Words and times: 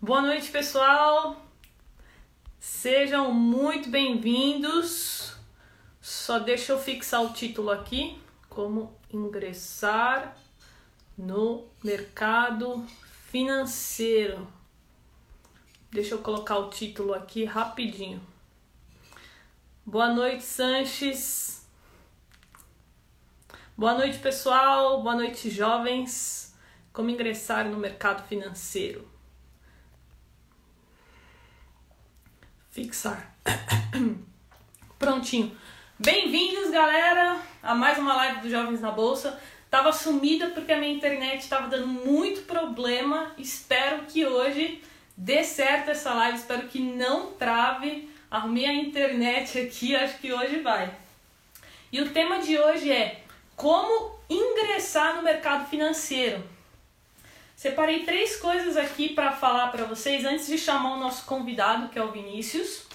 Boa 0.00 0.22
noite, 0.22 0.48
pessoal. 0.52 1.44
Sejam 2.60 3.34
muito 3.34 3.90
bem-vindos. 3.90 5.34
Só 6.00 6.38
deixa 6.38 6.70
eu 6.72 6.78
fixar 6.78 7.20
o 7.20 7.32
título 7.32 7.68
aqui: 7.68 8.16
Como 8.48 8.96
ingressar 9.12 10.38
no 11.16 11.66
mercado 11.82 12.86
financeiro. 13.28 14.46
Deixa 15.90 16.14
eu 16.14 16.22
colocar 16.22 16.58
o 16.58 16.70
título 16.70 17.12
aqui 17.12 17.44
rapidinho. 17.44 18.22
Boa 19.84 20.14
noite, 20.14 20.44
Sanches. 20.44 21.66
Boa 23.76 23.94
noite, 23.94 24.20
pessoal. 24.20 25.02
Boa 25.02 25.16
noite, 25.16 25.50
jovens. 25.50 26.54
Como 26.92 27.10
ingressar 27.10 27.68
no 27.68 27.76
mercado 27.76 28.24
financeiro? 28.28 29.17
Fixar. 32.78 33.34
Prontinho. 35.00 35.50
Bem-vindos, 35.98 36.70
galera, 36.70 37.40
a 37.60 37.74
mais 37.74 37.98
uma 37.98 38.14
live 38.14 38.42
dos 38.42 38.52
Jovens 38.52 38.80
na 38.80 38.92
Bolsa. 38.92 39.36
Tava 39.68 39.90
sumida 39.90 40.50
porque 40.50 40.72
a 40.72 40.78
minha 40.78 40.94
internet 40.94 41.40
estava 41.40 41.66
dando 41.66 41.88
muito 41.88 42.42
problema. 42.42 43.32
Espero 43.36 44.04
que 44.04 44.24
hoje 44.24 44.80
dê 45.16 45.42
certo 45.42 45.90
essa 45.90 46.14
live. 46.14 46.38
Espero 46.38 46.68
que 46.68 46.78
não 46.78 47.32
trave. 47.32 48.08
Arrumei 48.30 48.66
a 48.66 48.72
internet 48.72 49.58
aqui, 49.58 49.96
acho 49.96 50.16
que 50.18 50.32
hoje 50.32 50.60
vai. 50.60 50.94
E 51.90 52.00
o 52.00 52.10
tema 52.10 52.38
de 52.38 52.56
hoje 52.60 52.92
é 52.92 53.22
como 53.56 54.20
ingressar 54.30 55.16
no 55.16 55.22
mercado 55.22 55.68
financeiro. 55.68 56.44
Separei 57.58 58.04
três 58.04 58.36
coisas 58.36 58.76
aqui 58.76 59.08
para 59.08 59.32
falar 59.32 59.72
para 59.72 59.84
vocês 59.84 60.24
antes 60.24 60.46
de 60.46 60.56
chamar 60.56 60.94
o 60.94 61.00
nosso 61.00 61.26
convidado, 61.26 61.88
que 61.88 61.98
é 61.98 62.04
o 62.04 62.12
Vinícius. 62.12 62.86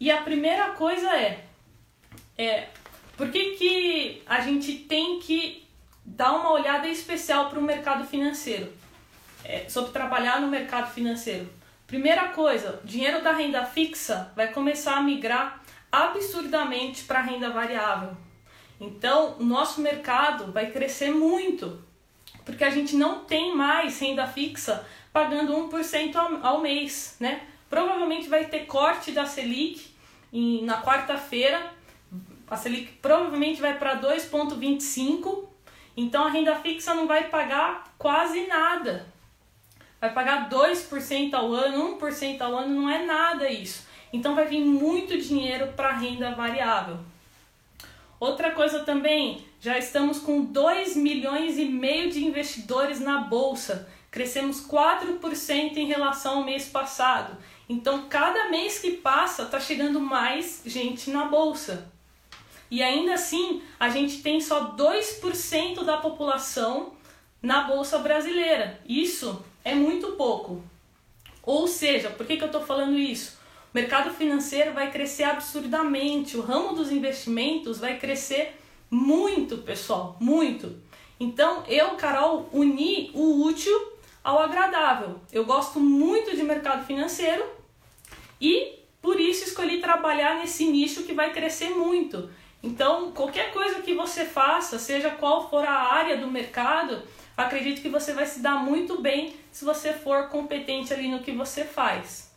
E 0.00 0.10
a 0.10 0.22
primeira 0.22 0.70
coisa 0.70 1.14
é, 1.14 1.44
é 2.38 2.68
por 3.18 3.30
que, 3.30 3.50
que 3.50 4.22
a 4.24 4.40
gente 4.40 4.76
tem 4.88 5.20
que 5.20 5.68
dar 6.02 6.32
uma 6.32 6.52
olhada 6.52 6.88
especial 6.88 7.50
para 7.50 7.58
o 7.58 7.62
mercado 7.62 8.06
financeiro? 8.06 8.72
É, 9.44 9.68
sobre 9.68 9.92
trabalhar 9.92 10.40
no 10.40 10.48
mercado 10.48 10.90
financeiro. 10.90 11.46
Primeira 11.86 12.28
coisa, 12.28 12.80
dinheiro 12.82 13.22
da 13.22 13.32
renda 13.32 13.62
fixa 13.66 14.32
vai 14.34 14.50
começar 14.50 14.96
a 14.96 15.02
migrar 15.02 15.62
absurdamente 15.92 17.04
para 17.04 17.18
a 17.18 17.22
renda 17.22 17.50
variável. 17.50 18.16
Então, 18.80 19.36
o 19.38 19.44
nosso 19.44 19.82
mercado 19.82 20.50
vai 20.50 20.70
crescer 20.70 21.10
muito, 21.10 21.91
porque 22.44 22.64
a 22.64 22.70
gente 22.70 22.96
não 22.96 23.24
tem 23.24 23.54
mais 23.54 23.98
renda 23.98 24.26
fixa 24.26 24.84
pagando 25.12 25.52
1% 25.68 26.16
ao, 26.16 26.46
ao 26.46 26.60
mês, 26.60 27.16
né? 27.20 27.42
Provavelmente 27.68 28.28
vai 28.28 28.46
ter 28.46 28.66
corte 28.66 29.12
da 29.12 29.26
Selic 29.26 29.94
em, 30.32 30.64
na 30.64 30.82
quarta-feira. 30.82 31.72
A 32.48 32.56
Selic 32.56 32.92
provavelmente 33.00 33.60
vai 33.60 33.78
para 33.78 34.00
2,25%, 34.00 35.48
então 35.96 36.24
a 36.24 36.30
renda 36.30 36.54
fixa 36.56 36.94
não 36.94 37.06
vai 37.06 37.28
pagar 37.28 37.94
quase 37.96 38.46
nada. 38.46 39.06
Vai 40.00 40.12
pagar 40.12 40.50
2% 40.50 41.34
ao 41.34 41.52
ano, 41.52 41.98
1% 41.98 42.40
ao 42.40 42.56
ano, 42.56 42.82
não 42.82 42.90
é 42.90 43.04
nada 43.06 43.48
isso. 43.48 43.86
Então 44.12 44.34
vai 44.34 44.46
vir 44.46 44.60
muito 44.60 45.16
dinheiro 45.18 45.68
para 45.68 45.92
renda 45.92 46.34
variável. 46.34 46.98
Outra 48.22 48.52
coisa 48.52 48.84
também, 48.84 49.44
já 49.58 49.76
estamos 49.76 50.20
com 50.20 50.44
2 50.44 50.94
milhões 50.94 51.58
e 51.58 51.64
meio 51.64 52.08
de 52.08 52.24
investidores 52.24 53.00
na 53.00 53.22
bolsa. 53.22 53.88
Crescemos 54.12 54.64
4% 54.64 55.76
em 55.76 55.88
relação 55.88 56.38
ao 56.38 56.44
mês 56.44 56.68
passado. 56.68 57.36
Então, 57.68 58.06
cada 58.08 58.48
mês 58.48 58.78
que 58.78 58.92
passa, 58.92 59.42
está 59.42 59.58
chegando 59.58 59.98
mais 59.98 60.62
gente 60.64 61.10
na 61.10 61.24
bolsa. 61.24 61.90
E 62.70 62.80
ainda 62.80 63.14
assim, 63.14 63.60
a 63.80 63.88
gente 63.88 64.22
tem 64.22 64.40
só 64.40 64.76
2% 64.76 65.82
da 65.82 65.96
população 65.96 66.92
na 67.42 67.62
bolsa 67.62 67.98
brasileira. 67.98 68.80
Isso 68.88 69.44
é 69.64 69.74
muito 69.74 70.12
pouco. 70.12 70.62
Ou 71.42 71.66
seja, 71.66 72.08
por 72.08 72.24
que, 72.24 72.36
que 72.36 72.44
eu 72.44 72.46
estou 72.46 72.64
falando 72.64 72.96
isso? 72.96 73.41
O 73.72 73.78
mercado 73.78 74.10
financeiro 74.10 74.74
vai 74.74 74.90
crescer 74.90 75.22
absurdamente, 75.22 76.36
o 76.36 76.42
ramo 76.42 76.74
dos 76.74 76.92
investimentos 76.92 77.78
vai 77.78 77.98
crescer 77.98 78.54
muito, 78.90 79.56
pessoal, 79.58 80.14
muito. 80.20 80.76
Então, 81.18 81.64
eu, 81.66 81.92
Carol, 81.92 82.50
uni 82.52 83.10
o 83.14 83.42
útil 83.42 83.96
ao 84.22 84.40
agradável. 84.40 85.18
Eu 85.32 85.46
gosto 85.46 85.80
muito 85.80 86.36
de 86.36 86.42
mercado 86.42 86.84
financeiro 86.84 87.42
e 88.38 88.80
por 89.00 89.18
isso 89.18 89.44
escolhi 89.44 89.80
trabalhar 89.80 90.36
nesse 90.36 90.66
nicho 90.66 91.04
que 91.04 91.14
vai 91.14 91.32
crescer 91.32 91.70
muito. 91.70 92.28
Então, 92.62 93.10
qualquer 93.12 93.54
coisa 93.54 93.80
que 93.80 93.94
você 93.94 94.26
faça, 94.26 94.78
seja 94.78 95.08
qual 95.12 95.48
for 95.48 95.64
a 95.64 95.94
área 95.94 96.18
do 96.18 96.30
mercado, 96.30 97.02
acredito 97.34 97.80
que 97.80 97.88
você 97.88 98.12
vai 98.12 98.26
se 98.26 98.40
dar 98.40 98.56
muito 98.56 99.00
bem 99.00 99.34
se 99.50 99.64
você 99.64 99.94
for 99.94 100.28
competente 100.28 100.92
ali 100.92 101.08
no 101.08 101.22
que 101.22 101.32
você 101.32 101.64
faz. 101.64 102.31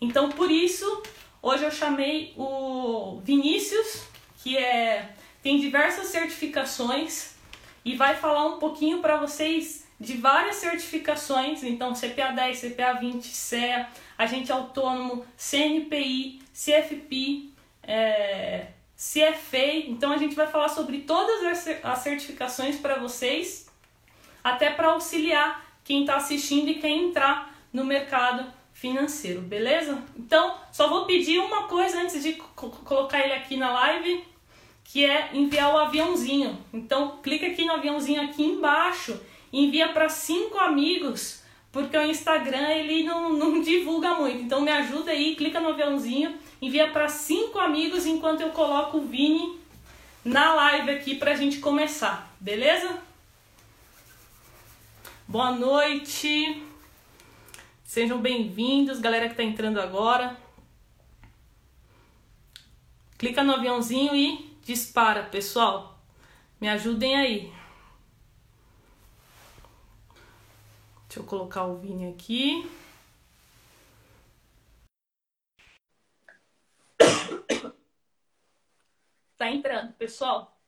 Então, 0.00 0.30
por 0.30 0.50
isso, 0.50 1.02
hoje 1.42 1.64
eu 1.64 1.70
chamei 1.70 2.32
o 2.36 3.20
Vinícius, 3.24 4.02
que 4.42 4.56
é 4.56 5.14
tem 5.42 5.58
diversas 5.58 6.08
certificações 6.08 7.34
e 7.84 7.94
vai 7.94 8.14
falar 8.16 8.46
um 8.46 8.58
pouquinho 8.58 8.98
para 9.00 9.16
vocês 9.16 9.86
de 10.00 10.16
várias 10.16 10.56
certificações, 10.56 11.62
então 11.62 11.92
CPA 11.92 12.32
10, 12.32 12.60
CPA 12.60 12.92
20, 12.94 13.24
CEA, 13.24 13.88
agente 14.16 14.52
autônomo, 14.52 15.24
CNPI, 15.36 16.40
CFP, 16.52 17.50
é, 17.82 18.66
CFA. 18.96 19.88
Então 19.88 20.12
a 20.12 20.16
gente 20.16 20.34
vai 20.34 20.46
falar 20.46 20.68
sobre 20.68 20.98
todas 21.00 21.66
as 21.82 21.98
certificações 21.98 22.76
para 22.76 22.96
vocês, 22.96 23.68
até 24.42 24.70
para 24.70 24.88
auxiliar 24.88 25.64
quem 25.82 26.02
está 26.02 26.16
assistindo 26.16 26.68
e 26.68 26.74
quer 26.74 26.90
entrar 26.90 27.54
no 27.72 27.84
mercado 27.84 28.57
financeiro, 28.78 29.40
beleza? 29.40 30.00
Então, 30.16 30.54
só 30.70 30.88
vou 30.88 31.04
pedir 31.04 31.40
uma 31.40 31.64
coisa 31.64 32.00
antes 32.00 32.22
de 32.22 32.34
colocar 32.34 33.18
ele 33.18 33.32
aqui 33.32 33.56
na 33.56 33.72
live, 33.72 34.24
que 34.84 35.04
é 35.04 35.30
enviar 35.34 35.74
o 35.74 35.78
aviãozinho. 35.78 36.56
Então, 36.72 37.18
clica 37.20 37.48
aqui 37.48 37.64
no 37.64 37.72
aviãozinho 37.72 38.22
aqui 38.22 38.44
embaixo, 38.44 39.20
envia 39.52 39.88
para 39.88 40.08
cinco 40.08 40.58
amigos, 40.58 41.42
porque 41.72 41.98
o 41.98 42.04
Instagram 42.04 42.68
ele 42.68 43.02
não, 43.02 43.32
não 43.32 43.60
divulga 43.62 44.14
muito. 44.14 44.42
Então, 44.42 44.60
me 44.60 44.70
ajuda 44.70 45.10
aí, 45.10 45.34
clica 45.34 45.58
no 45.58 45.70
aviãozinho, 45.70 46.36
envia 46.62 46.88
para 46.88 47.08
cinco 47.08 47.58
amigos 47.58 48.06
enquanto 48.06 48.42
eu 48.42 48.50
coloco 48.50 48.98
o 48.98 49.06
Vini 49.06 49.58
na 50.24 50.54
live 50.54 50.92
aqui 50.92 51.16
para 51.16 51.32
a 51.32 51.36
gente 51.36 51.58
começar, 51.58 52.32
beleza? 52.40 52.96
Boa 55.26 55.50
noite. 55.50 56.67
Sejam 57.88 58.20
bem-vindos, 58.20 59.00
galera 59.00 59.24
que 59.24 59.32
está 59.32 59.42
entrando 59.42 59.80
agora. 59.80 60.36
Clica 63.16 63.42
no 63.42 63.54
aviãozinho 63.54 64.14
e 64.14 64.58
dispara, 64.62 65.24
pessoal. 65.24 65.98
Me 66.60 66.68
ajudem 66.68 67.16
aí. 67.16 67.52
Deixa 71.06 71.20
eu 71.20 71.24
colocar 71.24 71.64
o 71.64 71.78
Vini 71.78 72.12
aqui. 72.12 72.70
Tá 79.38 79.50
entrando, 79.50 79.94
pessoal. 79.94 80.60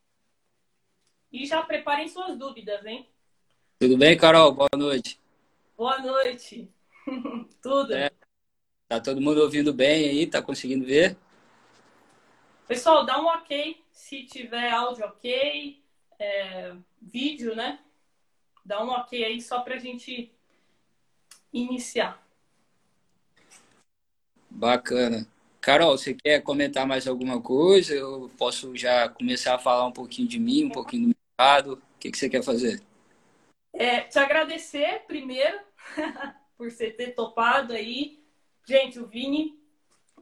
E 1.30 1.44
já 1.44 1.62
preparem 1.62 2.08
suas 2.08 2.38
dúvidas, 2.38 2.82
hein? 2.86 3.06
Tudo 3.78 3.98
bem, 3.98 4.16
Carol? 4.16 4.52
Boa 4.52 4.70
noite. 4.74 5.20
Boa 5.76 5.98
noite. 5.98 6.79
Tudo. 7.62 7.94
É. 7.94 8.10
Tá 8.88 9.00
todo 9.00 9.20
mundo 9.20 9.40
ouvindo 9.40 9.72
bem 9.72 10.08
aí? 10.08 10.26
Tá 10.26 10.42
conseguindo 10.42 10.84
ver? 10.84 11.16
Pessoal, 12.66 13.04
dá 13.04 13.20
um 13.20 13.26
ok 13.26 13.82
se 13.90 14.24
tiver 14.24 14.70
áudio 14.70 15.04
ok, 15.04 15.82
é, 16.18 16.74
vídeo, 17.00 17.54
né? 17.54 17.80
Dá 18.64 18.82
um 18.82 18.88
ok 18.88 19.24
aí 19.24 19.40
só 19.40 19.60
pra 19.60 19.76
gente 19.76 20.32
iniciar. 21.52 22.24
Bacana. 24.48 25.26
Carol, 25.60 25.96
você 25.96 26.14
quer 26.14 26.42
comentar 26.42 26.86
mais 26.86 27.06
alguma 27.06 27.40
coisa? 27.40 27.94
Eu 27.94 28.30
posso 28.38 28.76
já 28.76 29.08
começar 29.08 29.54
a 29.54 29.58
falar 29.58 29.86
um 29.86 29.92
pouquinho 29.92 30.26
de 30.26 30.38
mim, 30.38 30.64
um 30.64 30.70
pouquinho 30.70 31.08
do 31.08 31.16
mercado. 31.38 31.74
O 31.74 31.98
que, 31.98 32.10
que 32.10 32.18
você 32.18 32.28
quer 32.28 32.42
fazer? 32.42 32.82
É, 33.72 34.00
te 34.00 34.18
agradecer 34.18 35.04
primeiro 35.06 35.60
você 36.80 36.90
ter 36.90 37.14
topado 37.14 37.74
aí. 37.74 38.24
Gente, 38.64 38.98
o 38.98 39.06
Vini 39.06 39.60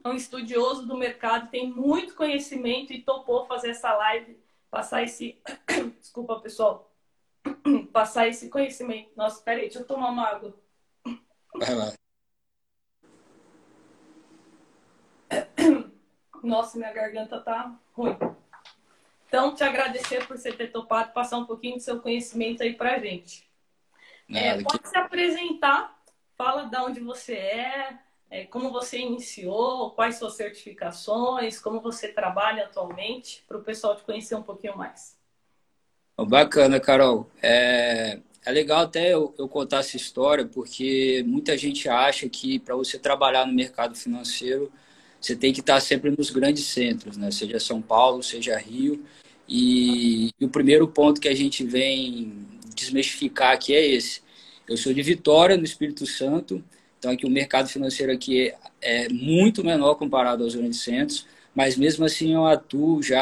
é 0.03 0.09
um 0.09 0.13
estudioso 0.13 0.85
do 0.85 0.97
mercado, 0.97 1.49
tem 1.49 1.69
muito 1.71 2.15
conhecimento 2.15 2.91
e 2.91 3.01
topou 3.01 3.45
fazer 3.47 3.69
essa 3.69 3.93
live, 3.93 4.37
passar 4.69 5.03
esse. 5.03 5.41
Desculpa, 5.99 6.39
pessoal. 6.41 6.93
Passar 7.93 8.27
esse 8.27 8.49
conhecimento. 8.49 9.11
Nossa, 9.15 9.41
peraí, 9.41 9.61
deixa 9.61 9.79
eu 9.79 9.87
tomar 9.87 10.09
uma 10.09 10.27
água. 10.27 10.53
Vai 11.55 11.75
lá. 11.75 11.93
Nossa, 16.43 16.77
minha 16.77 16.91
garganta 16.91 17.39
tá 17.39 17.79
ruim. 17.93 18.17
Então, 19.27 19.55
te 19.55 19.63
agradecer 19.63 20.27
por 20.27 20.37
você 20.37 20.51
ter 20.51 20.71
topado 20.71 21.13
passar 21.13 21.37
um 21.37 21.45
pouquinho 21.45 21.77
do 21.77 21.81
seu 21.81 22.01
conhecimento 22.01 22.61
aí 22.61 22.73
pra 22.73 22.99
gente. 22.99 23.49
É, 24.31 24.61
pode 24.61 24.79
que... 24.79 24.89
se 24.89 24.97
apresentar, 24.97 25.98
fala 26.39 26.63
de 26.63 26.77
onde 26.77 27.01
você 27.01 27.33
é, 27.33 27.99
é, 28.31 28.45
como 28.45 28.71
você 28.71 28.97
iniciou, 28.97 29.91
quais 29.91 30.15
suas 30.15 30.37
certificações, 30.37 31.59
como 31.59 31.81
você 31.81 32.07
trabalha 32.07 32.63
atualmente, 32.63 33.43
para 33.45 33.57
o 33.57 33.61
pessoal 33.61 33.97
te 33.97 34.03
conhecer 34.03 34.35
um 34.35 34.41
pouquinho 34.41 34.77
mais. 34.77 35.17
Bacana, 36.17 36.79
Carol. 36.79 37.29
É, 37.41 38.21
é 38.45 38.51
legal 38.53 38.83
até 38.83 39.13
eu, 39.13 39.35
eu, 39.37 39.49
contar 39.49 39.79
essa 39.79 39.97
história, 39.97 40.45
porque 40.45 41.25
muita 41.27 41.57
gente 41.57 41.89
acha 41.89 42.29
que 42.29 42.57
para 42.57 42.75
você 42.75 42.97
trabalhar 42.97 43.45
no 43.45 43.53
mercado 43.53 43.93
financeiro, 43.95 44.71
você 45.19 45.35
tem 45.35 45.51
que 45.51 45.59
estar 45.59 45.81
sempre 45.81 46.09
nos 46.09 46.29
grandes 46.29 46.65
centros, 46.67 47.17
né? 47.17 47.31
seja 47.31 47.59
São 47.59 47.81
Paulo, 47.81 48.23
seja 48.23 48.57
Rio. 48.57 49.03
E, 49.45 50.29
e 50.39 50.45
o 50.45 50.49
primeiro 50.49 50.87
ponto 50.87 51.19
que 51.19 51.27
a 51.27 51.35
gente 51.35 51.65
vem 51.65 52.47
desmistificar 52.73 53.51
aqui 53.51 53.75
é 53.75 53.85
esse. 53.85 54.21
Eu 54.69 54.77
sou 54.77 54.93
de 54.93 55.01
Vitória, 55.01 55.57
no 55.57 55.63
Espírito 55.63 56.05
Santo, 56.05 56.63
então 56.99 57.09
aqui 57.09 57.25
o 57.25 57.29
mercado 57.29 57.67
financeiro 57.67 58.11
aqui 58.11 58.49
é, 58.79 59.05
é 59.05 59.09
muito 59.09 59.63
menor 59.63 59.95
comparado 59.95 60.43
aos 60.43 60.53
grandes 60.53 60.83
centros, 60.83 61.25
mas 61.55 61.75
mesmo 61.75 62.05
assim 62.05 62.35
eu 62.35 62.45
atuo 62.45 63.01
já 63.01 63.19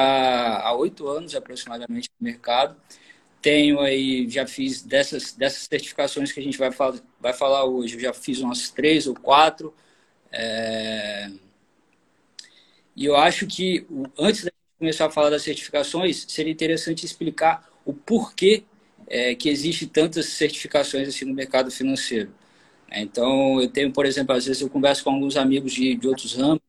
há 0.60 0.76
oito 0.76 1.08
anos 1.08 1.34
aproximadamente 1.36 2.10
no 2.20 2.26
mercado. 2.26 2.76
Tenho 3.42 3.80
aí, 3.80 4.30
já 4.30 4.46
fiz 4.46 4.82
dessas, 4.82 5.32
dessas 5.32 5.64
certificações 5.64 6.34
que 6.34 6.40
a 6.42 6.44
gente 6.44 6.58
vai, 6.58 6.70
falar, 6.70 7.00
vai 7.18 7.32
falar 7.34 7.64
hoje, 7.64 7.96
eu 7.96 8.02
já 8.02 8.14
fiz 8.14 8.40
umas 8.42 8.70
três 8.70 9.08
ou 9.08 9.16
quatro. 9.16 9.74
É... 10.30 11.32
E 12.94 13.06
eu 13.06 13.16
acho 13.16 13.48
que 13.48 13.88
antes 14.20 14.44
de 14.44 14.52
começar 14.78 15.06
a 15.06 15.10
falar 15.10 15.30
das 15.30 15.44
certificações, 15.44 16.26
seria 16.28 16.52
interessante 16.52 17.06
explicar 17.06 17.70
o 17.86 17.94
porquê 17.94 18.66
é, 19.07 19.36
que 19.36 19.50
existe 19.50 19.88
tantas 19.88 20.27
certificações 20.27 21.07
assim 21.07 21.25
no 21.25 21.33
mercado 21.33 21.71
financeiro. 21.71 22.31
Então, 22.92 23.62
eu 23.62 23.69
tenho, 23.69 23.92
por 23.92 24.06
exemplo, 24.06 24.36
às 24.36 24.45
vezes 24.45 24.62
eu 24.62 24.69
converso 24.69 25.04
com 25.04 25.12
alguns 25.12 25.36
amigos 25.38 25.74
de, 25.74 25.95
de 25.95 26.07
outros 26.07 26.36
ramos, 26.36 26.62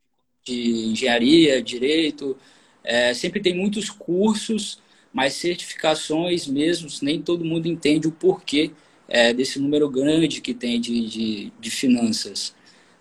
de 0.44 0.90
engenharia, 0.90 1.62
direito, 1.62 2.37
é, 2.82 3.12
sempre 3.14 3.40
tem 3.40 3.55
muitos 3.55 3.90
cursos, 3.90 4.81
mas 5.12 5.35
certificações 5.35 6.46
mesmo, 6.46 6.88
nem 7.02 7.20
todo 7.20 7.44
mundo 7.44 7.67
entende 7.67 8.08
o 8.08 8.12
porquê 8.12 8.73
é, 9.08 9.32
desse 9.32 9.58
número 9.58 9.88
grande 9.88 10.40
que 10.40 10.55
tem 10.55 10.81
de, 10.81 11.06
de, 11.08 11.52
de 11.58 11.70
finanças. 11.70 12.55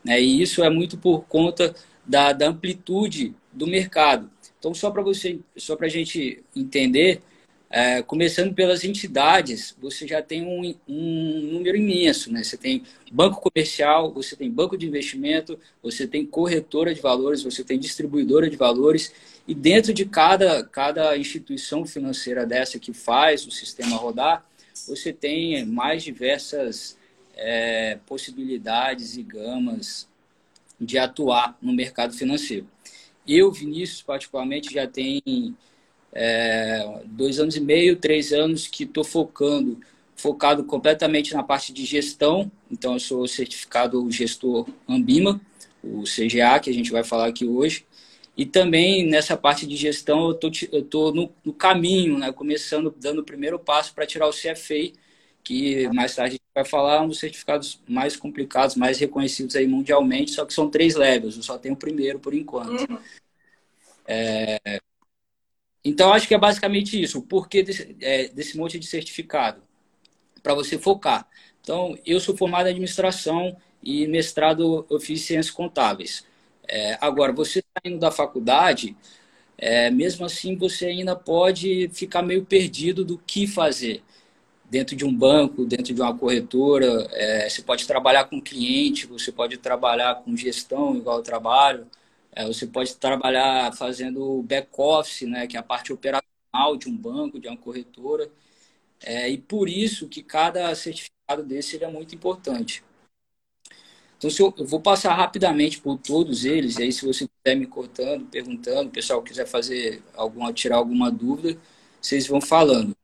Né? 0.03 0.21
E 0.21 0.41
isso 0.41 0.63
é 0.63 0.69
muito 0.69 0.97
por 0.97 1.25
conta 1.25 1.75
da, 2.05 2.33
da 2.33 2.47
amplitude 2.47 3.35
do 3.51 3.67
mercado. 3.67 4.29
Então, 4.59 4.73
só 4.73 4.89
para 4.89 5.01
você, 5.01 5.39
só 5.55 5.75
para 5.75 5.87
a 5.87 5.89
gente 5.89 6.43
entender, 6.55 7.21
é, 7.69 8.01
começando 8.01 8.53
pelas 8.53 8.83
entidades, 8.83 9.75
você 9.79 10.07
já 10.07 10.21
tem 10.21 10.41
um, 10.45 10.73
um, 10.87 11.41
número 11.51 11.75
imenso, 11.75 12.31
né? 12.31 12.41
Você 12.43 12.55
tem 12.55 12.83
banco 13.11 13.41
comercial, 13.41 14.11
você 14.13 14.35
tem 14.35 14.49
banco 14.49 14.77
de 14.77 14.87
investimento, 14.87 15.59
você 15.83 16.07
tem 16.07 16.25
corretora 16.25 16.93
de 16.93 17.01
valores, 17.01 17.43
você 17.43 17.63
tem 17.63 17.77
distribuidora 17.77 18.49
de 18.49 18.55
valores, 18.55 19.13
e 19.45 19.53
dentro 19.53 19.93
de 19.93 20.05
cada, 20.05 20.63
cada 20.63 21.17
instituição 21.17 21.85
financeira 21.85 22.45
dessa 22.45 22.79
que 22.79 22.93
faz 22.93 23.45
o 23.45 23.51
sistema 23.51 23.97
rodar, 23.97 24.45
você 24.87 25.11
tem 25.11 25.65
mais 25.65 26.03
diversas 26.03 26.97
é, 27.35 27.97
possibilidades 28.05 29.17
e 29.17 29.23
gamas 29.23 30.07
de 30.79 30.97
atuar 30.97 31.57
no 31.61 31.73
mercado 31.73 32.13
financeiro. 32.13 32.67
Eu, 33.27 33.51
Vinícius, 33.51 34.01
particularmente, 34.01 34.73
já 34.73 34.87
tenho 34.87 35.55
é, 36.13 37.01
dois 37.05 37.39
anos 37.39 37.55
e 37.55 37.61
meio, 37.61 37.95
três 37.95 38.33
anos 38.33 38.67
que 38.67 38.83
estou 38.83 39.03
focando, 39.03 39.79
focado 40.15 40.63
completamente 40.63 41.33
na 41.33 41.43
parte 41.43 41.71
de 41.71 41.85
gestão. 41.85 42.51
Então, 42.71 42.93
eu 42.93 42.99
sou 42.99 43.27
certificado 43.27 44.09
gestor 44.11 44.67
Ambima, 44.87 45.39
o 45.83 46.03
CGA, 46.03 46.59
que 46.59 46.69
a 46.69 46.73
gente 46.73 46.91
vai 46.91 47.03
falar 47.03 47.27
aqui 47.27 47.45
hoje. 47.45 47.85
E 48.35 48.45
também 48.45 49.07
nessa 49.07 49.35
parte 49.35 49.65
de 49.65 49.75
gestão, 49.75 50.27
eu 50.27 50.33
tô, 50.35 50.49
estou 50.49 51.13
no, 51.13 51.33
no, 51.43 51.51
caminho, 51.51 52.19
né, 52.19 52.31
começando, 52.31 52.93
dando 52.95 53.21
o 53.21 53.23
primeiro 53.23 53.57
passo 53.57 53.93
para 53.95 54.05
tirar 54.05 54.27
o 54.27 54.31
CFA, 54.31 54.93
que 55.43 55.87
mais 55.89 56.13
tarde 56.13 56.29
a 56.29 56.33
gente 56.33 56.41
vai 56.53 56.63
falar, 56.63 57.01
um 57.01 57.07
dos 57.07 57.19
certificados 57.19 57.81
mais 57.87 58.15
complicados, 58.15 58.75
mais 58.75 58.99
reconhecidos 58.99 59.55
aí 59.55 59.65
mundialmente, 59.65 60.31
só 60.31 60.45
que 60.45 60.53
são 60.53 60.69
três 60.69 60.93
levels, 60.93 61.35
eu 61.35 61.41
só 61.41 61.57
tenho 61.57 61.73
o 61.73 61.77
primeiro 61.77 62.19
por 62.19 62.33
enquanto. 62.33 62.81
Uhum. 62.91 62.99
É, 64.05 64.79
então, 65.87 66.13
acho 66.13 66.27
que 66.27 66.35
é 66.35 66.37
basicamente 66.37 67.01
isso. 67.01 67.19
O 67.19 67.21
porquê 67.21 67.63
desse, 67.63 67.95
é, 68.01 68.27
desse 68.29 68.57
monte 68.57 68.79
de 68.79 68.85
certificado? 68.87 69.61
Para 70.43 70.53
você 70.53 70.77
focar. 70.77 71.27
Então, 71.61 71.97
eu 72.05 72.19
sou 72.19 72.35
formado 72.35 72.67
em 72.67 72.71
administração 72.71 73.55
e 73.83 74.07
mestrado 74.07 74.85
eu 74.89 74.99
fiz 74.99 75.21
ciências 75.21 75.53
contábeis. 75.53 76.25
É, 76.67 76.97
agora, 77.01 77.31
você 77.31 77.63
saindo 77.83 77.99
da 77.99 78.11
faculdade, 78.11 78.95
é, 79.57 79.89
mesmo 79.89 80.25
assim 80.25 80.55
você 80.55 80.87
ainda 80.87 81.15
pode 81.15 81.89
ficar 81.93 82.21
meio 82.21 82.45
perdido 82.45 83.03
do 83.05 83.17
que 83.17 83.47
fazer. 83.47 84.03
Dentro 84.69 84.95
de 84.95 85.05
um 85.05 85.13
banco, 85.15 85.65
dentro 85.65 85.93
de 85.93 86.01
uma 86.01 86.15
corretora, 86.17 87.07
é, 87.13 87.49
você 87.49 87.61
pode 87.61 87.87
trabalhar 87.87 88.25
com 88.25 88.41
cliente, 88.41 89.07
você 89.07 89.31
pode 89.31 89.57
trabalhar 89.57 90.15
com 90.15 90.35
gestão, 90.35 90.95
igual 90.97 91.21
trabalho. 91.21 91.87
É, 92.37 92.45
você 92.45 92.67
pode 92.67 92.95
trabalhar 92.97 93.73
fazendo 93.73 94.43
back-office, 94.43 95.27
né, 95.27 95.47
que 95.47 95.57
é 95.57 95.59
a 95.59 95.63
parte 95.63 95.91
operacional 95.91 96.77
de 96.77 96.87
um 96.87 96.95
banco, 96.95 97.39
de 97.39 97.47
uma 97.47 97.57
corretora. 97.57 98.29
É, 99.01 99.27
e 99.27 99.39
por 99.39 99.67
isso 99.67 100.07
que 100.07 100.21
cada 100.21 100.73
certificado 100.75 101.43
desse 101.43 101.83
é 101.83 101.87
muito 101.87 102.13
importante. 102.13 102.83
Então, 104.19 104.29
eu, 104.37 104.53
eu, 104.55 104.65
vou 104.67 104.79
passar 104.79 105.15
rapidamente 105.15 105.81
por 105.81 105.97
todos 105.97 106.45
eles, 106.45 106.77
e 106.77 106.83
aí 106.83 106.91
se 106.91 107.05
você 107.07 107.25
estiver 107.25 107.55
me 107.55 107.65
cortando, 107.65 108.27
perguntando, 108.27 108.89
o 108.89 108.91
pessoal 108.91 109.23
quiser 109.23 109.47
fazer 109.47 110.03
alguma, 110.13 110.53
tirar 110.53 110.77
alguma 110.77 111.09
dúvida, 111.11 111.59
vocês 111.99 112.27
vão 112.27 112.39
falando. 112.39 112.95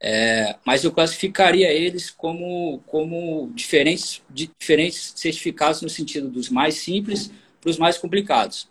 É, 0.00 0.56
mas 0.64 0.84
eu 0.84 0.92
classificaria 0.92 1.72
eles 1.72 2.10
como, 2.10 2.80
como 2.86 3.50
diferentes, 3.54 4.22
diferentes 4.30 5.14
certificados 5.16 5.82
no 5.82 5.88
sentido 5.88 6.28
dos 6.28 6.48
mais 6.48 6.76
simples 6.76 7.32
para 7.68 7.70
os 7.70 7.78
mais 7.78 7.98
complicados. 7.98 8.68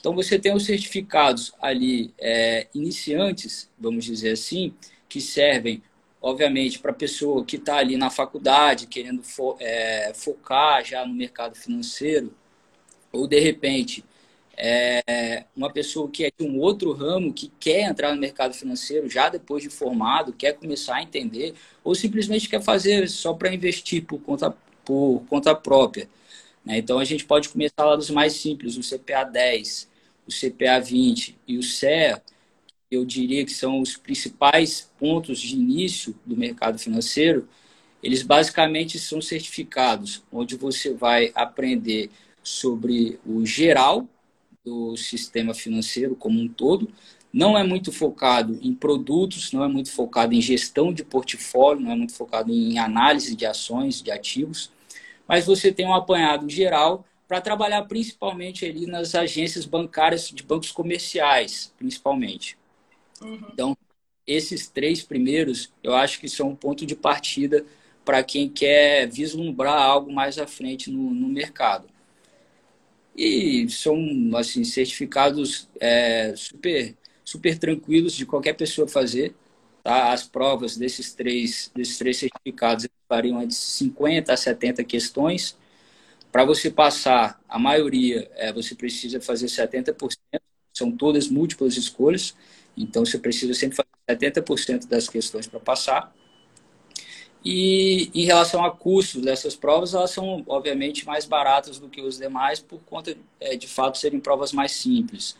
Então, 0.00 0.14
você 0.14 0.38
tem 0.38 0.52
os 0.52 0.64
certificados 0.64 1.52
ali 1.62 2.12
é, 2.18 2.66
iniciantes, 2.74 3.70
vamos 3.78 4.04
dizer 4.04 4.32
assim, 4.32 4.74
que 5.08 5.20
servem, 5.20 5.82
obviamente, 6.20 6.80
para 6.80 6.90
a 6.90 6.94
pessoa 6.94 7.44
que 7.44 7.56
está 7.56 7.76
ali 7.76 7.96
na 7.96 8.10
faculdade, 8.10 8.88
querendo 8.88 9.22
fo 9.22 9.56
é, 9.60 10.12
focar 10.14 10.84
já 10.84 11.06
no 11.06 11.14
mercado 11.14 11.54
financeiro, 11.54 12.34
ou 13.12 13.28
de 13.28 13.38
repente, 13.38 14.04
é, 14.56 15.44
uma 15.56 15.70
pessoa 15.70 16.10
que 16.10 16.24
é 16.24 16.30
de 16.36 16.44
um 16.44 16.58
outro 16.58 16.92
ramo, 16.92 17.32
que 17.32 17.50
quer 17.60 17.88
entrar 17.88 18.12
no 18.12 18.20
mercado 18.20 18.52
financeiro 18.52 19.08
já 19.08 19.28
depois 19.28 19.62
de 19.62 19.70
formado, 19.70 20.32
quer 20.32 20.54
começar 20.54 20.96
a 20.96 21.02
entender, 21.02 21.54
ou 21.84 21.94
simplesmente 21.94 22.48
quer 22.48 22.60
fazer 22.60 23.08
só 23.08 23.32
para 23.32 23.54
investir 23.54 24.04
por 24.04 24.18
conta, 24.20 24.54
por 24.84 25.22
conta 25.28 25.54
própria. 25.54 26.08
Né? 26.64 26.78
Então 26.78 26.98
a 26.98 27.04
gente 27.04 27.24
pode 27.24 27.48
começar 27.48 27.84
lá 27.84 27.96
dos 27.96 28.10
mais 28.10 28.34
simples, 28.34 28.76
o 28.76 28.80
CPA 28.80 29.24
10, 29.24 29.88
o 30.26 30.30
CPA 30.30 30.80
20 30.80 31.36
e 31.46 31.58
o 31.58 31.62
CEA, 31.62 32.22
eu 32.90 33.04
diria 33.04 33.44
que 33.44 33.52
são 33.52 33.80
os 33.80 33.96
principais 33.96 34.90
pontos 34.98 35.40
de 35.40 35.54
início 35.54 36.14
do 36.24 36.36
mercado 36.36 36.78
financeiro, 36.78 37.48
eles 38.02 38.22
basicamente 38.22 38.98
são 38.98 39.20
certificados, 39.20 40.22
onde 40.30 40.56
você 40.56 40.92
vai 40.92 41.32
aprender 41.34 42.10
sobre 42.42 43.18
o 43.26 43.44
geral 43.46 44.06
do 44.64 44.96
sistema 44.96 45.54
financeiro 45.54 46.14
como 46.14 46.38
um 46.38 46.46
todo. 46.46 46.90
Não 47.32 47.58
é 47.58 47.64
muito 47.64 47.90
focado 47.90 48.58
em 48.62 48.74
produtos, 48.74 49.52
não 49.52 49.64
é 49.64 49.68
muito 49.68 49.90
focado 49.90 50.34
em 50.34 50.40
gestão 50.40 50.92
de 50.92 51.02
portfólio, 51.02 51.82
não 51.82 51.92
é 51.92 51.96
muito 51.96 52.12
focado 52.12 52.52
em 52.52 52.78
análise 52.78 53.34
de 53.34 53.46
ações, 53.46 54.02
de 54.02 54.10
ativos 54.10 54.70
mas 55.26 55.46
você 55.46 55.72
tem 55.72 55.86
um 55.86 55.94
apanhado 55.94 56.48
geral 56.48 57.04
para 57.26 57.40
trabalhar 57.40 57.82
principalmente 57.84 58.64
ali 58.64 58.86
nas 58.86 59.14
agências 59.14 59.64
bancárias 59.64 60.28
de 60.28 60.42
bancos 60.42 60.70
comerciais, 60.70 61.72
principalmente. 61.78 62.58
Uhum. 63.22 63.48
Então, 63.52 63.76
esses 64.26 64.68
três 64.68 65.02
primeiros, 65.02 65.72
eu 65.82 65.94
acho 65.94 66.20
que 66.20 66.28
são 66.28 66.50
um 66.50 66.56
ponto 66.56 66.84
de 66.84 66.94
partida 66.94 67.64
para 68.04 68.22
quem 68.22 68.48
quer 68.48 69.08
vislumbrar 69.08 69.80
algo 69.80 70.12
mais 70.12 70.38
à 70.38 70.46
frente 70.46 70.90
no, 70.90 71.10
no 71.14 71.28
mercado. 71.28 71.88
E 73.16 73.68
são 73.70 73.96
assim 74.36 74.64
certificados 74.64 75.68
é, 75.80 76.34
super 76.36 76.94
super 77.24 77.58
tranquilos 77.58 78.12
de 78.12 78.26
qualquer 78.26 78.54
pessoa 78.54 78.86
fazer. 78.86 79.34
Tá? 79.82 80.12
As 80.12 80.24
provas 80.24 80.76
desses 80.76 81.14
três 81.14 81.70
desses 81.74 81.96
três 81.96 82.16
certificados 82.18 82.86
variam 83.14 83.46
de 83.46 83.54
50 83.54 84.32
a 84.32 84.36
70 84.36 84.82
questões. 84.84 85.56
para 86.32 86.44
você 86.44 86.68
passar, 86.68 87.40
a 87.48 87.60
maioria, 87.60 88.28
é, 88.34 88.52
você 88.52 88.74
precisa 88.74 89.20
fazer 89.20 89.46
70%, 89.46 90.16
são 90.72 90.90
todas 90.90 91.28
múltiplas 91.28 91.76
escolhas, 91.76 92.34
então 92.76 93.06
você 93.06 93.18
precisa 93.18 93.54
sempre 93.54 93.76
fazer 93.76 94.40
70% 94.42 94.88
das 94.88 95.08
questões 95.08 95.46
para 95.46 95.60
passar. 95.60 96.12
E 97.44 98.10
em 98.12 98.24
relação 98.24 98.64
a 98.64 98.70
custos 98.70 99.22
dessas 99.22 99.54
provas, 99.54 99.94
elas 99.94 100.10
são 100.10 100.42
obviamente 100.48 101.06
mais 101.06 101.24
baratas 101.24 101.78
do 101.78 101.88
que 101.88 102.00
os 102.00 102.18
demais 102.18 102.58
por 102.58 102.80
conta 102.80 103.16
é, 103.38 103.54
de 103.54 103.68
fato 103.68 103.98
serem 103.98 104.18
provas 104.18 104.52
mais 104.52 104.72
simples. 104.72 105.36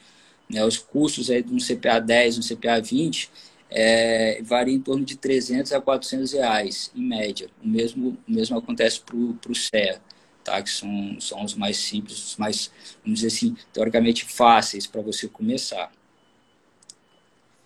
Né? 0.49 0.65
Os 0.65 0.79
custos 0.79 1.29
aí 1.29 1.43
de 1.43 1.53
um 1.53 1.59
CPA 1.59 1.99
10, 1.99 2.39
um 2.39 2.43
CPA 2.43 2.81
20 2.81 3.31
é, 3.71 4.41
variam 4.43 4.77
em 4.77 4.81
torno 4.81 5.05
de 5.05 5.17
300 5.17 5.73
a 5.73 5.81
400 5.81 6.33
reais 6.33 6.93
em 6.95 7.03
média. 7.03 7.49
O 7.63 7.69
mesmo, 7.69 8.19
o 8.29 8.33
mesmo 8.33 8.59
acontece 8.59 9.01
para 9.01 9.17
o 9.17 9.55
CEA 9.55 10.01
tá? 10.45 10.63
que 10.63 10.71
são, 10.71 11.19
são 11.21 11.43
os 11.43 11.55
mais 11.55 11.79
simples, 11.79 12.19
os 12.19 12.37
mais, 12.37 12.71
vamos 13.03 13.21
dizer 13.21 13.35
assim, 13.35 13.57
teoricamente 13.73 14.25
fáceis 14.25 14.87
para 14.87 15.01
você 15.01 15.27
começar. 15.27 15.91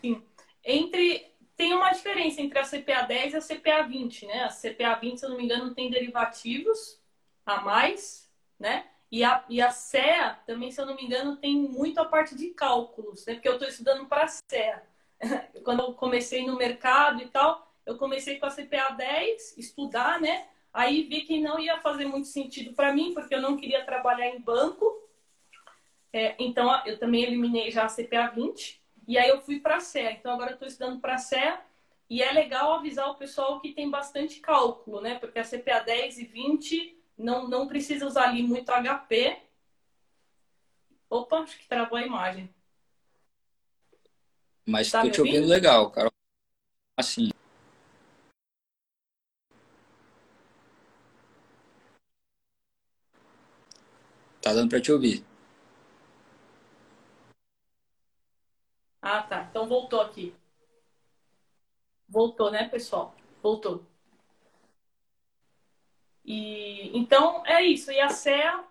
Sim. 0.01 0.23
Entre 0.65 1.27
tem 1.57 1.75
uma 1.75 1.91
diferença 1.91 2.41
entre 2.41 2.57
a 2.57 2.63
CPA 2.63 3.03
10 3.03 3.33
e 3.33 3.37
a 3.37 3.41
CPA 3.41 3.83
20, 3.83 4.27
né? 4.27 4.45
A 4.45 4.49
CPA 4.49 4.95
20, 4.95 5.19
se 5.19 5.27
eu 5.27 5.31
não 5.31 5.37
me 5.37 5.45
engano, 5.45 5.75
tem 5.75 5.91
derivativos 5.91 7.01
a 7.45 7.61
mais, 7.61 8.31
né? 8.59 8.87
E 9.11 9.25
a, 9.25 9.45
e 9.49 9.61
a 9.61 9.71
CEA 9.71 10.39
também, 10.47 10.71
se 10.71 10.81
eu 10.81 10.87
não 10.87 10.95
me 10.95 11.03
engano, 11.03 11.37
tem 11.37 11.57
muito 11.57 11.99
a 11.99 12.05
parte 12.05 12.37
de 12.37 12.49
cálculos, 12.51 13.27
né? 13.27 13.35
Porque 13.35 13.49
eu 13.49 13.55
estou 13.55 13.67
estudando 13.67 14.07
para 14.07 14.25
a 14.25 14.29
CEA. 14.29 14.83
Quando 15.65 15.83
eu 15.83 15.95
comecei 15.95 16.47
no 16.47 16.57
mercado 16.57 17.23
e 17.23 17.29
tal, 17.29 17.71
eu 17.85 17.97
comecei 17.97 18.39
com 18.39 18.47
a 18.47 18.51
CPA 18.51 18.91
10, 18.91 19.59
estudar, 19.59 20.21
né? 20.21 20.47
Aí 20.73 21.05
vi 21.05 21.23
que 21.23 21.41
não 21.41 21.59
ia 21.59 21.81
fazer 21.81 22.07
muito 22.07 22.29
sentido 22.29 22.75
para 22.75 22.93
mim, 22.93 23.13
porque 23.15 23.35
eu 23.35 23.41
não 23.41 23.57
queria 23.57 23.85
trabalhar 23.85 24.29
em 24.29 24.41
banco. 24.41 24.87
É, 26.13 26.37
então, 26.39 26.71
eu 26.87 26.99
também 26.99 27.23
eliminei 27.25 27.71
já 27.71 27.85
a 27.85 27.89
CPA 27.89 28.29
20. 28.29 28.81
E 29.07 29.17
aí 29.17 29.29
eu 29.29 29.41
fui 29.41 29.59
para 29.61 29.77
a 29.77 29.81
CE. 29.81 30.01
Então, 30.01 30.33
agora 30.33 30.51
eu 30.51 30.55
estou 30.55 30.69
estudando 30.69 31.01
para 31.01 31.15
a 31.15 31.19
CE. 31.19 31.59
E 32.11 32.23
é 32.23 32.33
legal 32.33 32.73
avisar 32.75 33.11
o 33.11 33.17
pessoal 33.17 33.61
que 33.61 33.73
tem 33.73 33.91
bastante 33.91 34.41
cálculo, 34.41 35.01
né? 35.01 35.19
Porque 35.19 35.39
a 35.39 35.45
CPA 35.45 35.81
10 35.81 36.19
e 36.19 36.25
20 36.25 36.99
não, 37.19 37.49
não 37.49 37.67
precisa 37.67 38.07
usar 38.07 38.29
ali 38.29 38.43
muito 38.43 38.71
HP. 38.71 39.37
Opa, 41.11 41.41
acho 41.41 41.59
que 41.59 41.67
travou 41.67 41.99
a 41.99 42.03
imagem. 42.03 42.49
Mas 44.69 44.89
estou 44.89 45.01
tá 45.01 45.11
te 45.11 45.21
ouvindo 45.23 45.49
legal, 45.49 45.91
Carol. 45.91 46.13
Assim. 46.95 47.31
Tá 54.43 54.53
dando 54.53 54.69
para 54.69 54.79
te 54.79 54.93
ouvir. 54.93 55.25
Ah, 59.01 59.23
tá. 59.23 59.47
Então 59.49 59.67
voltou 59.67 60.03
aqui. 60.03 60.35
Voltou, 62.07 62.51
né, 62.51 62.69
pessoal? 62.69 63.17
Voltou. 63.43 63.87
E 66.27 66.95
então 66.95 67.43
é 67.47 67.63
isso. 67.63 67.91
E 67.91 67.99
a 67.99 68.11
CEA 68.11 68.67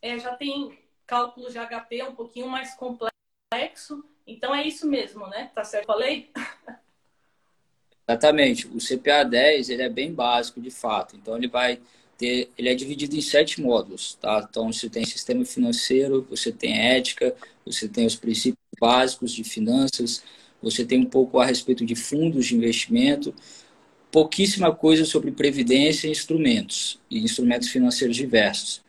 é, 0.00 0.18
já 0.18 0.34
tem 0.34 0.82
cálculo 1.06 1.50
de 1.50 1.58
HP 1.58 2.04
um 2.04 2.14
pouquinho 2.14 2.48
mais 2.48 2.74
complexo. 2.74 4.02
Então 4.26 4.54
é 4.54 4.66
isso 4.66 4.88
mesmo, 4.88 5.26
né? 5.28 5.50
Tá 5.54 5.62
certo? 5.62 5.86
Falei? 5.86 6.30
Exatamente. 8.08 8.66
O 8.68 8.78
CPA 8.78 9.24
10 9.24 9.70
ele 9.70 9.82
é 9.82 9.88
bem 9.88 10.12
básico, 10.12 10.60
de 10.60 10.70
fato. 10.70 11.16
Então 11.16 11.36
ele 11.36 11.48
vai 11.48 11.80
ter, 12.16 12.50
ele 12.56 12.68
é 12.68 12.74
dividido 12.74 13.16
em 13.16 13.20
sete 13.20 13.60
módulos, 13.60 14.14
tá? 14.14 14.46
Então 14.48 14.72
você 14.72 14.88
tem 14.88 15.04
sistema 15.04 15.44
financeiro, 15.44 16.26
você 16.28 16.50
tem 16.50 16.78
ética, 16.78 17.34
você 17.64 17.88
tem 17.88 18.06
os 18.06 18.16
princípios 18.16 18.58
básicos 18.80 19.32
de 19.32 19.44
finanças, 19.44 20.22
você 20.62 20.84
tem 20.84 21.00
um 21.00 21.06
pouco 21.06 21.38
a 21.38 21.44
respeito 21.44 21.84
de 21.84 21.94
fundos 21.94 22.46
de 22.46 22.56
investimento, 22.56 23.34
pouquíssima 24.10 24.74
coisa 24.74 25.04
sobre 25.04 25.30
previdência 25.30 26.08
e 26.08 26.10
instrumentos, 26.10 26.98
e 27.10 27.18
instrumentos 27.18 27.68
financeiros 27.68 28.16
diversos. 28.16 28.82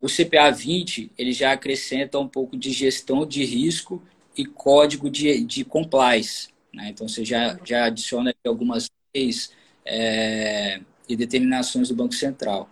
O 0.00 0.06
CPA 0.08 0.50
20, 0.50 1.10
ele 1.16 1.32
já 1.32 1.52
acrescenta 1.52 2.18
um 2.18 2.28
pouco 2.28 2.56
de 2.56 2.70
gestão 2.70 3.26
de 3.26 3.44
risco 3.44 4.02
e 4.36 4.44
código 4.44 5.08
de, 5.10 5.44
de 5.44 5.64
compliance, 5.64 6.48
né? 6.72 6.88
Então 6.90 7.08
você 7.08 7.24
já, 7.24 7.58
já 7.64 7.86
adiciona 7.86 8.34
algumas 8.44 8.90
leis, 9.14 9.52
é, 9.84 10.80
e 11.08 11.16
determinações 11.16 11.88
do 11.88 11.94
Banco 11.94 12.14
Central. 12.14 12.68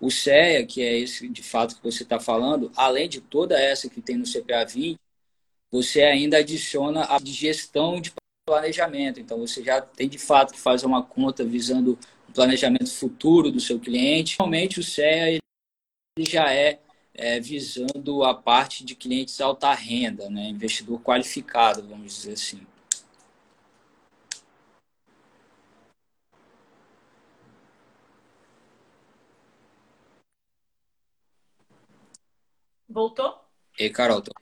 O 0.00 0.10
CEA, 0.10 0.64
que 0.66 0.82
é 0.82 0.98
esse 0.98 1.28
de 1.28 1.42
fato 1.42 1.76
que 1.76 1.82
você 1.82 2.02
está 2.02 2.20
falando, 2.20 2.70
além 2.76 3.08
de 3.08 3.20
toda 3.20 3.58
essa 3.58 3.88
que 3.88 4.00
tem 4.00 4.16
no 4.16 4.26
CPA 4.26 4.64
20, 4.64 4.98
você 5.70 6.02
ainda 6.02 6.38
adiciona 6.38 7.06
a 7.08 7.18
de 7.18 7.32
gestão 7.32 8.00
de 8.00 8.12
planejamento. 8.46 9.18
Então, 9.18 9.38
você 9.38 9.62
já 9.64 9.80
tem 9.80 10.08
de 10.08 10.18
fato 10.18 10.52
que 10.52 10.60
fazer 10.60 10.86
uma 10.86 11.02
conta 11.02 11.44
visando 11.44 11.98
o 12.28 12.32
planejamento 12.32 12.92
futuro 12.92 13.50
do 13.50 13.60
seu 13.60 13.80
cliente. 13.80 14.36
Realmente, 14.38 14.78
o 14.78 14.82
CEA 14.82 15.38
ele 16.16 16.30
já 16.30 16.52
é, 16.52 16.78
é 17.14 17.38
visando 17.40 18.24
a 18.24 18.34
parte 18.34 18.84
de 18.84 18.94
clientes 18.96 19.40
alta 19.40 19.72
renda, 19.72 20.28
né? 20.28 20.48
investidor 20.48 21.00
qualificado, 21.00 21.86
vamos 21.86 22.14
dizer 22.14 22.32
assim. 22.32 22.66
Voltou? 32.88 33.40
Ei, 33.78 33.90
Carol, 33.90 34.22
tô, 34.22 34.32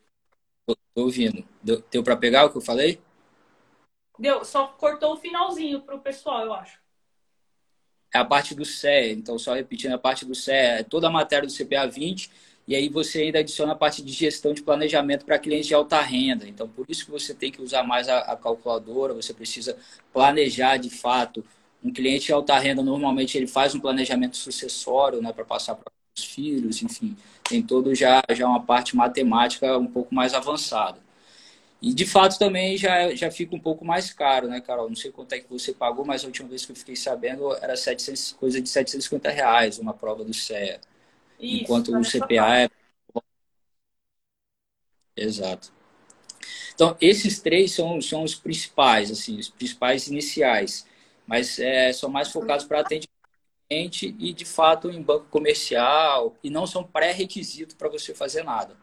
tô, 0.67 0.77
tô 0.95 1.03
ouvindo. 1.03 1.47
Deu, 1.63 1.83
deu 1.91 2.03
para 2.03 2.17
pegar 2.17 2.45
o 2.45 2.51
que 2.51 2.59
eu 2.59 2.63
falei? 2.63 3.01
Deu, 4.19 4.45
só 4.45 4.69
cortou 4.69 5.15
o 5.15 5.17
finalzinho 5.17 5.81
para 5.83 5.97
o 5.97 6.01
pessoal, 6.01 6.45
eu 6.45 6.53
acho. 6.53 6.81
É 8.15 8.19
a 8.19 8.25
parte 8.25 8.55
do 8.55 8.65
CE, 8.65 9.13
então 9.13 9.39
só 9.39 9.55
repetindo 9.55 9.95
a 9.95 9.99
parte 9.99 10.27
do 10.27 10.35
CE, 10.35 10.53
é 10.53 10.83
toda 10.83 11.09
a 11.09 11.11
matéria 11.11 11.47
do 11.47 11.53
CPA 11.53 11.87
20, 11.87 12.31
e 12.73 12.77
aí 12.77 12.89
você 12.89 13.23
ainda 13.23 13.39
adiciona 13.41 13.73
a 13.73 13.77
parte 13.77 14.03
de 14.03 14.13
gestão 14.13 14.53
de 14.55 14.63
planejamento 14.63 15.25
para 15.25 15.39
clientes 15.39 15.67
de 15.67 15.75
alta 15.75 16.01
renda. 16.01 16.49
Então, 16.49 16.69
por 16.69 16.87
isso 16.89 17.05
que 17.05 17.11
você 17.11 17.35
tem 17.35 17.53
que 17.53 17.63
usar 17.63 17.83
mais 17.83 18.09
a, 18.09 18.19
a 18.21 18.37
calculadora, 18.37 19.15
você 19.15 19.35
precisa 19.35 19.77
planejar 20.13 20.77
de 20.77 20.91
fato. 20.91 21.45
Um 21.85 21.93
cliente 21.93 22.27
de 22.27 22.33
alta 22.33 22.59
renda, 22.59 22.83
normalmente, 22.83 23.37
ele 23.37 23.47
faz 23.47 23.75
um 23.75 23.81
planejamento 23.81 24.37
sucessório 24.37 25.21
né, 25.21 25.33
para 25.33 25.45
passar 25.45 25.75
para 25.75 25.91
os 26.17 26.25
filhos, 26.25 26.83
enfim 26.83 27.17
tem 27.53 27.63
todo 27.63 27.95
já, 27.95 28.23
já 28.31 28.47
uma 28.49 28.63
parte 28.63 28.97
matemática 28.97 29.77
um 29.77 29.87
pouco 29.87 30.15
mais 30.15 30.33
avançada. 30.33 30.99
E 31.83 31.93
de 31.93 32.07
fato 32.07 32.39
também 32.39 32.77
já, 32.77 33.15
já 33.15 33.31
fica 33.31 33.55
um 33.55 33.61
pouco 33.61 33.85
mais 33.85 34.13
caro, 34.13 34.49
né, 34.49 34.61
Carol? 34.61 34.89
Não 34.89 34.97
sei 34.97 35.11
quanto 35.11 35.33
é 35.35 35.41
que 35.41 35.51
você 35.51 35.73
pagou, 35.73 36.05
mas 36.05 36.23
a 36.25 36.29
última 36.29 36.49
vez 36.49 36.65
que 36.65 36.73
eu 36.73 36.77
fiquei 36.77 36.97
sabendo 36.97 37.55
era 37.57 37.77
700, 37.77 38.33
coisa 38.35 38.61
de 38.63 38.69
750 38.69 39.31
reais 39.31 39.79
uma 39.79 39.93
prova 39.93 40.25
do 40.25 40.33
CEA. 40.33 40.81
Isso, 41.43 41.63
enquanto 41.63 41.97
o 41.97 42.05
CPA 42.05 42.61
é. 42.61 42.69
Exato. 45.17 45.73
Então, 46.75 46.97
esses 47.01 47.41
três 47.41 47.73
são, 47.73 48.01
são 48.01 48.23
os 48.23 48.35
principais, 48.35 49.11
assim, 49.11 49.39
os 49.39 49.51
principais 49.51 50.07
iniciais, 50.07 50.87
mas 51.27 51.59
é, 51.59 51.93
são 51.93 52.09
mais 52.09 52.29
focados 52.31 52.65
para 52.65 52.81
atendimento 52.81 53.13
e 53.71 54.33
de 54.33 54.45
fato 54.45 54.91
em 54.91 55.03
banco 55.03 55.27
comercial 55.31 56.37
e 56.43 56.51
não 56.51 56.67
são 56.67 56.85
pré-requisito 56.85 57.77
para 57.77 57.89
você 57.89 58.15
fazer 58.15 58.43
nada. 58.43 58.77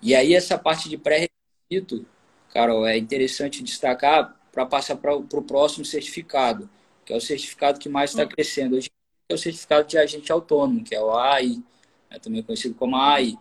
E 0.00 0.14
aí 0.14 0.34
essa 0.34 0.58
parte 0.58 0.88
de 0.88 0.96
pré-requisito, 0.96 2.06
Carol, 2.52 2.86
é 2.86 2.96
interessante 2.96 3.62
destacar 3.62 4.36
para 4.52 4.64
passar 4.66 4.96
para 4.96 5.14
o 5.14 5.42
próximo 5.42 5.84
certificado, 5.84 6.68
que 7.04 7.12
é 7.12 7.16
o 7.16 7.20
certificado 7.20 7.78
que 7.78 7.88
mais 7.88 8.10
está 8.10 8.24
hum. 8.24 8.28
crescendo 8.28 8.76
hoje, 8.76 8.90
é 9.28 9.34
o 9.34 9.38
certificado 9.38 9.88
de 9.88 9.98
agente 9.98 10.30
autônomo, 10.30 10.84
que 10.84 10.94
é 10.94 11.00
o 11.00 11.12
AI, 11.12 11.62
é 12.10 12.18
também 12.18 12.42
conhecido 12.42 12.74
como 12.74 12.96
AI. 12.96 13.36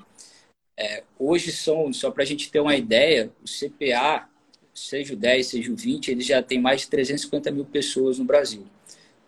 É, 0.78 1.04
hoje 1.18 1.52
são, 1.52 1.94
só 1.94 2.12
para 2.12 2.24
a 2.24 2.26
gente 2.26 2.52
ter 2.52 2.60
uma 2.60 2.76
ideia, 2.76 3.32
o 3.44 3.48
CPA, 3.48 4.28
seja 4.74 5.14
o 5.14 5.18
10, 5.18 5.48
seja 5.48 5.72
o 5.72 5.76
20, 5.76 6.10
ele 6.12 6.22
já 6.22 6.42
tem 6.42 6.60
mais 6.60 6.82
de 6.82 6.90
350 6.90 7.52
mil 7.52 7.66
pessoas 7.66 8.20
no 8.20 8.26
Brasil. 8.26 8.66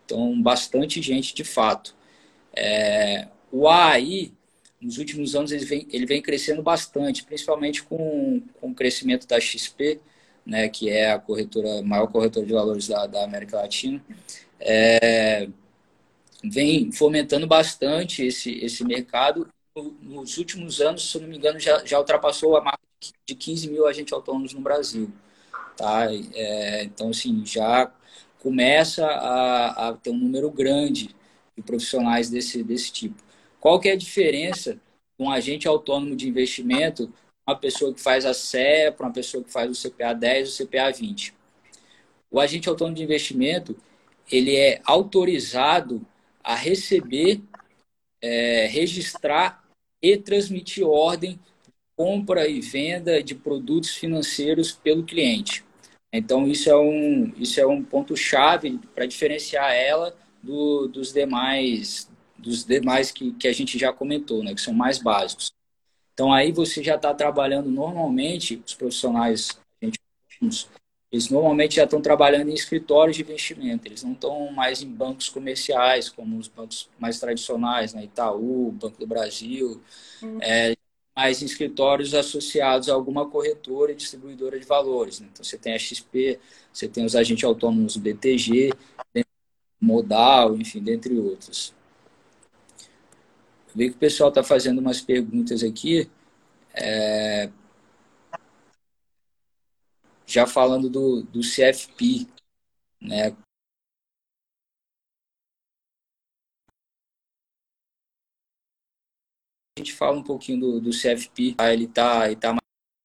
Então, 0.05 0.41
bastante 0.41 1.01
gente 1.01 1.33
de 1.33 1.43
fato. 1.43 1.95
É, 2.55 3.27
o 3.51 3.67
AI, 3.67 4.33
nos 4.81 4.97
últimos 4.97 5.35
anos, 5.35 5.51
ele 5.51 5.65
vem, 5.65 5.87
ele 5.91 6.05
vem 6.05 6.21
crescendo 6.21 6.61
bastante, 6.63 7.23
principalmente 7.23 7.83
com, 7.83 8.41
com 8.59 8.71
o 8.71 8.75
crescimento 8.75 9.27
da 9.27 9.39
XP, 9.39 9.99
né, 10.45 10.69
que 10.69 10.89
é 10.89 11.11
a 11.11 11.19
corretora, 11.19 11.81
maior 11.83 12.07
corretora 12.07 12.45
de 12.45 12.53
valores 12.53 12.87
da, 12.87 13.05
da 13.05 13.23
América 13.23 13.57
Latina. 13.57 14.01
É, 14.59 15.47
vem 16.49 16.91
fomentando 16.91 17.47
bastante 17.47 18.25
esse, 18.25 18.51
esse 18.63 18.83
mercado. 18.83 19.47
Nos 20.01 20.37
últimos 20.37 20.81
anos, 20.81 21.11
se 21.11 21.19
não 21.19 21.27
me 21.27 21.37
engano, 21.37 21.59
já, 21.59 21.83
já 21.85 21.99
ultrapassou 21.99 22.57
a 22.57 22.61
marca 22.61 22.79
de 23.27 23.35
15 23.35 23.69
mil 23.69 23.85
agentes 23.85 24.13
autônomos 24.13 24.53
no 24.53 24.61
Brasil. 24.61 25.11
Tá? 25.75 26.07
É, 26.33 26.83
então, 26.83 27.09
assim, 27.09 27.45
já 27.45 27.91
começa 28.39 29.05
a, 29.05 29.89
a 29.89 29.93
ter 29.93 30.09
um 30.09 30.17
número 30.17 30.49
grande 30.49 31.15
de 31.55 31.63
profissionais 31.63 32.29
desse, 32.29 32.63
desse 32.63 32.91
tipo. 32.91 33.21
Qual 33.59 33.79
que 33.79 33.89
é 33.89 33.93
a 33.93 33.97
diferença 33.97 34.73
de 34.73 35.25
um 35.25 35.31
agente 35.31 35.67
autônomo 35.67 36.15
de 36.15 36.27
investimento, 36.27 37.11
uma 37.47 37.55
pessoa 37.55 37.93
que 37.93 38.01
faz 38.01 38.25
a 38.25 38.33
CE, 38.33 38.91
para 38.95 39.07
uma 39.07 39.13
pessoa 39.13 39.43
que 39.43 39.51
faz 39.51 39.71
o 39.71 39.89
CPA 39.89 40.13
10 40.13 40.47
ou 40.47 40.53
o 40.53 40.67
CPA 40.67 40.91
20? 40.91 41.33
O 42.29 42.39
agente 42.39 42.67
autônomo 42.67 42.95
de 42.95 43.03
investimento, 43.03 43.75
ele 44.31 44.55
é 44.55 44.81
autorizado 44.83 46.05
a 46.47 46.55
receber, 46.55 47.41
é, 48.21 48.67
registrar 48.67 49.61
e 50.01 50.15
transmitir 50.15 50.87
ordem 50.87 51.33
de 51.33 51.73
compra 51.93 52.47
e 52.47 52.61
venda 52.61 53.21
de 53.21 53.35
produtos 53.35 53.89
financeiros 53.93 54.71
pelo 54.71 55.03
cliente. 55.03 55.65
Então, 56.13 56.47
isso 56.47 56.69
é 56.69 56.77
um, 56.77 57.33
isso 57.37 57.59
é 57.59 57.67
um 57.67 57.83
ponto-chave 57.83 58.79
para 58.95 59.05
diferenciar 59.05 59.73
ela 59.73 60.15
do, 60.41 60.87
dos 60.87 61.11
demais, 61.11 62.09
dos 62.37 62.63
demais 62.63 63.11
que, 63.11 63.33
que 63.33 63.49
a 63.49 63.53
gente 63.53 63.77
já 63.77 63.91
comentou, 63.91 64.41
né, 64.41 64.55
que 64.55 64.61
são 64.61 64.73
mais 64.73 64.99
básicos. 64.99 65.51
Então, 66.13 66.31
aí 66.31 66.53
você 66.53 66.81
já 66.81 66.95
está 66.95 67.13
trabalhando 67.13 67.69
normalmente, 67.69 68.63
os 68.65 68.73
profissionais, 68.73 69.59
gente, 69.83 69.99
eles 71.11 71.29
normalmente 71.29 71.75
já 71.75 71.85
estão 71.85 72.01
trabalhando 72.01 72.49
em 72.49 72.53
escritórios 72.53 73.15
de 73.15 73.23
investimento, 73.23 73.87
eles 73.87 74.03
não 74.03 74.11
estão 74.11 74.51
mais 74.51 74.81
em 74.81 74.89
bancos 74.89 75.29
comerciais, 75.29 76.09
como 76.09 76.37
os 76.37 76.47
bancos 76.47 76.89
mais 76.99 77.19
tradicionais, 77.19 77.93
né? 77.93 78.03
Itaú, 78.03 78.71
Banco 78.71 78.99
do 78.99 79.07
Brasil, 79.07 79.81
uhum. 80.21 80.39
é, 80.41 80.75
mais 81.15 81.41
em 81.41 81.45
escritórios 81.45 82.13
associados 82.13 82.89
a 82.89 82.93
alguma 82.93 83.27
corretora 83.27 83.91
e 83.91 83.95
distribuidora 83.95 84.59
de 84.59 84.65
valores. 84.65 85.19
Né? 85.19 85.27
Então, 85.31 85.43
você 85.43 85.57
tem 85.57 85.73
a 85.73 85.79
XP, 85.79 86.39
você 86.71 86.87
tem 86.87 87.05
os 87.05 87.15
agentes 87.15 87.43
autônomos 87.43 87.97
BTG, 87.97 88.71
Modal, 89.79 90.55
enfim, 90.57 90.81
dentre 90.81 91.17
outros. 91.17 91.73
Eu 93.67 93.73
vi 93.75 93.89
que 93.89 93.95
o 93.95 93.99
pessoal 93.99 94.29
está 94.29 94.43
fazendo 94.43 94.79
umas 94.79 95.01
perguntas 95.01 95.63
aqui. 95.63 96.09
É, 96.73 97.49
já 100.27 100.45
falando 100.45 100.89
do, 100.89 101.23
do 101.23 101.41
CFP, 101.41 102.27
né? 103.01 103.35
A 109.75 109.79
gente 109.79 109.93
fala 109.93 110.17
um 110.17 110.23
pouquinho 110.23 110.59
do, 110.59 110.81
do 110.81 110.91
CFP, 110.91 111.53
tá? 111.55 111.71
ele 111.71 111.85
está 111.85 112.27
ele 112.27 112.35
tá 112.35 112.55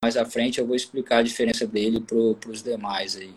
mais 0.03 0.17
à 0.17 0.25
frente, 0.25 0.59
eu 0.59 0.67
vou 0.67 0.75
explicar 0.75 1.19
a 1.19 1.23
diferença 1.23 1.65
dele 1.65 2.01
para 2.01 2.49
os 2.49 2.61
demais 2.61 3.15
aí. 3.15 3.33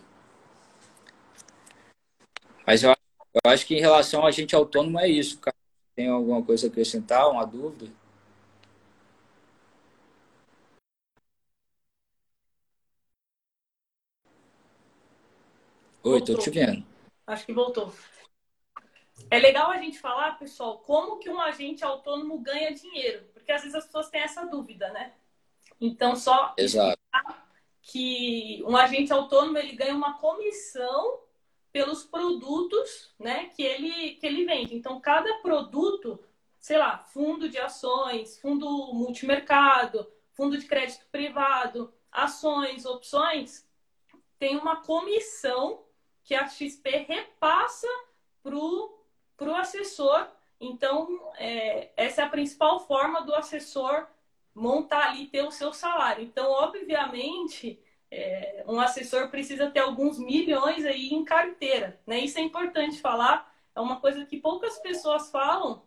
Mas 2.67 2.83
eu, 2.83 2.91
eu 2.91 3.51
acho 3.51 3.65
que 3.67 3.77
em 3.77 3.81
relação 3.81 4.25
a 4.25 4.29
agente 4.29 4.57
autônomo 4.57 4.99
é 4.99 5.09
isso, 5.09 5.39
cara. 5.39 5.55
Tem 5.95 6.09
alguma 6.09 6.43
coisa 6.43 6.67
a 6.67 6.71
acrescentar, 6.71 7.31
uma 7.31 7.45
dúvida? 7.47 7.91
Oi, 16.09 16.23
tô 16.23 16.39
te 16.39 16.51
vendo. 16.51 16.87
Acho 17.27 17.45
que 17.45 17.53
voltou. 17.53 17.93
É 19.29 19.41
legal 19.41 19.73
a 19.73 19.79
gente 19.79 19.99
falar, 19.99 20.39
pessoal, 20.39 20.79
como 20.79 21.19
que 21.19 21.29
um 21.29 21.41
agente 21.41 21.85
autônomo 21.85 22.39
ganha 22.39 22.73
dinheiro, 22.73 23.27
porque 23.33 23.51
às 23.51 23.63
vezes 23.63 23.75
as 23.75 23.87
pessoas 23.87 24.09
têm 24.09 24.21
essa 24.21 24.47
dúvida, 24.47 24.89
né? 24.93 25.15
Então, 25.81 26.15
só 26.15 26.55
Exato. 26.57 26.97
que 27.83 28.63
um 28.65 28.77
agente 28.77 29.13
autônomo 29.13 29.59
ele 29.59 29.75
ganha 29.75 29.97
uma 29.97 30.17
comissão 30.19 31.23
pelos 31.73 32.05
produtos, 32.05 33.13
né, 33.19 33.47
que 33.47 33.65
ele 33.65 34.13
que 34.13 34.27
ele 34.29 34.45
vende. 34.45 34.77
Então, 34.77 35.01
cada 35.01 35.39
produto, 35.39 36.21
sei 36.61 36.79
lá, 36.79 36.99
fundo 36.99 37.49
de 37.49 37.59
ações, 37.59 38.39
fundo 38.39 38.95
multimercado, 38.95 40.09
fundo 40.35 40.57
de 40.57 40.67
crédito 40.67 41.05
privado, 41.11 41.93
ações, 42.13 42.87
opções, 42.87 43.67
tem 44.39 44.57
uma 44.57 44.77
comissão 44.77 45.85
que 46.27 46.35
a 46.35 46.49
XP 46.49 47.07
repassa 47.09 47.87
para 48.43 48.55
o 48.57 49.55
assessor. 49.55 50.27
Então, 50.61 51.33
é, 51.39 51.93
essa 51.97 52.23
é 52.23 52.25
a 52.25 52.29
principal 52.29 52.81
forma 52.81 53.23
do 53.23 53.33
assessor 53.35 54.09
montar 54.53 55.11
ali, 55.11 55.29
ter 55.29 55.43
o 55.43 55.53
seu 55.53 55.73
salário. 55.73 56.25
Então, 56.25 56.51
obviamente, 56.51 57.81
é, 58.11 58.65
um 58.67 58.81
assessor 58.81 59.31
precisa 59.31 59.71
ter 59.71 59.81
alguns 59.81 60.19
milhões 60.19 60.85
aí 60.85 61.11
em 61.11 61.25
carteira. 61.25 62.01
Né? 62.05 62.19
Isso 62.21 62.39
é 62.39 62.43
importante 62.43 63.01
falar, 63.01 63.55
é 63.75 63.81
uma 63.81 64.01
coisa 64.01 64.27
que 64.27 64.39
poucas 64.39 64.81
pessoas 64.81 65.31
falam. 65.31 65.85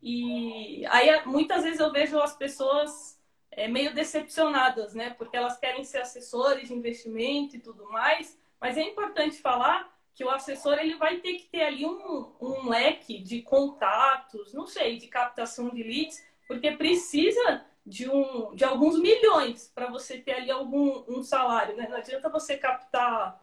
E 0.00 0.86
aí, 0.86 1.26
muitas 1.26 1.64
vezes 1.64 1.80
eu 1.80 1.90
vejo 1.90 2.20
as 2.20 2.36
pessoas 2.36 3.20
é, 3.50 3.66
meio 3.66 3.92
decepcionadas, 3.92 4.94
né? 4.94 5.10
Porque 5.10 5.36
elas 5.36 5.58
querem 5.58 5.82
ser 5.82 5.98
assessores 5.98 6.68
de 6.68 6.74
investimento 6.74 7.56
e 7.56 7.58
tudo 7.58 7.90
mais, 7.90 8.38
mas 8.60 8.76
é 8.76 8.82
importante 8.82 9.36
falar 9.38 9.94
que 10.14 10.24
o 10.24 10.30
assessor 10.30 10.78
ele 10.78 10.96
vai 10.96 11.18
ter 11.18 11.34
que 11.34 11.46
ter 11.46 11.62
ali 11.62 11.84
um, 11.84 12.32
um 12.40 12.68
leque 12.68 13.18
de 13.18 13.42
contatos, 13.42 14.54
não 14.54 14.66
sei, 14.66 14.96
de 14.96 15.08
captação 15.08 15.68
de 15.68 15.82
leads, 15.82 16.24
porque 16.48 16.72
precisa 16.72 17.66
de, 17.84 18.08
um, 18.08 18.54
de 18.54 18.64
alguns 18.64 18.98
milhões 18.98 19.70
para 19.74 19.90
você 19.90 20.18
ter 20.18 20.32
ali 20.32 20.50
algum 20.50 21.04
um 21.06 21.22
salário. 21.22 21.76
Né? 21.76 21.86
Não 21.88 21.98
adianta 21.98 22.30
você 22.30 22.56
captar, 22.56 23.40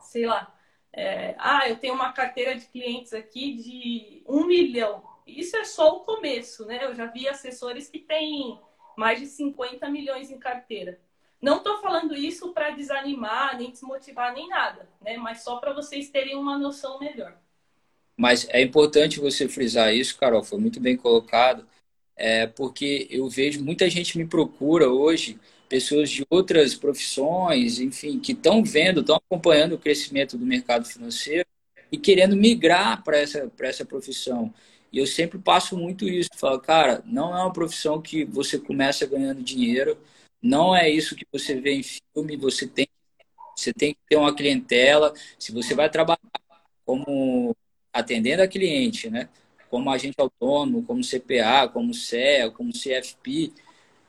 sei 0.00 0.26
lá, 0.26 0.54
é, 0.92 1.34
ah, 1.38 1.66
eu 1.68 1.78
tenho 1.78 1.94
uma 1.94 2.12
carteira 2.12 2.54
de 2.54 2.66
clientes 2.66 3.14
aqui 3.14 3.54
de 3.54 4.22
um 4.26 4.44
milhão. 4.44 5.02
Isso 5.26 5.56
é 5.56 5.64
só 5.64 5.96
o 5.96 6.00
começo, 6.00 6.66
né? 6.66 6.84
Eu 6.84 6.94
já 6.94 7.06
vi 7.06 7.26
assessores 7.26 7.88
que 7.88 7.98
têm 7.98 8.60
mais 8.96 9.18
de 9.18 9.26
50 9.26 9.88
milhões 9.88 10.30
em 10.30 10.38
carteira. 10.38 11.00
Não 11.42 11.56
estou 11.56 11.80
falando 11.80 12.14
isso 12.14 12.52
para 12.52 12.70
desanimar, 12.70 13.58
nem 13.58 13.72
desmotivar, 13.72 14.32
nem 14.32 14.48
nada, 14.48 14.88
né? 15.00 15.16
Mas 15.16 15.42
só 15.42 15.56
para 15.56 15.72
vocês 15.72 16.08
terem 16.08 16.36
uma 16.36 16.56
noção 16.56 17.00
melhor. 17.00 17.36
Mas 18.16 18.48
é 18.50 18.62
importante 18.62 19.18
você 19.18 19.48
frisar 19.48 19.92
isso, 19.92 20.16
Carol, 20.16 20.44
foi 20.44 20.58
muito 20.58 20.78
bem 20.78 20.96
colocado, 20.96 21.66
é, 22.14 22.46
porque 22.46 23.08
eu 23.10 23.28
vejo 23.28 23.64
muita 23.64 23.90
gente 23.90 24.16
me 24.16 24.24
procura 24.26 24.88
hoje, 24.88 25.38
pessoas 25.68 26.10
de 26.10 26.24
outras 26.30 26.74
profissões, 26.74 27.80
enfim, 27.80 28.20
que 28.20 28.32
estão 28.32 28.62
vendo, 28.62 29.00
estão 29.00 29.16
acompanhando 29.16 29.74
o 29.74 29.78
crescimento 29.78 30.38
do 30.38 30.46
mercado 30.46 30.84
financeiro 30.86 31.46
e 31.90 31.98
querendo 31.98 32.36
migrar 32.36 33.02
para 33.02 33.18
essa, 33.18 33.50
essa 33.60 33.84
profissão. 33.84 34.52
E 34.92 34.98
eu 34.98 35.06
sempre 35.06 35.38
passo 35.38 35.76
muito 35.76 36.06
isso, 36.08 36.30
falo, 36.36 36.60
cara, 36.60 37.02
não 37.06 37.36
é 37.36 37.42
uma 37.42 37.52
profissão 37.52 38.00
que 38.00 38.24
você 38.24 38.58
começa 38.58 39.06
ganhando 39.06 39.42
dinheiro, 39.42 39.98
não 40.42 40.74
é 40.76 40.90
isso 40.90 41.16
que 41.16 41.26
você 41.32 41.60
vê 41.60 41.74
em 41.74 41.82
filme, 41.82 42.36
você 42.36 42.66
tem, 42.66 42.88
você 43.56 43.72
tem 43.72 43.94
que 43.94 44.00
ter 44.08 44.16
uma 44.16 44.34
clientela. 44.34 45.14
Se 45.38 45.52
você 45.52 45.74
vai 45.74 45.90
trabalhar 45.90 46.20
como 46.84 47.56
atendendo 47.92 48.42
a 48.42 48.48
cliente, 48.48 49.10
né? 49.10 49.28
como 49.70 49.90
agente 49.90 50.16
autônomo, 50.20 50.82
como 50.84 51.02
CPA, 51.02 51.66
como 51.66 51.94
CEA, 51.94 52.50
como 52.50 52.72
CFP, 52.72 53.54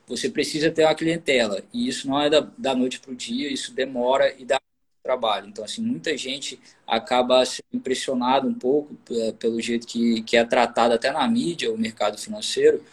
você 0.05 0.29
precisa 0.29 0.69
ter 0.69 0.83
uma 0.83 0.95
clientela. 0.95 1.63
E 1.73 1.87
isso 1.87 2.07
não 2.07 2.21
é 2.21 2.29
da, 2.29 2.41
da 2.57 2.75
noite 2.75 2.99
para 2.99 3.11
o 3.11 3.15
dia, 3.15 3.49
isso 3.51 3.73
demora 3.73 4.35
e 4.37 4.45
dá 4.45 4.59
trabalho. 5.01 5.47
Então, 5.47 5.63
assim, 5.63 5.81
muita 5.81 6.17
gente 6.17 6.59
acaba 6.85 7.45
sendo 7.45 7.67
impressionado 7.73 8.47
um 8.47 8.53
pouco 8.53 8.97
é, 9.11 9.31
pelo 9.33 9.61
jeito 9.61 9.87
que, 9.87 10.21
que 10.23 10.35
é 10.35 10.43
tratado 10.45 10.93
até 10.93 11.11
na 11.11 11.25
mídia, 11.29 11.71
o 11.73 11.77
mercado 11.77 12.17
financeiro, 12.17 12.83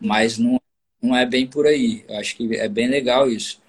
mas 0.00 0.38
não 0.38 0.61
não 1.02 1.16
é 1.16 1.26
bem 1.26 1.46
por 1.46 1.66
aí. 1.66 2.04
Eu 2.08 2.18
acho 2.18 2.36
que 2.36 2.56
é 2.56 2.68
bem 2.68 2.88
legal 2.88 3.28
isso. 3.30 3.60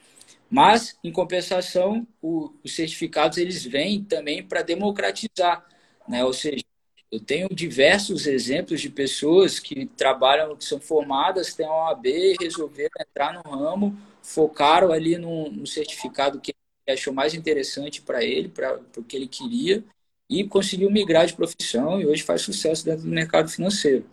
Mas, 0.49 0.97
em 1.03 1.11
compensação, 1.11 2.07
o, 2.21 2.53
os 2.63 2.75
certificados 2.75 3.37
eles 3.37 3.65
vêm 3.65 4.03
também 4.03 4.43
para 4.43 4.61
democratizar, 4.61 5.65
né? 6.07 6.23
Ou 6.23 6.33
seja, 6.33 6.63
eu 7.11 7.19
tenho 7.19 7.47
diversos 7.49 8.27
exemplos 8.27 8.81
de 8.81 8.89
pessoas 8.89 9.59
que 9.59 9.85
trabalham, 9.85 10.55
que 10.55 10.65
são 10.65 10.79
formadas, 10.79 11.53
têm 11.53 11.65
a 11.65 11.71
OAB, 11.71 12.35
resolveram 12.39 12.91
entrar 12.99 13.33
no 13.33 13.41
ramo, 13.51 13.97
focaram 14.21 14.91
ali 14.91 15.17
no, 15.17 15.49
no 15.51 15.67
certificado 15.67 16.39
que 16.41 16.53
achou 16.89 17.13
mais 17.13 17.33
interessante 17.33 18.01
para 18.01 18.23
ele, 18.23 18.49
para 18.49 18.79
o 18.97 19.03
que 19.03 19.15
ele 19.15 19.27
queria, 19.27 19.83
e 20.29 20.43
conseguiu 20.43 20.89
migrar 20.91 21.25
de 21.25 21.33
profissão 21.35 22.01
e 22.01 22.05
hoje 22.05 22.23
faz 22.23 22.41
sucesso 22.41 22.85
dentro 22.85 23.03
do 23.03 23.09
mercado 23.09 23.49
financeiro. 23.49 24.05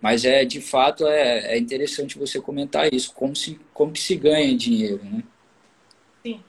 Mas 0.00 0.24
é 0.24 0.44
de 0.44 0.60
fato 0.60 1.06
é, 1.06 1.54
é 1.54 1.58
interessante 1.58 2.18
você 2.18 2.40
comentar 2.40 2.92
isso, 2.92 3.12
como 3.14 3.34
se 3.34 3.60
como 3.74 3.92
que 3.92 4.00
se 4.00 4.16
ganha 4.16 4.56
dinheiro, 4.56 5.02
né? 5.04 5.22
Sim. 6.22 6.42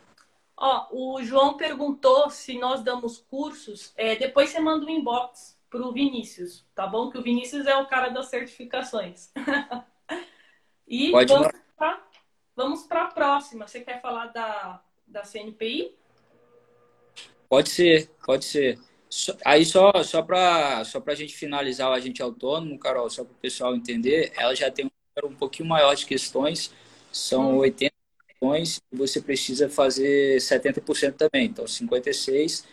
Ó, 0.55 0.87
o 0.91 1.23
João 1.23 1.57
perguntou 1.57 2.29
se 2.29 2.57
nós 2.59 2.83
damos 2.83 3.17
cursos. 3.29 3.91
É, 3.95 4.15
depois 4.15 4.49
você 4.49 4.59
manda 4.59 4.85
um 4.85 4.89
inbox 4.89 5.57
para 5.69 5.81
o 5.81 5.91
Vinícius, 5.91 6.65
tá 6.75 6.85
bom? 6.85 7.09
Que 7.09 7.17
o 7.17 7.23
Vinícius 7.23 7.65
é 7.65 7.75
o 7.75 7.87
cara 7.87 8.09
das 8.09 8.27
certificações. 8.27 9.31
e 10.87 11.11
Pode 11.11 11.33
vamos 12.59 12.83
para 12.83 13.03
a 13.03 13.07
próxima. 13.07 13.65
Você 13.65 13.79
quer 13.79 14.01
falar 14.01 14.27
da, 14.27 14.83
da 15.07 15.23
CNPI? 15.23 15.95
Pode 17.47 17.69
ser, 17.69 18.09
pode 18.25 18.43
ser. 18.43 18.77
Aí 19.43 19.65
só, 19.65 19.91
só 20.03 20.21
para 20.21 20.83
só 20.85 21.01
a 21.03 21.15
gente 21.15 21.35
finalizar 21.35 21.89
o 21.89 21.93
agente 21.93 22.21
autônomo, 22.21 22.77
Carol, 22.77 23.09
só 23.09 23.23
para 23.23 23.33
o 23.33 23.35
pessoal 23.35 23.75
entender, 23.75 24.31
ela 24.35 24.53
já 24.53 24.69
tem 24.69 24.85
um 24.85 24.89
número 25.15 25.35
um 25.35 25.37
pouquinho 25.37 25.67
maior 25.67 25.95
de 25.95 26.05
questões, 26.05 26.71
são 27.11 27.57
80 27.57 27.91
hum. 27.91 28.23
questões, 28.27 28.81
e 28.91 28.95
você 28.95 29.19
precisa 29.19 29.67
fazer 29.67 30.37
70% 30.39 31.15
também, 31.15 31.47
então 31.47 31.65
56. 31.65 32.65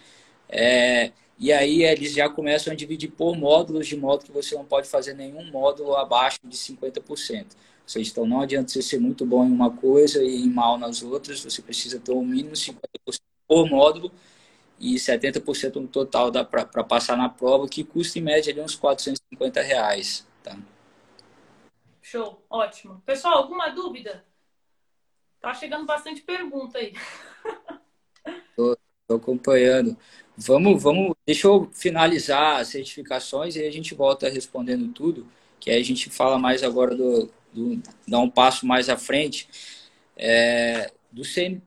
É, 0.48 1.10
e 1.38 1.52
aí 1.52 1.82
eles 1.84 2.12
já 2.12 2.28
começam 2.28 2.72
a 2.72 2.76
dividir 2.76 3.10
por 3.10 3.34
módulos, 3.36 3.86
de 3.86 3.96
modo 3.96 4.24
que 4.24 4.32
você 4.32 4.54
não 4.54 4.64
pode 4.64 4.88
fazer 4.88 5.14
nenhum 5.14 5.50
módulo 5.50 5.96
abaixo 5.96 6.38
de 6.44 6.56
50%. 6.56 7.00
Ou 7.06 7.88
seja, 7.88 8.10
então 8.10 8.26
não 8.26 8.40
adianta 8.42 8.70
você 8.70 8.82
ser 8.82 8.98
muito 9.00 9.24
bom 9.24 9.44
em 9.44 9.50
uma 9.50 9.70
coisa 9.70 10.22
e 10.22 10.46
mal 10.48 10.76
nas 10.76 11.02
outras, 11.02 11.40
você 11.40 11.62
precisa 11.62 11.98
ter 11.98 12.12
o 12.12 12.20
um 12.20 12.24
mínimo 12.26 12.54
50% 12.54 13.20
por 13.48 13.68
módulo 13.68 14.12
e 14.78 14.96
70% 14.96 15.76
no 15.76 15.88
total 15.88 16.30
para 16.44 16.84
passar 16.84 17.16
na 17.16 17.28
prova, 17.28 17.68
que 17.68 17.82
custa 17.82 18.18
em 18.18 18.22
média 18.22 18.52
ali 18.52 18.60
uns 18.60 18.74
450 18.74 19.62
reais. 19.62 20.26
Tá? 20.42 20.56
Show, 22.02 22.42
ótimo. 22.48 23.02
Pessoal, 23.04 23.38
alguma 23.38 23.68
dúvida? 23.70 24.24
Tá 25.40 25.54
chegando 25.54 25.86
bastante 25.86 26.22
pergunta 26.22 26.78
aí. 26.78 26.92
Tô, 28.54 28.76
tô 29.06 29.14
acompanhando. 29.16 29.96
Vamos, 30.36 30.82
vamos, 30.82 31.14
deixa 31.24 31.46
eu 31.46 31.70
finalizar 31.72 32.60
as 32.60 32.68
certificações 32.68 33.56
e 33.56 33.64
a 33.64 33.70
gente 33.70 33.94
volta 33.94 34.28
respondendo 34.28 34.92
tudo, 34.92 35.26
que 35.58 35.70
aí 35.70 35.80
a 35.80 35.84
gente 35.84 36.10
fala 36.10 36.38
mais 36.38 36.62
agora 36.62 36.94
do, 36.94 37.30
do 37.52 37.80
dar 38.06 38.18
um 38.18 38.30
passo 38.30 38.66
mais 38.66 38.88
à 38.88 38.96
frente. 38.96 39.48
É, 40.16 40.92
do, 41.16 41.22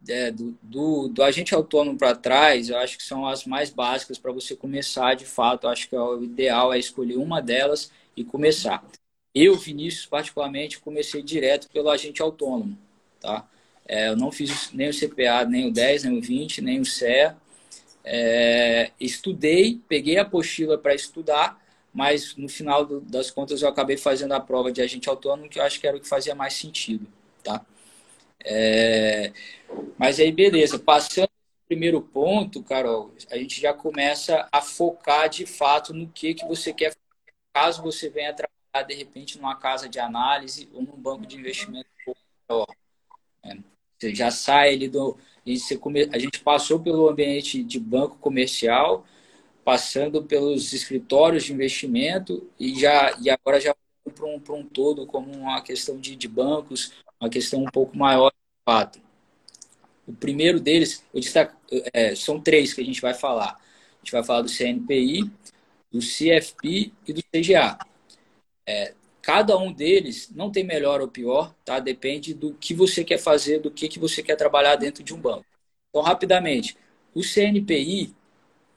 é, 0.08 0.32
do, 0.32 0.56
do, 0.62 1.08
do, 1.08 1.24
agente 1.24 1.56
autônomo 1.56 1.98
para 1.98 2.16
trás, 2.16 2.70
eu 2.70 2.78
acho 2.78 2.96
que 2.96 3.04
são 3.04 3.28
as 3.28 3.46
mais 3.46 3.72
básicas 3.72 4.20
para 4.20 4.32
você 4.32 4.56
começar 4.56 5.16
de 5.16 5.26
fato. 5.26 5.66
Eu 5.66 5.72
acho 5.72 5.90
que 5.90 5.96
é 5.96 6.00
o 6.00 6.24
ideal 6.24 6.72
é 6.72 6.78
escolher 6.78 7.18
uma 7.18 7.42
delas 7.42 7.92
e 8.16 8.24
começar. 8.24 8.86
Eu, 9.34 9.56
Vinícius, 9.56 10.06
particularmente, 10.06 10.80
comecei 10.80 11.24
direto 11.24 11.68
pelo 11.72 11.90
agente 11.90 12.22
autônomo. 12.22 12.78
Tá? 13.20 13.50
É, 13.88 14.10
eu 14.10 14.16
não 14.16 14.32
fiz 14.32 14.72
nem 14.72 14.90
o 14.90 14.94
CPA, 14.94 15.46
nem 15.46 15.68
o 15.68 15.74
10, 15.74 16.04
nem 16.04 16.20
o 16.20 16.22
20, 16.22 16.62
nem 16.62 16.80
o 16.80 16.86
CEA. 16.86 17.36
É, 18.04 18.92
estudei, 19.00 19.82
peguei 19.90 20.20
a 20.20 20.22
apostila 20.22 20.78
para 20.78 20.94
estudar, 20.94 21.60
mas 21.92 22.36
no 22.36 22.48
final 22.48 22.86
das 22.86 23.32
contas 23.32 23.64
eu 23.64 23.68
acabei 23.68 23.98
fazendo 23.98 24.34
a 24.34 24.40
prova 24.40 24.72
de 24.72 24.80
agente 24.80 25.10
autônomo, 25.10 25.50
que 25.50 25.58
eu 25.58 25.64
acho 25.64 25.80
que 25.80 25.88
era 25.88 25.98
o 25.98 26.00
que 26.00 26.08
fazia 26.08 26.36
mais 26.36 26.54
sentido. 26.54 27.08
Tá? 27.44 27.66
É, 28.45 29.32
mas 29.97 30.19
aí, 30.19 30.32
beleza. 30.32 30.80
Passando 30.80 31.28
o 31.28 31.67
primeiro 31.67 32.02
ponto, 32.02 32.63
Carol, 32.63 33.13
a 33.32 33.38
gente 33.38 33.60
já 33.62 33.73
começa 33.73 34.47
a 34.52 34.62
focar 34.62 35.30
de 35.30 35.45
fato 35.45 35.93
no 35.93 36.10
que, 36.10 36.34
que 36.34 36.45
você 36.45 36.73
quer 36.73 36.91
fazer, 36.91 37.34
caso 37.54 37.82
você 37.84 38.10
venha 38.10 38.34
trabalhar, 38.34 38.88
de 38.88 38.95
repente, 38.95 39.38
numa 39.38 39.56
casa 39.56 39.89
de 39.89 39.99
análise 39.99 40.69
ou 40.73 40.82
num 40.82 40.97
banco 40.97 41.25
de 41.25 41.38
investimento 41.38 41.89
maior. 42.49 42.67
É, 43.45 43.58
você 43.99 44.15
já 44.15 44.32
sai 44.32 44.73
ali 44.73 44.88
do. 44.89 45.17
A 46.13 46.19
gente 46.19 46.39
passou 46.41 46.80
pelo 46.80 47.10
ambiente 47.10 47.63
de 47.63 47.80
banco 47.80 48.17
comercial, 48.17 49.06
passando 49.63 50.23
pelos 50.23 50.73
escritórios 50.73 51.43
de 51.45 51.54
investimento 51.54 52.49
e 52.60 52.80
já 52.80 53.17
e 53.21 53.30
agora 53.30 53.60
já 53.60 53.75
para 54.15 54.25
um, 54.25 54.41
um 54.49 54.65
todo 54.65 55.06
como 55.08 55.32
uma 55.32 55.62
questão 55.62 55.99
de, 55.99 56.15
de 56.15 56.28
bancos 56.28 56.93
uma 57.19 57.29
questão 57.29 57.62
um 57.62 57.71
pouco 57.71 57.97
maior 57.97 58.32
de 58.32 58.63
fato. 58.65 58.99
O 60.08 60.13
primeiro 60.13 60.60
deles, 60.60 61.03
eu 61.13 61.19
destaco, 61.19 61.55
é, 61.93 62.15
são 62.15 62.39
três 62.39 62.73
que 62.73 62.82
a 62.82 62.86
gente 62.86 63.01
vai 63.01 63.13
falar. 63.13 63.51
A 63.51 63.97
gente 64.03 64.12
vai 64.12 64.23
falar 64.23 64.41
do 64.41 64.49
CNPI, 64.49 65.29
do 65.91 65.99
CFP 65.99 66.91
e 67.08 67.13
do 67.13 67.21
CGA. 67.23 67.77
É, 68.65 68.93
cada 69.21 69.58
um 69.58 69.71
deles 69.71 70.32
não 70.34 70.51
tem 70.51 70.63
melhor 70.63 71.01
ou 71.01 71.08
pior, 71.08 71.53
tá? 71.65 71.79
Depende 71.79 72.34
do 72.34 72.53
que 72.53 72.73
você 72.73 73.03
quer 73.03 73.17
fazer, 73.19 73.60
do 73.60 73.69
que, 73.69 73.88
que 73.88 73.99
você 73.99 74.23
quer 74.23 74.36
trabalhar 74.36 74.75
dentro 74.75 75.03
de 75.03 75.13
um 75.13 75.19
banco. 75.19 75.45
Então, 75.89 76.01
rapidamente, 76.01 76.77
o 77.13 77.23
CNPI 77.23 78.15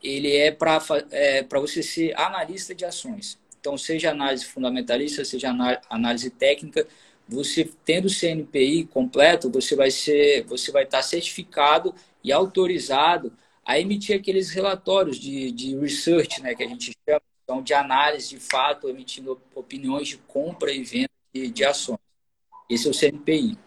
ele 0.02 0.34
é 0.36 0.50
para 0.50 0.78
é, 1.10 1.42
você 1.44 1.82
ser 1.82 2.18
analista 2.18 2.74
de 2.74 2.84
ações. 2.84 3.38
Então, 3.60 3.78
seja 3.78 4.10
análise 4.10 4.44
fundamentalista, 4.44 5.24
seja 5.24 5.54
análise 5.88 6.30
técnica, 6.30 6.86
você 7.32 7.70
tendo 7.84 8.06
o 8.06 8.10
CNPI 8.10 8.84
completo, 8.84 9.50
você 9.50 9.74
vai 9.74 9.90
ser, 9.90 10.44
você 10.44 10.70
vai 10.70 10.84
estar 10.84 11.02
certificado 11.02 11.94
e 12.22 12.32
autorizado 12.32 13.32
a 13.64 13.78
emitir 13.78 14.16
aqueles 14.16 14.50
relatórios 14.50 15.18
de, 15.18 15.50
de 15.52 15.76
research, 15.76 16.42
né, 16.42 16.54
que 16.54 16.62
a 16.62 16.68
gente 16.68 16.92
chama, 17.08 17.22
então, 17.44 17.62
de 17.62 17.74
análise 17.74 18.28
de 18.28 18.38
fato, 18.38 18.88
emitindo 18.88 19.40
opiniões 19.54 20.08
de 20.08 20.18
compra 20.18 20.72
e 20.72 20.82
venda 20.82 21.10
de, 21.34 21.50
de 21.50 21.64
ações. 21.64 21.98
Esse 22.68 22.86
é 22.86 22.90
o 22.90 22.94
CNPI. 22.94 23.58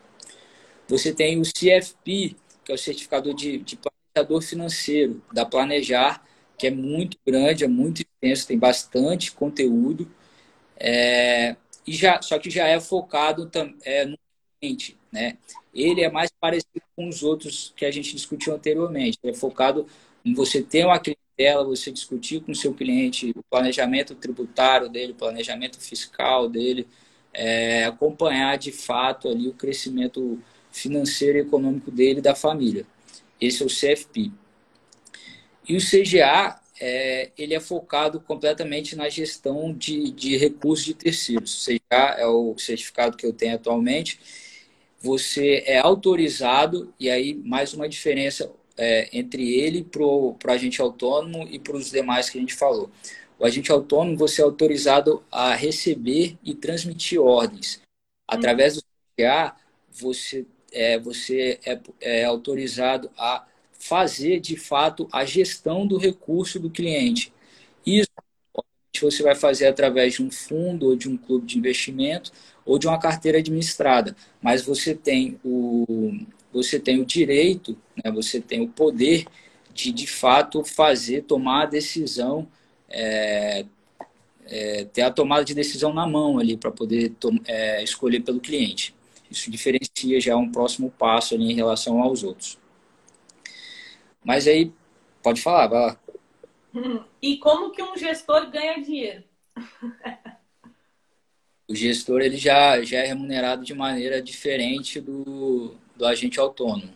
Você 0.88 1.14
tem 1.14 1.40
o 1.40 1.44
CFP, 1.44 2.36
que 2.64 2.72
é 2.72 2.76
o 2.76 2.78
certificador 2.78 3.34
de, 3.34 3.60
de 3.60 3.78
planejador 3.78 4.42
financeiro, 4.42 5.22
da 5.32 5.46
Planejar, 5.46 6.24
que 6.58 6.68
é 6.68 6.72
muito 6.72 7.18
grande, 7.26 7.64
é 7.64 7.68
muito 7.68 8.02
extenso, 8.02 8.48
tem 8.48 8.58
bastante 8.58 9.32
conteúdo. 9.32 10.10
É, 10.78 11.56
e 11.86 11.92
já, 11.94 12.22
só 12.22 12.40
que 12.40 12.50
já 12.50 12.68
é 12.68 12.80
focado 12.80 13.50
é, 13.84 14.06
no 14.06 14.18
cliente, 14.60 14.98
né? 15.12 15.38
Ele 15.74 16.02
é 16.02 16.10
mais 16.10 16.32
parecido 16.40 16.82
com 16.96 17.08
os 17.08 17.22
outros 17.22 17.74
que 17.76 17.86
a 17.86 17.92
gente 17.92 18.16
discutiu 18.16 18.54
anteriormente. 18.56 19.20
É 19.24 19.34
focado 19.34 19.86
em 20.24 20.34
você 20.34 20.62
ter 20.64 20.86
uma 20.86 21.00
clientela, 21.00 21.64
você 21.64 21.92
discutir 21.92 22.42
com 22.42 22.52
o 22.52 22.56
seu 22.56 22.74
cliente 22.74 23.32
o 23.36 23.44
planejamento 23.44 24.16
tributário 24.16 24.90
dele, 24.90 25.12
o 25.12 25.16
planejamento 25.16 25.80
fiscal 25.80 26.50
dele, 26.50 26.88
é, 27.34 27.86
acompanhar 27.86 28.58
de 28.58 28.72
fato 28.72 29.28
ali 29.28 29.48
o 29.48 29.54
crescimento 29.54 30.40
financeiro 30.72 31.38
e 31.38 31.42
econômico 31.42 31.92
dele 31.92 32.20
e 32.20 32.22
da 32.22 32.34
família. 32.34 32.86
Esse 33.40 33.62
é 33.62 33.66
o 33.66 33.70
CFP. 33.70 34.32
E 35.68 35.76
o 35.76 35.80
CGA 35.80 36.60
é, 36.80 37.32
ele 37.38 37.54
é 37.54 37.60
focado 37.60 38.20
completamente 38.20 38.96
na 38.96 39.10
gestão 39.10 39.74
de, 39.74 40.12
de 40.12 40.38
recursos 40.38 40.86
de 40.86 40.94
terceiros. 40.94 41.64
Seja 41.64 41.80
é 41.92 42.26
o 42.26 42.58
certificado 42.58 43.18
que 43.18 43.26
eu 43.26 43.34
tenho 43.34 43.56
atualmente. 43.56 44.20
Você 45.00 45.64
é 45.66 45.78
autorizado, 45.78 46.94
e 47.00 47.10
aí 47.10 47.34
mais 47.36 47.74
uma 47.74 47.88
diferença 47.88 48.52
é, 48.78 49.10
entre 49.14 49.54
ele 49.54 49.84
para 49.84 50.04
o 50.04 50.38
agente 50.48 50.82
autônomo 50.82 51.48
e 51.50 51.60
para 51.60 51.76
os 51.76 51.92
demais 51.92 52.30
que 52.30 52.38
a 52.38 52.42
gente 52.42 52.54
falou. 52.54 52.90
O 53.38 53.46
agente 53.46 53.72
autônomo, 53.72 54.18
você 54.18 54.42
é 54.42 54.46
autorizado 54.46 55.24
a 55.32 55.54
receber 55.56 56.38
e 56.44 56.56
transmitir 56.56 57.22
ordens. 57.22 57.82
Através 58.28 58.76
do 58.76 58.82
CPA, 58.82 59.56
você 59.92 60.46
é, 60.72 61.00
você 61.00 61.60
é, 61.66 61.80
é 62.02 62.26
autorizado 62.26 63.10
a 63.18 63.46
fazer 63.88 64.40
de 64.40 64.58
fato 64.58 65.08
a 65.12 65.24
gestão 65.26 65.86
do 65.86 65.98
recurso 65.98 66.60
do 66.60 66.70
cliente. 66.70 67.32
Isso 67.86 68.10
você 69.02 69.22
vai 69.22 69.36
fazer 69.36 69.68
através 69.68 70.16
de 70.16 70.24
um 70.24 70.32
fundo 70.32 70.88
ou 70.88 70.96
de 70.96 71.10
um 71.10 71.18
clube 71.18 71.46
de 71.46 71.58
investimento 71.58 72.32
ou 72.66 72.80
de 72.80 72.88
uma 72.88 72.98
carteira 72.98 73.38
administrada, 73.38 74.16
mas 74.42 74.64
você 74.64 74.96
tem 74.96 75.40
o 75.44 76.14
você 76.52 76.80
tem 76.80 77.02
o 77.02 77.06
direito, 77.06 77.78
né, 78.02 78.10
você 78.12 78.40
tem 78.40 78.62
o 78.62 78.70
poder 78.70 79.26
de 79.74 79.92
de 79.92 80.08
fato 80.08 80.64
fazer 80.64 81.24
tomar 81.24 81.64
a 81.64 81.66
decisão 81.66 82.48
é, 82.90 83.66
é, 84.46 84.86
ter 84.86 85.02
a 85.02 85.12
tomada 85.12 85.44
de 85.44 85.54
decisão 85.54 85.94
na 85.94 86.08
mão 86.08 86.40
ali 86.40 86.58
para 86.58 86.72
poder 86.72 87.14
é, 87.46 87.84
escolher 87.84 88.22
pelo 88.22 88.40
cliente. 88.40 88.96
Isso 89.30 89.52
diferencia 89.52 90.20
já 90.22 90.38
um 90.38 90.50
próximo 90.52 90.90
passo 90.92 91.36
ali 91.36 91.52
em 91.52 91.56
relação 91.56 92.02
aos 92.02 92.24
outros. 92.24 92.58
Mas 94.26 94.48
aí, 94.48 94.74
pode 95.22 95.40
falar, 95.40 95.68
vai 95.68 95.86
lá. 95.86 96.00
E 97.22 97.38
como 97.38 97.72
que 97.72 97.82
um 97.82 97.96
gestor 97.96 98.50
ganha 98.50 98.82
dinheiro? 98.82 99.24
o 101.68 101.76
gestor 101.76 102.22
ele 102.22 102.36
já, 102.36 102.82
já 102.84 103.00
é 103.00 103.06
remunerado 103.06 103.64
de 103.64 103.74
maneira 103.74 104.22
diferente 104.22 105.00
do, 105.00 105.76
do 105.96 106.06
agente 106.06 106.40
autônomo. 106.40 106.94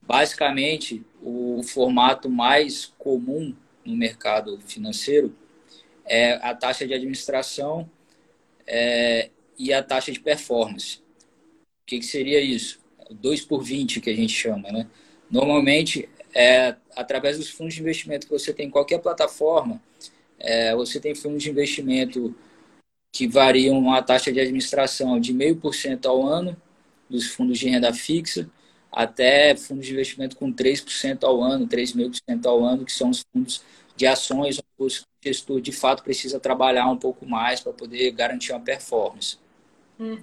Basicamente, 0.00 1.04
o 1.20 1.62
formato 1.64 2.30
mais 2.30 2.86
comum 2.96 3.54
no 3.84 3.96
mercado 3.96 4.60
financeiro 4.60 5.36
é 6.04 6.34
a 6.34 6.54
taxa 6.54 6.86
de 6.86 6.94
administração 6.94 7.90
é, 8.64 9.30
e 9.58 9.72
a 9.72 9.82
taxa 9.82 10.12
de 10.12 10.20
performance. 10.20 10.98
O 10.98 11.86
que, 11.86 11.98
que 11.98 12.06
seria 12.06 12.40
isso? 12.40 12.80
2 13.10 13.44
por 13.44 13.62
20 13.62 14.00
que 14.00 14.10
a 14.10 14.16
gente 14.16 14.32
chama, 14.32 14.70
né? 14.70 14.88
Normalmente, 15.30 16.08
é, 16.34 16.76
através 16.94 17.38
dos 17.38 17.50
fundos 17.50 17.74
de 17.74 17.80
investimento 17.80 18.26
que 18.26 18.32
você 18.32 18.52
tem 18.52 18.66
em 18.66 18.70
qualquer 18.70 18.98
plataforma, 19.00 19.80
é, 20.38 20.74
você 20.74 21.00
tem 21.00 21.14
fundos 21.14 21.42
de 21.42 21.50
investimento 21.50 22.34
que 23.12 23.26
variam 23.26 23.92
a 23.92 24.02
taxa 24.02 24.32
de 24.32 24.40
administração 24.40 25.18
de 25.18 25.32
0,5% 25.32 26.06
ao 26.06 26.22
ano, 26.26 26.56
dos 27.08 27.28
fundos 27.28 27.58
de 27.58 27.68
renda 27.68 27.92
fixa, 27.92 28.48
até 28.92 29.56
fundos 29.56 29.86
de 29.86 29.92
investimento 29.92 30.36
com 30.36 30.52
3% 30.52 31.24
ao 31.24 31.42
ano, 31.42 31.66
3,5% 31.66 32.46
ao 32.46 32.64
ano, 32.64 32.84
que 32.84 32.92
são 32.92 33.10
os 33.10 33.24
fundos 33.32 33.62
de 33.96 34.06
ações 34.06 34.60
o 34.78 34.88
gestor 35.24 35.60
de 35.60 35.72
fato 35.72 36.02
precisa 36.02 36.38
trabalhar 36.38 36.86
um 36.90 36.98
pouco 36.98 37.26
mais 37.26 37.60
para 37.60 37.72
poder 37.72 38.10
garantir 38.12 38.52
uma 38.52 38.60
performance. 38.60 39.38
Uhum. 39.98 40.22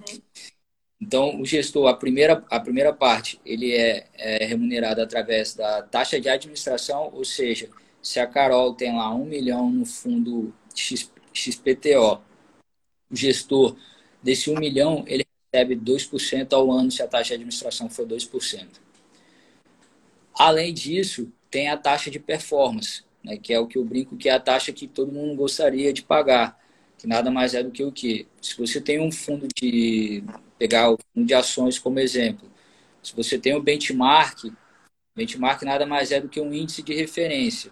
Então, 1.06 1.38
o 1.38 1.44
gestor, 1.44 1.86
a 1.86 1.94
primeira, 1.94 2.42
a 2.50 2.58
primeira 2.58 2.90
parte, 2.90 3.38
ele 3.44 3.74
é, 3.74 4.06
é, 4.14 4.46
remunerado 4.46 5.02
através 5.02 5.54
da 5.54 5.82
taxa 5.82 6.18
de 6.18 6.30
administração, 6.30 7.10
ou 7.12 7.26
seja, 7.26 7.68
se 8.00 8.18
a 8.18 8.26
Carol 8.26 8.72
tem 8.72 8.96
lá 8.96 9.14
um 9.14 9.26
milhão 9.26 9.70
no 9.70 9.84
fundo 9.84 10.54
X, 10.74 11.12
XPTO, 11.30 12.22
o 13.10 13.14
gestor 13.14 13.76
desse 14.22 14.48
um 14.50 14.58
milhão, 14.58 15.04
ele 15.06 15.26
recebe 15.52 15.76
2% 15.76 16.54
ao 16.54 16.72
ano 16.72 16.90
se 16.90 17.02
a 17.02 17.06
taxa 17.06 17.28
de 17.28 17.34
administração 17.34 17.90
for 17.90 18.06
2%. 18.06 18.66
Além 20.34 20.72
disso, 20.72 21.30
tem 21.50 21.68
a 21.68 21.76
taxa 21.76 22.10
de 22.10 22.18
performance, 22.18 23.04
né, 23.22 23.36
que 23.36 23.52
é 23.52 23.60
o 23.60 23.66
que 23.66 23.76
eu 23.76 23.84
brinco 23.84 24.16
que 24.16 24.30
é 24.30 24.32
a 24.32 24.40
taxa 24.40 24.72
que 24.72 24.88
todo 24.88 25.12
mundo 25.12 25.36
gostaria 25.36 25.92
de 25.92 26.02
pagar, 26.02 26.58
que 26.96 27.06
nada 27.06 27.30
mais 27.30 27.52
é 27.52 27.62
do 27.62 27.70
que 27.70 27.84
o 27.84 27.92
que? 27.92 28.26
Se 28.40 28.56
você 28.56 28.80
tem 28.80 28.98
um 28.98 29.12
fundo 29.12 29.46
de 29.54 30.24
pegar 30.64 30.90
o 30.90 30.96
fundo 30.96 31.26
de 31.26 31.34
ações 31.34 31.78
como 31.78 32.00
exemplo, 32.00 32.50
se 33.02 33.14
você 33.14 33.38
tem 33.38 33.54
um 33.54 33.60
benchmark, 33.60 34.44
benchmark 35.14 35.62
nada 35.62 35.84
mais 35.84 36.10
é 36.10 36.18
do 36.18 36.26
que 36.26 36.40
um 36.40 36.54
índice 36.54 36.82
de 36.82 36.94
referência. 36.94 37.70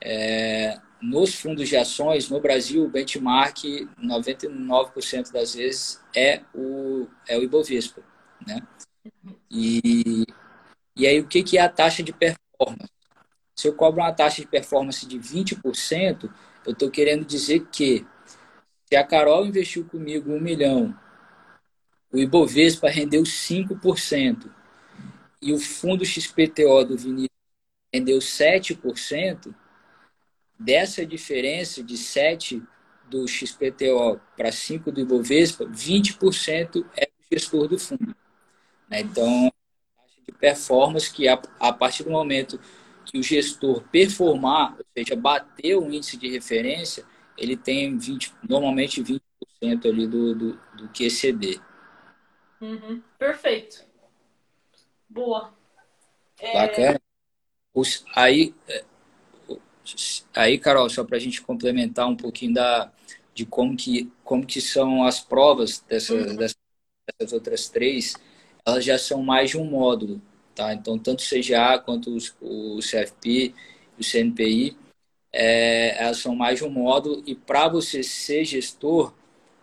É, 0.00 0.78
nos 1.02 1.34
fundos 1.34 1.68
de 1.68 1.76
ações, 1.76 2.30
no 2.30 2.40
Brasil, 2.40 2.84
o 2.84 2.88
benchmark, 2.88 3.64
99% 4.00 5.32
das 5.32 5.56
vezes, 5.56 6.00
é 6.14 6.42
o, 6.54 7.08
é 7.26 7.36
o 7.36 7.42
Ibovespa. 7.42 8.04
Né? 8.46 8.62
E, 9.50 10.24
e 10.94 11.08
aí, 11.08 11.18
o 11.18 11.26
que, 11.26 11.42
que 11.42 11.58
é 11.58 11.62
a 11.62 11.68
taxa 11.68 12.04
de 12.04 12.12
performance? 12.12 12.92
Se 13.56 13.66
eu 13.66 13.74
cobro 13.74 14.00
uma 14.00 14.12
taxa 14.12 14.40
de 14.40 14.46
performance 14.46 15.04
de 15.04 15.18
20%, 15.18 16.32
eu 16.64 16.72
estou 16.72 16.88
querendo 16.88 17.24
dizer 17.24 17.66
que 17.72 18.06
se 18.84 18.94
a 18.94 19.04
Carol 19.04 19.44
investiu 19.44 19.84
comigo 19.86 20.32
um 20.32 20.40
milhão, 20.40 20.96
o 22.12 22.18
Ibovespa 22.18 22.88
rendeu 22.88 23.22
5%, 23.22 24.50
e 25.42 25.52
o 25.52 25.58
fundo 25.58 26.04
XPTO 26.04 26.84
do 26.84 26.96
Vinícius 26.96 27.30
rendeu 27.92 28.18
7%, 28.18 29.54
dessa 30.58 31.06
diferença 31.06 31.82
de 31.82 31.96
7 31.96 32.62
do 33.08 33.26
XPTO 33.26 34.20
para 34.36 34.52
5 34.52 34.92
do 34.92 35.00
Ibovespa, 35.00 35.64
20% 35.64 36.86
é 36.96 37.04
o 37.06 37.34
gestor 37.34 37.66
do 37.66 37.78
fundo. 37.78 38.14
Né? 38.88 39.00
Então, 39.00 39.50
de 40.26 40.32
performance 40.32 41.12
que 41.12 41.26
a, 41.26 41.40
a 41.58 41.72
partir 41.72 42.04
do 42.04 42.10
momento 42.10 42.60
que 43.06 43.18
o 43.18 43.22
gestor 43.22 43.82
performar, 43.90 44.76
ou 44.78 44.84
seja, 44.96 45.16
bater 45.16 45.76
o 45.76 45.90
índice 45.90 46.16
de 46.16 46.28
referência, 46.28 47.04
ele 47.36 47.56
tem 47.56 47.96
20, 47.96 48.32
normalmente 48.48 49.02
20% 49.02 49.20
ali 49.86 50.06
do, 50.06 50.34
do, 50.34 50.60
do 50.76 50.88
QCD. 50.88 51.60
Uhum. 52.60 53.02
Perfeito. 53.18 53.84
Boa. 55.08 55.52
É... 56.38 56.52
Bacana. 56.52 57.00
Os, 57.72 58.04
aí, 58.14 58.54
é, 58.68 58.84
aí, 60.34 60.58
Carol, 60.58 60.88
só 60.90 61.04
para 61.04 61.16
a 61.16 61.20
gente 61.20 61.40
complementar 61.42 62.08
um 62.08 62.16
pouquinho 62.16 62.54
da, 62.54 62.92
de 63.34 63.46
como 63.46 63.76
que, 63.76 64.10
como 64.24 64.44
que 64.44 64.60
são 64.60 65.04
as 65.04 65.20
provas 65.20 65.80
dessa, 65.88 66.14
uhum. 66.14 66.36
dessas, 66.36 66.58
dessas 67.06 67.32
outras 67.32 67.68
três, 67.68 68.14
elas 68.66 68.84
já 68.84 68.98
são 68.98 69.22
mais 69.22 69.50
de 69.50 69.58
um 69.58 69.64
módulo. 69.64 70.20
Tá? 70.54 70.74
Então, 70.74 70.98
tanto 70.98 71.20
o 71.20 71.26
CGA 71.26 71.78
quanto 71.78 72.16
o 72.40 72.78
CFP 72.80 73.54
e 73.96 74.00
o 74.00 74.04
CNPI, 74.04 74.76
é, 75.32 76.02
elas 76.02 76.18
são 76.18 76.34
mais 76.34 76.58
de 76.58 76.64
um 76.64 76.70
módulo. 76.70 77.22
E 77.26 77.34
para 77.34 77.68
você 77.68 78.02
ser 78.02 78.44
gestor, 78.44 79.14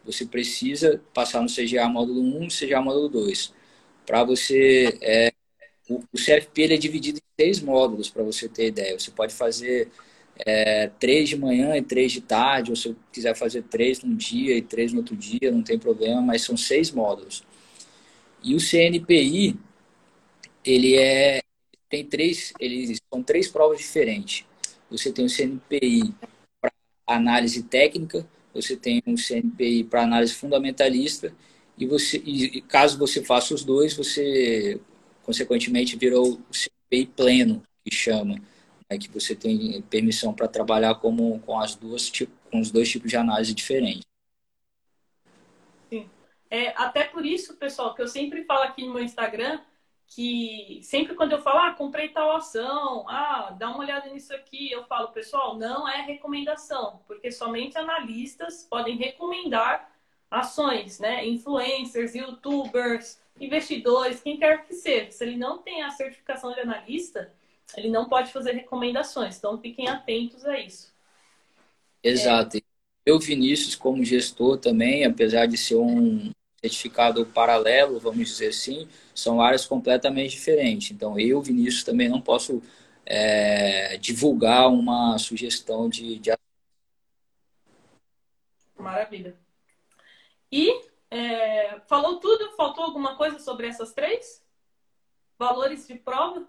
você 0.08 0.26
precisa 0.26 1.02
passar 1.14 1.42
no 1.42 1.50
CGA 1.50 1.88
módulo 1.88 2.22
1 2.40 2.44
e 2.46 2.48
CGA 2.48 2.82
módulo 2.82 3.10
2. 3.10 3.54
Para 4.06 4.24
você. 4.24 4.98
É, 5.02 5.34
o, 5.90 6.02
CFP 6.18 6.62
ele 6.62 6.74
é 6.76 6.78
dividido 6.78 7.20
em 7.20 7.44
seis 7.44 7.62
módulos, 7.62 8.10
para 8.10 8.24
você 8.24 8.50
ter 8.50 8.68
ideia. 8.68 8.98
Você 8.98 9.12
pode 9.12 9.34
fazer 9.34 9.90
é, 10.46 10.88
três 11.00 11.30
de 11.30 11.38
manhã 11.38 11.76
e 11.78 11.82
três 11.82 12.12
de 12.12 12.22
tarde, 12.22 12.72
ou 12.72 12.76
se 12.76 12.96
quiser 13.12 13.36
fazer 13.36 13.64
três 13.64 14.02
num 14.02 14.16
dia 14.16 14.58
e 14.58 14.62
três 14.62 14.92
no 14.92 15.00
outro 15.00 15.16
dia, 15.16 15.52
não 15.52 15.64
tem 15.64 15.78
problema, 15.78 16.22
mas 16.22 16.42
são 16.42 16.58
seis 16.58 16.92
módulos. 16.92 17.44
E 18.44 18.56
o 18.56 18.60
CNPI, 18.60 19.56
ele 20.64 20.96
é 20.98 21.42
tem 21.90 22.06
três, 22.06 22.54
eles 22.60 23.00
são 23.14 23.24
três 23.24 23.48
provas 23.48 23.78
diferentes. 23.78 24.46
Você 24.90 25.12
tem 25.12 25.26
o 25.26 25.30
CNPI 25.30 26.14
para 26.60 26.72
análise 27.08 27.64
técnica, 27.64 28.28
você 28.62 28.76
tem 28.76 29.04
um 29.06 29.16
CNPI 29.16 29.84
para 29.84 30.04
análise 30.04 30.34
fundamentalista 30.34 31.34
e 31.78 31.86
você 31.86 32.18
e, 32.18 32.62
caso 32.62 32.98
você 32.98 33.24
faça 33.24 33.54
os 33.54 33.64
dois, 33.64 33.94
você 33.94 34.80
consequentemente 35.24 35.96
virou 35.96 36.34
o 36.34 36.54
CNPI 36.54 37.06
pleno, 37.16 37.64
que 37.86 37.94
chama, 37.94 38.36
né, 38.90 38.98
que 38.98 39.10
você 39.10 39.36
tem 39.36 39.82
permissão 39.84 40.34
para 40.34 40.48
trabalhar 40.48 40.96
como 40.96 41.40
com 41.42 41.60
as 41.60 41.76
duas 41.76 42.12
com 42.52 42.60
os 42.60 42.72
dois 42.72 42.90
tipos 42.90 43.10
de 43.10 43.18
análise 43.18 43.54
diferentes. 43.54 44.06
Sim. 45.90 46.10
É, 46.50 46.70
até 46.76 47.04
por 47.04 47.26
isso, 47.26 47.56
pessoal, 47.56 47.94
que 47.94 48.02
eu 48.02 48.08
sempre 48.08 48.44
falo 48.44 48.64
aqui 48.64 48.84
no 48.84 48.94
meu 48.94 49.04
Instagram, 49.04 49.60
que 50.08 50.80
sempre 50.84 51.16
quando 51.16 51.34
eu 51.34 51.42
falo, 51.42 51.60
ah, 51.60 51.74
comprei 51.74 52.10
tal 52.10 52.36
ação, 52.36 53.08
ah, 53.10 53.56
dá 53.58 53.70
uma 53.70 53.80
olhada 53.80 54.10
nisso 54.10 54.34
aqui, 54.34 54.72
eu 54.72 54.86
falo, 54.86 55.10
pessoal, 55.10 55.58
não 55.58 55.88
é 55.88 56.02
recomendação, 56.02 57.02
porque 57.06 57.32
somente 57.32 57.78
analistas 57.78 58.66
podem 58.70 58.98
recomendar 58.98 59.92
ações, 60.32 61.00
né? 61.00 61.26
Influencers, 61.26 62.16
youtubers, 62.16 63.20
investidores, 63.40 64.22
quem 64.22 64.38
quer 64.38 64.66
que 64.66 64.74
seja. 64.74 65.12
Se 65.12 65.24
ele 65.24 65.38
não 65.38 65.58
tem 65.60 65.84
a 65.84 65.92
certificação 65.92 66.54
de 66.54 66.62
analista, 66.62 67.32
ele 67.76 67.90
não 67.90 68.08
pode 68.08 68.32
fazer 68.32 68.54
recomendações. 68.54 69.38
Então 69.38 69.60
fiquem 69.60 69.88
atentos 69.88 70.46
a 70.46 70.60
isso. 70.60 70.94
Exato. 72.02 72.58
É... 72.58 72.62
Eu, 73.06 73.20
Vinícius, 73.20 73.76
como 73.76 74.04
gestor 74.04 74.58
também, 74.58 75.06
apesar 75.06 75.46
de 75.46 75.58
ser 75.58 75.76
um 75.76 76.32
certificado 76.62 77.26
paralelo, 77.26 78.00
vamos 78.00 78.30
dizer 78.30 78.50
assim, 78.50 78.88
são 79.14 79.42
áreas 79.42 79.66
completamente 79.66 80.32
diferentes. 80.32 80.92
Então, 80.92 81.20
eu, 81.20 81.42
Vinícius, 81.42 81.84
também 81.84 82.10
não 82.10 82.22
posso 82.22 82.62
é, 83.06 83.98
divulgar 83.98 84.68
uma 84.68 85.18
sugestão 85.18 85.88
de, 85.90 86.20
de. 86.20 86.32
Maravilha. 88.78 89.36
E 90.52 90.82
é, 91.10 91.80
falou 91.88 92.20
tudo? 92.20 92.52
Faltou 92.56 92.84
alguma 92.84 93.16
coisa 93.16 93.40
sobre 93.40 93.68
essas 93.68 93.94
três? 93.94 94.44
Valores 95.38 95.88
de 95.88 95.96
prova? 95.96 96.48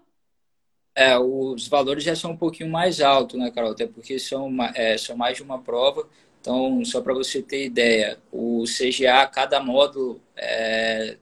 É, 0.95 1.17
os 1.17 1.67
valores 1.67 2.03
já 2.03 2.15
são 2.15 2.31
um 2.31 2.37
pouquinho 2.37 2.69
mais 2.69 2.99
altos, 2.99 3.39
né, 3.39 3.51
Carol? 3.51 3.71
Até 3.71 3.87
porque 3.87 4.19
são, 4.19 4.51
é, 4.75 4.97
são 4.97 5.15
mais 5.15 5.37
de 5.37 5.43
uma 5.43 5.61
prova. 5.61 6.07
Então, 6.41 6.83
só 6.85 7.01
para 7.01 7.13
você 7.13 7.41
ter 7.41 7.65
ideia, 7.65 8.17
o 8.31 8.63
CGA, 8.63 9.27
cada 9.27 9.59
módulo 9.59 10.21
é, 10.35 11.17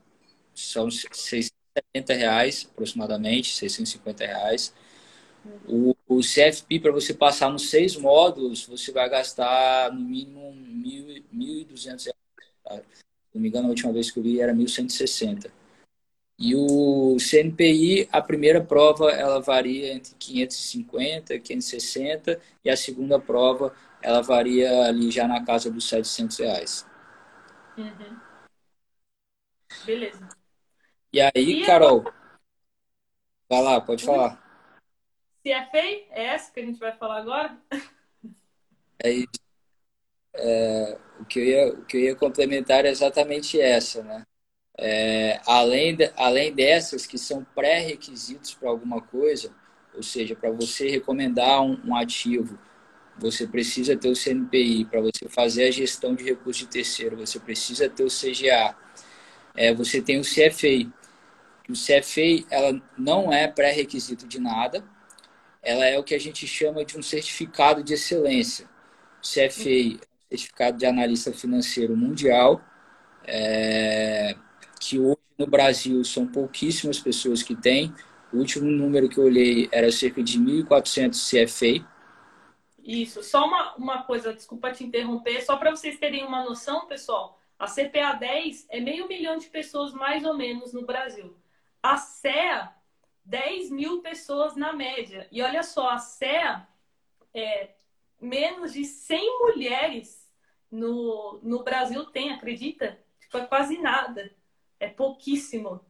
são 0.54 0.90
670 0.90 2.14
reais 2.14 2.68
aproximadamente, 2.72 3.54
650 3.54 4.26
reais. 4.26 4.72
O, 5.66 5.96
o 6.06 6.20
CFP, 6.20 6.80
para 6.80 6.92
você 6.92 7.12
passar 7.12 7.50
nos 7.50 7.68
seis 7.68 7.96
módulos, 7.96 8.66
você 8.66 8.92
vai 8.92 9.08
gastar 9.08 9.92
no 9.92 10.00
mínimo 10.00 10.54
1.200 11.32 12.04
reais. 12.04 12.16
Tá? 12.64 12.76
Se 12.76 13.34
não 13.34 13.42
me 13.42 13.48
engano, 13.48 13.66
a 13.66 13.70
última 13.70 13.92
vez 13.92 14.10
que 14.10 14.18
eu 14.18 14.22
vi 14.22 14.40
era 14.40 14.54
1.160. 14.54 15.50
E 16.38 16.54
o 16.54 17.16
CNPI, 17.18 18.08
a 18.12 18.22
primeira 18.22 18.60
prova, 18.60 19.10
ela 19.10 19.40
varia 19.40 19.92
entre 19.92 20.14
550 20.16 21.34
e 21.34 21.40
560, 21.40 22.40
e 22.64 22.70
a 22.70 22.76
segunda 22.76 23.18
prova 23.18 23.74
ela 24.02 24.22
varia 24.22 24.86
ali 24.86 25.10
já 25.10 25.26
na 25.26 25.44
casa 25.44 25.70
dos 25.70 25.88
700 25.88 26.38
reais. 26.38 26.86
Uhum. 27.76 28.18
Beleza. 29.84 30.28
E 31.12 31.20
aí, 31.20 31.30
e 31.34 31.66
Carol? 31.66 32.04
Eu... 32.04 32.12
Vai 33.48 33.62
lá, 33.62 33.80
pode 33.80 34.04
falar. 34.04 34.42
Se 35.42 35.50
é 35.50 35.64
feio, 35.70 36.06
é 36.10 36.24
essa 36.26 36.52
que 36.52 36.60
a 36.60 36.64
gente 36.64 36.78
vai 36.78 36.96
falar 36.96 37.18
agora? 37.18 37.58
É 39.00 39.12
isso. 39.12 39.28
É, 40.34 40.98
o, 41.20 41.24
que 41.24 41.38
eu 41.38 41.44
ia, 41.44 41.72
o 41.72 41.84
que 41.84 41.96
eu 41.96 42.00
ia 42.00 42.16
complementar 42.16 42.84
é 42.84 42.88
exatamente 42.88 43.60
essa, 43.60 44.02
né? 44.02 44.24
É, 44.76 45.40
além, 45.46 45.94
de, 45.94 46.12
além 46.16 46.52
dessas 46.52 47.06
que 47.06 47.16
são 47.16 47.44
pré-requisitos 47.44 48.54
para 48.54 48.68
alguma 48.68 49.00
coisa, 49.00 49.54
ou 49.94 50.02
seja, 50.02 50.34
para 50.34 50.50
você 50.50 50.88
recomendar 50.88 51.62
um, 51.62 51.80
um 51.84 51.96
ativo 51.96 52.58
você 53.18 53.46
precisa 53.46 53.96
ter 53.96 54.08
o 54.08 54.16
CNPI. 54.16 54.84
Para 54.84 55.00
você 55.00 55.28
fazer 55.28 55.68
a 55.68 55.70
gestão 55.70 56.14
de 56.14 56.24
recursos 56.24 56.62
de 56.62 56.68
terceiro, 56.68 57.16
você 57.16 57.38
precisa 57.38 57.88
ter 57.88 58.04
o 58.04 58.08
CGA. 58.08 58.76
É, 59.54 59.74
você 59.74 60.00
tem 60.00 60.18
o 60.18 60.22
CFA. 60.22 60.90
O 61.68 61.72
CFA 61.72 62.46
ela 62.50 62.80
não 62.96 63.32
é 63.32 63.46
pré-requisito 63.48 64.26
de 64.26 64.38
nada. 64.38 64.84
ela 65.62 65.84
é 65.84 65.98
o 65.98 66.04
que 66.04 66.14
a 66.14 66.20
gente 66.20 66.46
chama 66.46 66.84
de 66.84 66.96
um 66.98 67.02
certificado 67.02 67.82
de 67.82 67.94
excelência. 67.94 68.66
O 69.22 69.26
CFA, 69.26 70.00
certificado 70.30 70.78
de 70.78 70.86
analista 70.86 71.32
financeiro 71.32 71.96
mundial, 71.96 72.62
é, 73.24 74.34
que 74.80 74.98
hoje 74.98 75.18
no 75.36 75.46
Brasil 75.46 76.02
são 76.04 76.26
pouquíssimas 76.26 76.98
pessoas 76.98 77.42
que 77.42 77.54
têm. 77.54 77.92
O 78.32 78.38
último 78.38 78.70
número 78.70 79.08
que 79.08 79.18
eu 79.18 79.24
olhei 79.24 79.68
era 79.72 79.90
cerca 79.90 80.22
de 80.22 80.38
1.400 80.38 81.18
CFA. 81.18 81.97
Isso, 82.88 83.22
só 83.22 83.44
uma, 83.44 83.74
uma 83.74 84.02
coisa, 84.04 84.32
desculpa 84.32 84.72
te 84.72 84.82
interromper, 84.82 85.42
só 85.42 85.58
para 85.58 85.70
vocês 85.70 85.98
terem 85.98 86.24
uma 86.24 86.42
noção, 86.42 86.86
pessoal, 86.86 87.38
a 87.58 87.66
CPA 87.66 88.14
10 88.14 88.66
é 88.70 88.80
meio 88.80 89.06
milhão 89.06 89.36
de 89.36 89.46
pessoas 89.48 89.92
mais 89.92 90.24
ou 90.24 90.32
menos 90.32 90.72
no 90.72 90.86
Brasil. 90.86 91.36
A 91.82 91.98
CEA, 91.98 92.72
10 93.26 93.70
mil 93.70 94.00
pessoas 94.00 94.56
na 94.56 94.72
média. 94.72 95.28
E 95.30 95.42
olha 95.42 95.62
só, 95.62 95.90
a 95.90 95.98
CEA 95.98 96.66
é 97.34 97.74
menos 98.18 98.72
de 98.72 98.86
100 98.86 99.38
mulheres 99.40 100.26
no, 100.70 101.40
no 101.42 101.62
Brasil 101.62 102.06
tem, 102.06 102.32
acredita? 102.32 102.98
Tipo, 103.20 103.36
é 103.36 103.46
quase 103.46 103.76
nada. 103.76 104.34
É 104.80 104.88
pouquíssimo. 104.88 105.84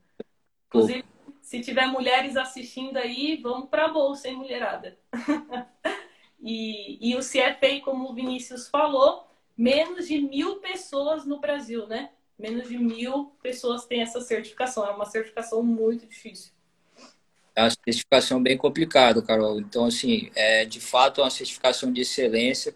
Inclusive, 0.66 1.04
se 1.40 1.60
tiver 1.60 1.86
mulheres 1.86 2.36
assistindo 2.36 2.96
aí, 2.96 3.36
vamos 3.36 3.68
para 3.68 3.84
a 3.84 3.92
bolsa, 3.92 4.26
hein, 4.26 4.34
mulherada? 4.34 4.98
e, 6.40 7.10
e 7.10 7.16
o 7.16 7.20
CFA, 7.20 7.80
como 7.84 8.10
o 8.10 8.14
Vinícius 8.14 8.68
falou, 8.68 9.26
menos 9.56 10.06
de 10.06 10.18
mil 10.18 10.56
pessoas 10.56 11.26
no 11.26 11.40
Brasil, 11.40 11.86
né? 11.86 12.10
Menos 12.38 12.68
de 12.68 12.78
mil 12.78 13.32
pessoas 13.42 13.84
têm 13.84 14.02
essa 14.02 14.20
certificação. 14.20 14.86
É 14.86 14.90
uma 14.90 15.04
certificação 15.04 15.62
muito 15.62 16.06
difícil. 16.06 16.52
É 17.56 17.62
uma 17.62 17.70
certificação 17.70 18.40
bem 18.40 18.56
complicada, 18.56 19.20
Carol. 19.20 19.58
Então, 19.58 19.84
assim, 19.84 20.30
é 20.36 20.64
de 20.64 20.80
fato 20.80 21.20
uma 21.20 21.30
certificação 21.30 21.92
de 21.92 22.02
excelência 22.02 22.72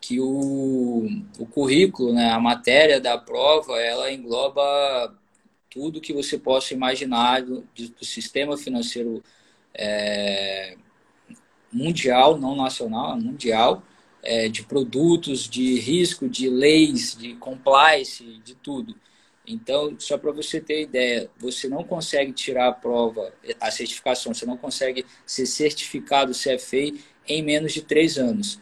que 0.00 0.20
o, 0.20 1.06
o 1.38 1.46
currículo, 1.46 2.12
né, 2.12 2.30
a 2.30 2.38
matéria 2.38 3.00
da 3.00 3.18
prova, 3.18 3.80
ela 3.80 4.12
engloba 4.12 5.16
tudo 5.68 6.00
que 6.00 6.12
você 6.12 6.38
possa 6.38 6.74
imaginar 6.74 7.42
do, 7.42 7.66
do 7.74 8.04
sistema 8.04 8.56
financeiro 8.56 9.22
é, 9.74 10.76
mundial, 11.72 12.38
não 12.38 12.56
nacional, 12.56 13.18
mundial, 13.18 13.82
é, 14.22 14.48
de 14.48 14.62
produtos, 14.64 15.48
de 15.48 15.78
risco, 15.80 16.28
de 16.28 16.48
leis, 16.48 17.16
de 17.16 17.34
compliance, 17.34 18.24
de 18.44 18.54
tudo. 18.54 18.94
Então, 19.46 19.96
só 19.98 20.16
para 20.16 20.30
você 20.32 20.60
ter 20.60 20.82
ideia, 20.82 21.28
você 21.38 21.68
não 21.68 21.82
consegue 21.82 22.32
tirar 22.32 22.68
a 22.68 22.72
prova, 22.72 23.32
a 23.60 23.70
certificação, 23.70 24.32
você 24.32 24.46
não 24.46 24.56
consegue 24.56 25.04
ser 25.26 25.46
certificado 25.46 26.32
CFA 26.32 26.92
em 27.26 27.42
menos 27.42 27.72
de 27.72 27.82
três 27.82 28.18
anos 28.18 28.60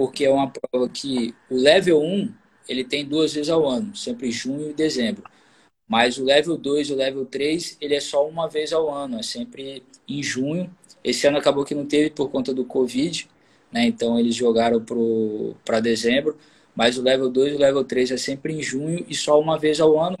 porque 0.00 0.24
é 0.24 0.30
uma 0.30 0.50
prova 0.50 0.88
que 0.88 1.34
o 1.50 1.54
level 1.54 2.02
1 2.02 2.32
ele 2.66 2.84
tem 2.84 3.04
duas 3.04 3.34
vezes 3.34 3.50
ao 3.50 3.68
ano, 3.68 3.94
sempre 3.94 4.30
junho 4.30 4.70
e 4.70 4.72
dezembro. 4.72 5.22
Mas 5.86 6.16
o 6.16 6.24
level 6.24 6.56
2 6.56 6.88
e 6.88 6.92
o 6.94 6.96
level 6.96 7.26
3, 7.26 7.76
ele 7.82 7.94
é 7.94 8.00
só 8.00 8.26
uma 8.26 8.48
vez 8.48 8.72
ao 8.72 8.88
ano, 8.88 9.18
é 9.18 9.22
sempre 9.22 9.82
em 10.08 10.22
junho. 10.22 10.74
Esse 11.02 11.26
ano 11.26 11.38
acabou 11.38 11.64
que 11.64 11.74
não 11.74 11.86
teve 11.86 12.10
por 12.10 12.30
conta 12.30 12.52
do 12.54 12.64
Covid, 12.64 13.28
né? 13.72 13.84
Então 13.86 14.18
eles 14.18 14.34
jogaram 14.34 14.84
para 15.64 15.80
dezembro. 15.80 16.36
Mas 16.74 16.96
o 16.96 17.02
level 17.02 17.28
2 17.30 17.52
e 17.52 17.56
o 17.56 17.58
level 17.58 17.84
3 17.84 18.12
é 18.12 18.16
sempre 18.16 18.54
em 18.54 18.62
junho 18.62 19.04
e 19.08 19.14
só 19.14 19.38
uma 19.40 19.58
vez 19.58 19.80
ao 19.80 19.98
ano. 20.00 20.16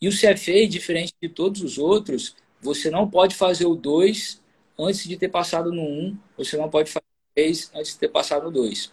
E 0.00 0.08
o 0.08 0.12
CFA, 0.12 0.66
diferente 0.68 1.14
de 1.20 1.28
todos 1.28 1.62
os 1.62 1.78
outros, 1.78 2.36
você 2.60 2.90
não 2.90 3.08
pode 3.08 3.34
fazer 3.34 3.66
o 3.66 3.74
2 3.74 4.40
antes 4.78 5.08
de 5.08 5.16
ter 5.16 5.28
passado 5.28 5.72
no 5.72 5.82
1, 5.82 6.18
você 6.36 6.56
não 6.56 6.68
pode 6.70 6.90
fazer 6.90 7.04
o 7.04 7.34
3 7.34 7.70
antes 7.74 7.92
de 7.94 7.98
ter 7.98 8.08
passado 8.08 8.44
no 8.44 8.50
2. 8.52 8.92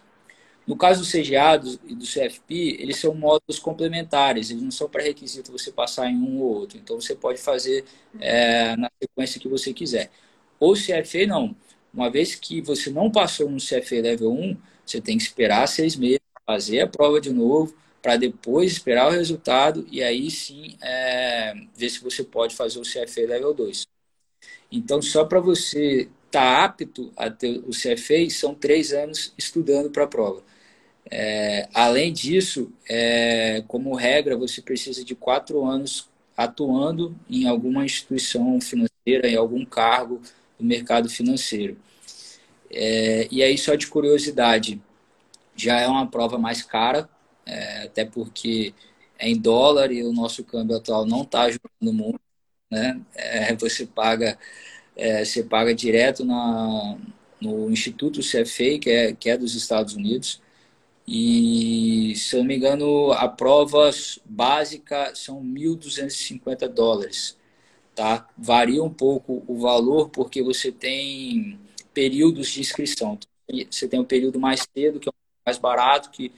No 0.66 0.76
caso 0.76 1.02
do 1.02 1.06
CGA 1.06 1.60
e 1.86 1.94
do 1.94 2.04
CFP, 2.04 2.78
eles 2.80 2.98
são 2.98 3.14
módulos 3.14 3.58
complementares, 3.60 4.50
eles 4.50 4.62
não 4.62 4.70
são 4.72 4.88
pré-requisito 4.88 5.52
você 5.52 5.70
passar 5.70 6.10
em 6.10 6.16
um 6.16 6.40
ou 6.40 6.54
outro. 6.56 6.76
Então, 6.78 7.00
você 7.00 7.14
pode 7.14 7.38
fazer 7.40 7.84
é, 8.18 8.76
na 8.76 8.90
sequência 9.00 9.40
que 9.40 9.48
você 9.48 9.72
quiser. 9.72 10.10
Ou 10.58 10.74
CFA, 10.74 11.26
não. 11.26 11.54
Uma 11.92 12.10
vez 12.10 12.34
que 12.34 12.60
você 12.60 12.90
não 12.90 13.10
passou 13.10 13.50
no 13.50 13.58
CFA 13.58 14.00
Level 14.02 14.30
1, 14.32 14.56
você 14.84 15.00
tem 15.00 15.16
que 15.16 15.24
esperar 15.24 15.66
seis 15.66 15.96
meses, 15.96 16.20
fazer 16.44 16.80
a 16.80 16.86
prova 16.86 17.20
de 17.20 17.32
novo, 17.32 17.74
para 18.02 18.16
depois 18.16 18.72
esperar 18.72 19.08
o 19.08 19.10
resultado 19.10 19.86
e 19.90 20.02
aí 20.02 20.30
sim 20.30 20.76
é, 20.80 21.54
ver 21.74 21.90
se 21.90 22.00
você 22.02 22.22
pode 22.22 22.54
fazer 22.54 22.78
o 22.78 22.82
CFA 22.82 23.22
Level 23.26 23.52
2. 23.52 23.86
Então, 24.70 25.00
só 25.00 25.24
para 25.24 25.40
você 25.40 26.08
estar 26.26 26.30
tá 26.30 26.64
apto 26.64 27.12
a 27.16 27.30
ter 27.30 27.58
o 27.66 27.70
CFA, 27.70 28.28
são 28.30 28.54
três 28.54 28.92
anos 28.92 29.32
estudando 29.36 29.90
para 29.90 30.04
a 30.04 30.08
prova. 30.08 30.42
É, 31.10 31.68
além 31.72 32.12
disso, 32.12 32.72
é, 32.88 33.62
como 33.68 33.94
regra, 33.94 34.36
você 34.36 34.60
precisa 34.60 35.04
de 35.04 35.14
quatro 35.14 35.64
anos 35.64 36.08
atuando 36.36 37.16
em 37.30 37.46
alguma 37.48 37.84
instituição 37.84 38.60
financeira, 38.60 39.28
em 39.28 39.36
algum 39.36 39.64
cargo 39.64 40.20
do 40.58 40.64
mercado 40.64 41.08
financeiro. 41.08 41.76
É, 42.70 43.28
e 43.30 43.42
aí, 43.42 43.56
só 43.58 43.74
de 43.74 43.86
curiosidade, 43.86 44.80
já 45.56 45.80
é 45.80 45.86
uma 45.88 46.06
prova 46.10 46.38
mais 46.38 46.62
cara, 46.62 47.08
é, 47.46 47.82
até 47.84 48.04
porque 48.04 48.74
é 49.18 49.28
em 49.28 49.38
dólar 49.38 49.92
e 49.92 50.02
o 50.04 50.12
nosso 50.12 50.44
câmbio 50.44 50.76
atual 50.76 51.06
não 51.06 51.22
está 51.22 51.42
ajudando 51.42 51.92
muito. 51.92 52.20
Né? 52.70 53.00
É, 53.14 53.54
você 53.56 53.86
paga 53.86 54.38
é, 54.96 55.24
você 55.24 55.42
paga 55.44 55.74
direto 55.74 56.24
na, 56.24 56.98
no 57.40 57.70
Instituto 57.70 58.20
CFA, 58.20 58.78
que 58.80 58.90
é, 58.90 59.12
que 59.14 59.30
é 59.30 59.36
dos 59.38 59.54
Estados 59.54 59.94
Unidos. 59.94 60.40
E, 61.06 62.14
se 62.16 62.36
eu 62.36 62.40
não 62.40 62.46
me 62.48 62.56
engano, 62.56 63.12
a 63.12 63.28
prova 63.28 63.90
básica 64.24 65.14
são 65.14 65.42
1.250 65.42 66.68
dólares. 66.68 67.38
Tá? 67.96 68.28
Varia 68.38 68.84
um 68.84 68.90
pouco 68.92 69.42
o 69.48 69.58
valor 69.58 70.10
porque 70.10 70.42
você 70.42 70.70
tem 70.70 71.58
períodos 71.94 72.50
de 72.50 72.60
inscrição. 72.60 73.18
Você 73.70 73.88
tem 73.88 73.98
um 74.00 74.04
período 74.04 74.38
mais 74.40 74.66
cedo, 74.76 75.00
que 75.00 75.08
é 75.08 75.12
mais 75.46 75.58
barato, 75.58 76.10
que 76.10 76.32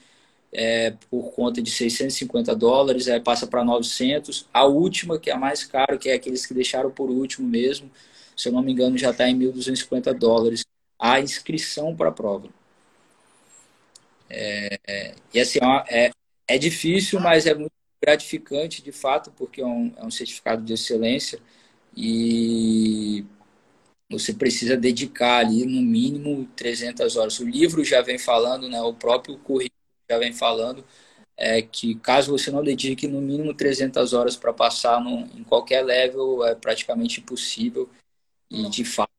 é 0.53 0.91
por 1.09 1.31
conta 1.33 1.61
de 1.61 1.71
650 1.71 2.55
dólares, 2.55 3.07
aí 3.09 3.19
passa 3.19 3.47
para 3.47 3.63
900. 3.65 4.47
A 4.53 4.65
última, 4.65 5.19
que 5.19 5.29
é 5.29 5.33
a 5.33 5.37
mais 5.37 5.65
cara, 5.65 5.97
que 5.97 6.09
é 6.09 6.13
aqueles 6.13 6.45
que 6.45 6.53
deixaram 6.53 6.91
por 6.91 7.09
último 7.09 7.47
mesmo, 7.47 7.91
se 8.37 8.49
eu 8.49 8.53
não 8.53 8.61
me 8.61 8.71
engano, 8.71 8.97
já 8.97 9.11
está 9.11 9.29
em 9.29 9.35
1.250 9.35 10.13
dólares 10.13 10.65
a 10.99 11.19
inscrição 11.21 11.95
para 11.95 12.09
a 12.09 12.11
prova. 12.11 12.49
É, 14.87 15.15
e 15.33 15.39
assim, 15.39 15.59
é, 15.89 16.11
é 16.47 16.57
difícil, 16.57 17.19
mas 17.19 17.45
é 17.45 17.53
muito 17.53 17.71
gratificante 18.01 18.81
de 18.81 18.91
fato, 18.91 19.31
porque 19.31 19.61
é 19.61 19.65
um, 19.65 19.93
é 19.97 20.05
um 20.05 20.11
certificado 20.11 20.63
de 20.63 20.73
excelência 20.73 21.39
e 21.95 23.25
você 24.09 24.33
precisa 24.33 24.75
dedicar 24.77 25.37
ali 25.39 25.65
no 25.65 25.81
mínimo 25.81 26.47
300 26.55 27.15
horas. 27.15 27.39
O 27.39 27.45
livro 27.47 27.83
já 27.83 28.01
vem 28.01 28.17
falando, 28.17 28.67
né, 28.69 28.81
o 28.81 28.93
próprio 28.93 29.37
currículo 29.39 29.79
já 30.09 30.17
vem 30.17 30.33
falando 30.33 30.83
é 31.37 31.61
que 31.61 31.95
caso 31.95 32.31
você 32.31 32.51
não 32.51 32.63
dedique 32.63 33.07
no 33.07 33.21
mínimo 33.21 33.53
300 33.53 34.13
horas 34.13 34.35
para 34.35 34.51
passar 34.53 35.01
no, 35.01 35.21
em 35.37 35.43
qualquer 35.43 35.81
level, 35.83 36.45
é 36.45 36.53
praticamente 36.53 37.21
impossível. 37.21 37.89
E 38.49 38.69
de 38.69 38.83
fato, 38.85 39.11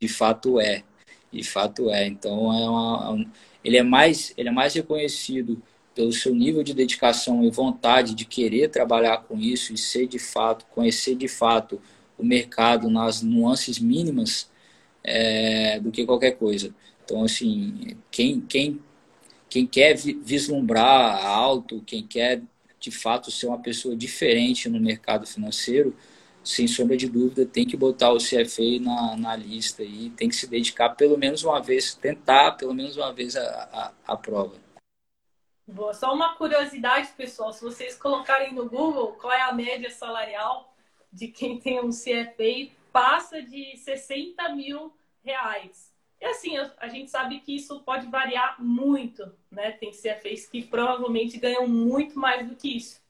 de 0.00 0.08
fato 0.08 0.60
é. 0.60 0.84
De 1.32 1.44
fato 1.44 1.90
é. 1.90 2.06
Então 2.06 2.52
é 2.52 2.68
uma, 2.70 3.26
ele 3.64 3.76
é 3.76 3.82
mais 3.82 4.32
ele 4.36 4.48
é 4.48 4.52
mais 4.52 4.74
reconhecido 4.74 5.62
pelo 5.98 6.12
seu 6.12 6.32
nível 6.32 6.62
de 6.62 6.72
dedicação 6.72 7.42
e 7.42 7.50
vontade 7.50 8.14
de 8.14 8.24
querer 8.24 8.70
trabalhar 8.70 9.16
com 9.24 9.36
isso 9.36 9.74
e 9.74 9.76
ser 9.76 10.06
de 10.06 10.16
fato, 10.16 10.64
conhecer 10.66 11.16
de 11.16 11.26
fato 11.26 11.80
o 12.16 12.24
mercado 12.24 12.88
nas 12.88 13.20
nuances 13.20 13.80
mínimas 13.80 14.48
é, 15.02 15.80
do 15.80 15.90
que 15.90 16.06
qualquer 16.06 16.36
coisa. 16.38 16.72
Então, 17.04 17.24
assim, 17.24 17.96
quem, 18.12 18.40
quem, 18.40 18.80
quem 19.50 19.66
quer 19.66 19.96
vislumbrar 19.96 21.26
alto, 21.26 21.82
quem 21.84 22.06
quer 22.06 22.42
de 22.78 22.92
fato 22.92 23.32
ser 23.32 23.48
uma 23.48 23.58
pessoa 23.58 23.96
diferente 23.96 24.68
no 24.68 24.78
mercado 24.78 25.26
financeiro, 25.26 25.96
sem 26.44 26.68
sombra 26.68 26.96
de 26.96 27.08
dúvida, 27.08 27.44
tem 27.44 27.66
que 27.66 27.76
botar 27.76 28.12
o 28.12 28.18
CFA 28.18 28.78
na, 28.80 29.16
na 29.16 29.34
lista 29.34 29.82
e 29.82 30.10
tem 30.10 30.28
que 30.28 30.36
se 30.36 30.46
dedicar 30.46 30.90
pelo 30.90 31.18
menos 31.18 31.42
uma 31.42 31.60
vez, 31.60 31.92
tentar 31.96 32.52
pelo 32.52 32.72
menos 32.72 32.96
uma 32.96 33.12
vez 33.12 33.34
a, 33.34 33.42
a, 34.06 34.12
a 34.12 34.16
prova. 34.16 34.67
Boa. 35.68 35.94
Só 35.94 36.12
uma 36.12 36.34
curiosidade, 36.34 37.08
pessoal, 37.16 37.52
se 37.52 37.62
vocês 37.62 37.94
colocarem 37.94 38.52
no 38.52 38.68
Google 38.68 39.12
qual 39.12 39.32
é 39.32 39.42
a 39.42 39.52
média 39.52 39.90
salarial 39.90 40.74
de 41.12 41.28
quem 41.28 41.60
tem 41.60 41.80
um 41.80 41.90
CFA, 41.90 42.72
passa 42.92 43.40
de 43.42 43.76
60 43.76 44.48
mil 44.50 44.92
reais. 45.22 45.92
E 46.20 46.24
assim, 46.24 46.56
a 46.78 46.88
gente 46.88 47.10
sabe 47.10 47.38
que 47.40 47.54
isso 47.54 47.80
pode 47.80 48.06
variar 48.08 48.56
muito, 48.60 49.32
né? 49.50 49.70
Tem 49.70 49.92
CFAs 49.92 50.46
que 50.46 50.62
provavelmente 50.62 51.38
ganham 51.38 51.68
muito 51.68 52.18
mais 52.18 52.48
do 52.48 52.56
que 52.56 52.76
isso 52.76 53.00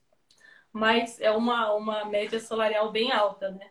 mas 0.72 1.20
é 1.20 1.30
uma, 1.30 1.72
uma 1.74 2.04
média 2.04 2.38
salarial 2.38 2.90
bem 2.92 3.10
alta, 3.10 3.50
né? 3.50 3.68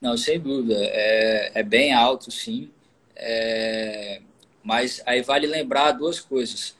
Não, 0.00 0.16
sem 0.16 0.38
dúvida. 0.40 0.76
É, 0.76 1.52
é 1.54 1.62
bem 1.62 1.94
alto, 1.94 2.30
sim. 2.30 2.70
É, 3.14 4.20
mas 4.62 5.02
aí 5.06 5.22
vale 5.22 5.46
lembrar 5.46 5.92
duas 5.92 6.20
coisas. 6.20 6.76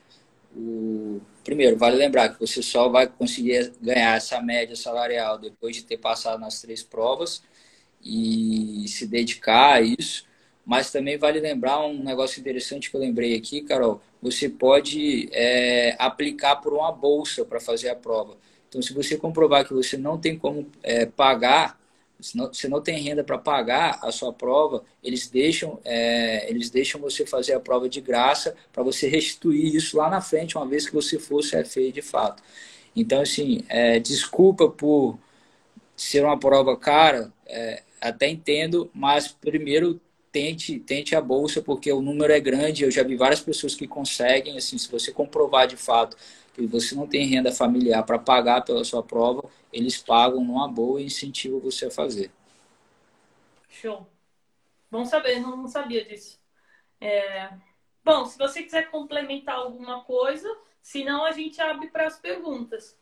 O, 0.56 1.20
primeiro, 1.42 1.76
vale 1.76 1.96
lembrar 1.96 2.28
que 2.30 2.40
você 2.40 2.62
só 2.62 2.88
vai 2.88 3.06
conseguir 3.08 3.72
ganhar 3.80 4.16
essa 4.16 4.40
média 4.40 4.76
salarial 4.76 5.38
depois 5.38 5.76
de 5.76 5.84
ter 5.84 5.98
passado 5.98 6.40
nas 6.40 6.60
três 6.60 6.82
provas 6.82 7.42
e 8.02 8.84
se 8.88 9.06
dedicar 9.06 9.74
a 9.74 9.80
isso. 9.80 10.26
Mas 10.64 10.90
também 10.90 11.18
vale 11.18 11.40
lembrar 11.40 11.84
um 11.84 12.02
negócio 12.02 12.40
interessante 12.40 12.90
que 12.90 12.96
eu 12.96 13.00
lembrei 13.00 13.36
aqui, 13.36 13.60
Carol. 13.62 14.00
Você 14.22 14.48
pode 14.48 15.28
é, 15.32 15.94
aplicar 15.98 16.56
por 16.56 16.72
uma 16.72 16.90
bolsa 16.90 17.44
para 17.44 17.60
fazer 17.60 17.90
a 17.90 17.96
prova. 17.96 18.38
Então, 18.68 18.80
se 18.80 18.94
você 18.94 19.16
comprovar 19.16 19.66
que 19.66 19.74
você 19.74 19.96
não 19.96 20.18
tem 20.18 20.38
como 20.38 20.66
é, 20.82 21.04
pagar 21.06 21.78
se 22.20 22.36
não, 22.36 22.52
se 22.52 22.68
não 22.68 22.80
tem 22.80 22.98
renda 23.00 23.22
para 23.24 23.38
pagar 23.38 23.98
a 24.02 24.10
sua 24.12 24.32
prova, 24.32 24.84
eles 25.02 25.28
deixam, 25.28 25.80
é, 25.84 26.48
eles 26.50 26.70
deixam 26.70 27.00
você 27.00 27.26
fazer 27.26 27.52
a 27.54 27.60
prova 27.60 27.88
de 27.88 28.00
graça 28.00 28.54
para 28.72 28.82
você 28.82 29.08
restituir 29.08 29.74
isso 29.74 29.96
lá 29.96 30.08
na 30.08 30.20
frente, 30.20 30.56
uma 30.56 30.66
vez 30.66 30.86
que 30.86 30.94
você 30.94 31.18
fosse 31.18 31.62
FEI 31.64 31.92
de 31.92 32.02
fato. 32.02 32.42
Então, 32.96 33.20
assim, 33.20 33.64
é, 33.68 33.98
desculpa 33.98 34.68
por 34.68 35.18
ser 35.96 36.24
uma 36.24 36.38
prova 36.38 36.76
cara, 36.76 37.32
é, 37.46 37.82
até 38.00 38.28
entendo, 38.28 38.90
mas 38.94 39.28
primeiro 39.28 40.00
tente, 40.32 40.80
tente 40.80 41.14
a 41.14 41.20
bolsa, 41.20 41.62
porque 41.62 41.92
o 41.92 42.02
número 42.02 42.32
é 42.32 42.40
grande, 42.40 42.84
eu 42.84 42.90
já 42.90 43.02
vi 43.02 43.16
várias 43.16 43.40
pessoas 43.40 43.74
que 43.74 43.86
conseguem, 43.86 44.56
assim, 44.56 44.76
se 44.78 44.90
você 44.90 45.12
comprovar 45.12 45.66
de 45.66 45.76
fato 45.76 46.16
que 46.54 46.66
você 46.66 46.94
não 46.94 47.06
tem 47.06 47.26
renda 47.26 47.52
familiar 47.52 48.02
para 48.04 48.18
pagar 48.18 48.62
pela 48.62 48.84
sua 48.84 49.02
prova, 49.02 49.42
eles 49.72 49.98
pagam 49.98 50.42
numa 50.42 50.68
boa 50.68 51.00
e 51.00 51.06
incentivam 51.06 51.58
você 51.60 51.86
a 51.86 51.90
fazer. 51.90 52.30
Show. 53.68 54.06
Bom 54.90 55.04
saber, 55.04 55.40
não 55.40 55.66
sabia 55.66 56.04
disso. 56.04 56.38
É... 57.00 57.50
Bom, 58.04 58.24
se 58.26 58.38
você 58.38 58.62
quiser 58.62 58.90
complementar 58.90 59.56
alguma 59.56 60.04
coisa, 60.04 60.48
senão 60.80 61.24
a 61.24 61.32
gente 61.32 61.60
abre 61.60 61.88
para 61.88 62.06
as 62.06 62.18
perguntas. 62.18 62.96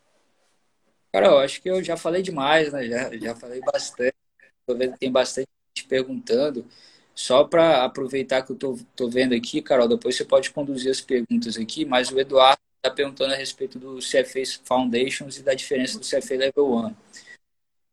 Cara, 1.12 1.26
eu 1.26 1.38
acho 1.38 1.60
que 1.60 1.68
eu 1.68 1.84
já 1.84 1.96
falei 1.96 2.22
demais, 2.22 2.72
né? 2.72 2.86
Já, 2.86 3.16
já 3.18 3.34
falei 3.34 3.60
bastante. 3.60 4.14
Estou 4.60 4.78
vendo 4.78 4.94
que 4.94 5.00
tem 5.00 5.12
bastante 5.12 5.48
gente 5.76 5.86
perguntando. 5.86 6.66
Só 7.14 7.44
para 7.44 7.84
aproveitar 7.84 8.42
que 8.42 8.52
eu 8.52 8.56
tô, 8.56 8.78
tô 8.96 9.08
vendo 9.10 9.34
aqui, 9.34 9.60
Carol, 9.60 9.86
depois 9.86 10.16
você 10.16 10.24
pode 10.24 10.50
conduzir 10.50 10.90
as 10.90 11.00
perguntas 11.02 11.58
aqui, 11.58 11.84
mas 11.84 12.10
o 12.10 12.18
Eduardo 12.18 12.61
está 12.84 12.90
perguntando 12.90 13.32
a 13.32 13.36
respeito 13.36 13.78
do 13.78 13.98
CFA 13.98 14.42
Foundations 14.64 15.38
e 15.38 15.42
da 15.42 15.54
diferença 15.54 16.00
do 16.00 16.04
CFA 16.04 16.34
Level 16.34 16.74
1. 16.74 16.94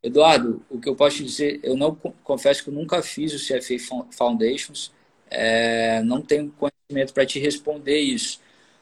Eduardo, 0.01 0.65
o 0.67 0.79
que 0.79 0.89
eu 0.89 0.95
posso 0.95 1.23
dizer, 1.23 1.59
eu 1.61 1.77
não 1.77 1.93
confesso 2.23 2.63
que 2.63 2.69
eu 2.69 2.73
nunca 2.73 3.03
fiz 3.03 3.33
o 3.33 3.37
CFA 3.37 3.77
Foundations, 4.11 4.91
é, 5.29 6.01
não 6.01 6.21
tenho 6.21 6.51
conhecimento 6.51 7.13
para 7.13 7.25
te 7.25 7.37
responder 7.37 7.99
isso, 7.99 8.41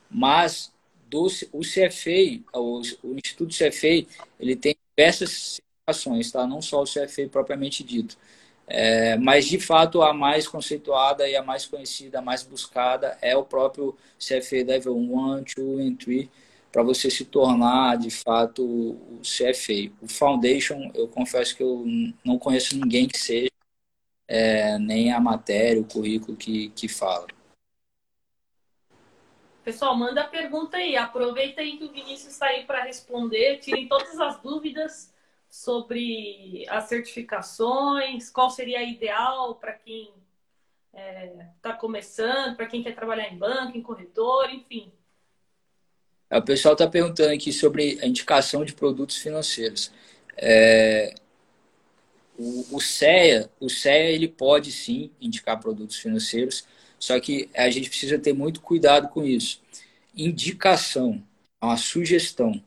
mas 0.09 0.71
do, 1.09 1.27
o 1.51 1.59
CFA, 1.59 2.41
o, 2.53 2.81
o 3.03 3.15
Instituto 3.17 3.53
CFA, 3.53 4.07
ele 4.39 4.55
tem 4.55 4.77
diversas 4.95 5.59
certificações, 5.87 6.31
tá? 6.31 6.47
não 6.47 6.61
só 6.61 6.83
o 6.83 6.85
CFA 6.85 7.27
propriamente 7.29 7.83
dito. 7.83 8.17
É, 8.69 9.15
mas, 9.17 9.45
de 9.45 9.59
fato, 9.59 10.01
a 10.01 10.13
mais 10.13 10.45
conceituada 10.45 11.27
e 11.27 11.37
a 11.37 11.41
mais 11.41 11.65
conhecida, 11.65 12.19
a 12.19 12.21
mais 12.21 12.43
buscada 12.43 13.17
é 13.21 13.35
o 13.35 13.45
próprio 13.45 13.95
CFA 14.19 14.65
Level 14.65 14.97
1, 14.97 15.43
2 15.55 15.87
e 15.87 15.95
3, 15.95 16.29
para 16.69 16.83
você 16.83 17.09
se 17.09 17.23
tornar, 17.23 17.97
de 17.97 18.11
fato, 18.11 18.63
o 18.63 19.21
CFA. 19.21 19.89
O 20.01 20.07
Foundation, 20.07 20.91
eu 20.93 21.07
confesso 21.07 21.55
que 21.55 21.63
eu 21.63 21.85
não 22.25 22.37
conheço 22.37 22.77
ninguém 22.77 23.07
que 23.07 23.17
seja, 23.17 23.49
é, 24.27 24.77
nem 24.77 25.13
a 25.13 25.19
matéria, 25.21 25.81
o 25.81 25.85
currículo 25.85 26.35
que, 26.35 26.69
que 26.71 26.89
fala. 26.89 27.25
Pessoal, 29.63 29.95
manda 29.95 30.21
a 30.21 30.27
pergunta 30.27 30.77
aí. 30.77 30.97
Aproveita 30.97 31.61
aí 31.61 31.77
que 31.77 31.85
o 31.85 31.91
Vinícius 31.91 32.33
está 32.33 32.47
aí 32.47 32.65
para 32.65 32.83
responder. 32.83 33.59
Tirem 33.59 33.87
todas 33.87 34.19
as 34.19 34.41
dúvidas 34.41 35.13
sobre 35.57 36.65
as 36.69 36.83
certificações, 36.83 38.29
qual 38.29 38.49
seria 38.49 38.83
ideal 38.83 39.55
para 39.55 39.73
quem 39.73 40.13
está 40.93 41.01
é, 41.01 41.47
tá 41.61 41.73
começando, 41.73 42.55
para 42.55 42.67
quem 42.67 42.83
quer 42.83 42.93
trabalhar 42.93 43.27
em 43.31 43.37
banco, 43.37 43.75
em 43.75 43.81
corretor, 43.81 44.49
enfim. 44.51 44.91
O 46.31 46.41
pessoal 46.41 46.73
está 46.73 46.87
perguntando 46.87 47.33
aqui 47.33 47.51
sobre 47.51 47.97
a 48.01 48.05
indicação 48.05 48.63
de 48.63 48.73
produtos 48.73 49.17
financeiros. 49.17 49.91
É, 50.37 51.15
o, 52.37 52.75
o 52.75 52.79
CEA, 52.79 53.49
o 53.59 53.69
CEA 53.69 54.11
ele 54.11 54.27
pode 54.27 54.71
sim 54.71 55.09
indicar 55.19 55.59
produtos 55.59 55.97
financeiros, 55.97 56.67
só 56.99 57.19
que 57.19 57.49
a 57.55 57.69
gente 57.69 57.89
precisa 57.89 58.19
ter 58.19 58.33
muito 58.33 58.61
cuidado 58.61 59.07
com 59.07 59.23
isso. 59.23 59.59
Indicação, 60.15 61.23
uma 61.59 61.77
sugestão 61.77 62.61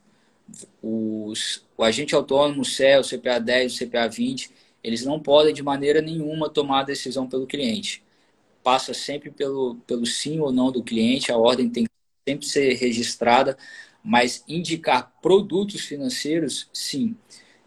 os, 0.82 1.64
o 1.76 1.84
agente 1.84 2.14
autônomo, 2.14 2.62
o 2.62 2.64
CEL, 2.64 3.00
o 3.00 3.04
CPA 3.04 3.38
10, 3.38 3.74
o 3.74 3.78
CPA 3.78 4.08
20, 4.08 4.50
eles 4.82 5.04
não 5.04 5.20
podem 5.20 5.54
de 5.54 5.62
maneira 5.62 6.00
nenhuma 6.00 6.48
tomar 6.48 6.80
a 6.80 6.84
decisão 6.84 7.28
pelo 7.28 7.46
cliente. 7.46 8.02
Passa 8.62 8.94
sempre 8.94 9.30
pelo, 9.30 9.76
pelo 9.86 10.06
sim 10.06 10.40
ou 10.40 10.52
não 10.52 10.70
do 10.70 10.82
cliente, 10.82 11.32
a 11.32 11.38
ordem 11.38 11.68
tem 11.68 11.84
que 11.84 11.90
sempre 12.28 12.46
ser 12.46 12.74
registrada, 12.74 13.56
mas 14.02 14.44
indicar 14.48 15.12
produtos 15.22 15.82
financeiros, 15.82 16.68
sim. 16.72 17.16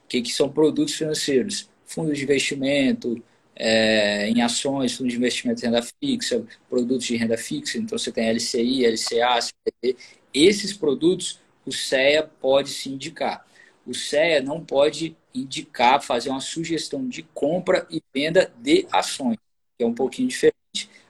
O 0.05 0.07
que, 0.07 0.21
que 0.21 0.31
são 0.31 0.49
produtos 0.49 0.93
financeiros? 0.95 1.69
Fundos 1.85 2.17
de 2.17 2.23
investimento, 2.23 3.23
é, 3.55 4.29
em 4.29 4.41
ações, 4.41 4.93
fundos 4.93 5.13
de 5.13 5.19
investimento 5.19 5.61
de 5.61 5.67
renda 5.67 5.81
fixa, 6.01 6.45
produtos 6.69 7.05
de 7.05 7.15
renda 7.15 7.37
fixa, 7.37 7.77
então 7.77 7.97
você 7.97 8.11
tem 8.11 8.29
LCI, 8.29 8.85
LCA, 8.85 9.41
CPD. 9.41 9.97
Esses 10.33 10.73
produtos 10.73 11.39
o 11.65 11.71
CEA 11.71 12.23
pode 12.23 12.69
se 12.69 12.89
indicar. 12.89 13.45
O 13.85 13.93
CEA 13.93 14.41
não 14.41 14.63
pode 14.63 15.15
indicar, 15.33 16.01
fazer 16.01 16.29
uma 16.29 16.39
sugestão 16.39 17.07
de 17.07 17.23
compra 17.23 17.87
e 17.89 18.01
venda 18.13 18.53
de 18.57 18.87
ações, 18.91 19.37
que 19.77 19.83
é 19.83 19.85
um 19.85 19.93
pouquinho 19.93 20.27
diferente. 20.27 20.53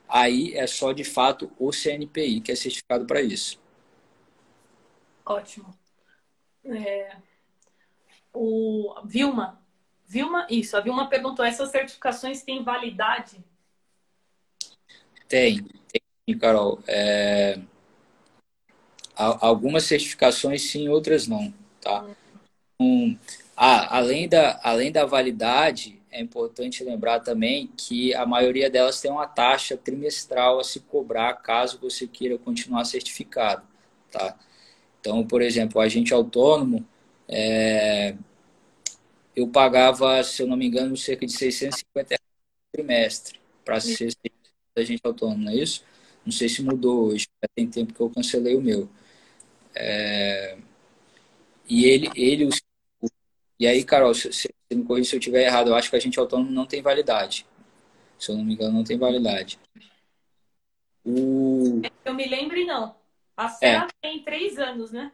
Aí 0.07 0.53
é 0.55 0.65
só 0.67 0.91
de 0.91 1.03
fato 1.03 1.51
o 1.57 1.71
CNPI 1.71 2.41
que 2.41 2.51
é 2.51 2.55
certificado 2.55 3.05
para 3.05 3.21
isso. 3.21 3.59
Ótimo. 5.25 5.73
É... 6.65 7.17
O 8.33 8.95
Vilma, 9.05 9.61
Vilma, 10.05 10.47
isso. 10.49 10.75
A 10.75 10.81
Vilma 10.81 11.07
perguntou: 11.07 11.45
essas 11.45 11.69
certificações 11.69 12.41
têm 12.41 12.63
validade? 12.63 13.43
Tem, 15.27 15.63
tem, 15.91 16.37
Carol. 16.37 16.79
É 16.87 17.59
algumas 19.15 19.83
certificações 19.83 20.63
sim, 20.63 20.89
outras 20.89 21.27
não, 21.27 21.53
tá? 21.81 22.05
Um, 22.79 23.17
ah, 23.55 23.97
além, 23.97 24.27
da, 24.27 24.59
além 24.63 24.91
da 24.91 25.05
validade, 25.05 26.01
é 26.11 26.21
importante 26.21 26.83
lembrar 26.83 27.19
também 27.19 27.69
que 27.77 28.13
a 28.13 28.25
maioria 28.25 28.69
delas 28.69 28.99
tem 29.01 29.11
uma 29.11 29.27
taxa 29.27 29.77
trimestral 29.77 30.59
a 30.59 30.63
se 30.63 30.79
cobrar 30.81 31.33
caso 31.35 31.79
você 31.79 32.07
queira 32.07 32.37
continuar 32.37 32.85
certificado, 32.85 33.63
tá? 34.11 34.37
Então, 34.99 35.25
por 35.25 35.41
exemplo, 35.41 35.79
o 35.79 35.81
agente 35.81 36.13
autônomo, 36.13 36.85
é, 37.27 38.15
eu 39.35 39.47
pagava, 39.47 40.23
se 40.23 40.41
eu 40.41 40.47
não 40.47 40.55
me 40.55 40.67
engano, 40.67 40.95
cerca 40.95 41.25
de 41.25 41.33
650 41.33 42.09
reais 42.09 42.21
por 42.21 42.77
trimestre 42.77 43.39
para 43.65 43.79
ser 43.79 44.13
agente 44.77 45.01
autônomo, 45.03 45.45
não 45.45 45.51
é 45.51 45.55
isso? 45.55 45.83
Não 46.25 46.31
sei 46.31 46.47
se 46.47 46.61
mudou 46.61 47.07
hoje, 47.07 47.27
tem 47.55 47.67
tempo 47.67 47.93
que 47.93 47.99
eu 47.99 48.09
cancelei 48.09 48.55
o 48.55 48.61
meu. 48.61 48.89
É, 49.75 50.57
e 51.67 51.85
ele, 51.85 52.09
ele 52.15 52.49
e 53.59 53.67
aí, 53.67 53.83
Carol, 53.83 54.13
se, 54.13 54.31
se 54.33 54.49
me 54.71 54.83
corrija 54.83 55.09
se 55.09 55.15
eu 55.15 55.19
estiver 55.19 55.45
errado, 55.45 55.69
eu 55.69 55.75
acho 55.75 55.89
que 55.89 55.95
a 55.95 55.99
gente 55.99 56.19
autônomo 56.19 56.51
não 56.51 56.65
tem 56.65 56.81
validade. 56.81 57.45
Se 58.19 58.31
eu 58.31 58.37
não 58.37 58.43
me 58.43 58.53
engano, 58.53 58.73
não 58.73 58.83
tem 58.83 58.97
validade. 58.97 59.59
O... 61.05 61.81
Eu 62.03 62.13
me 62.13 62.25
lembro, 62.27 62.65
não. 62.65 62.95
A 63.35 63.49
CEA 63.49 63.87
é. 63.87 63.87
tem 64.01 64.23
três 64.23 64.57
anos, 64.57 64.91
né? 64.91 65.11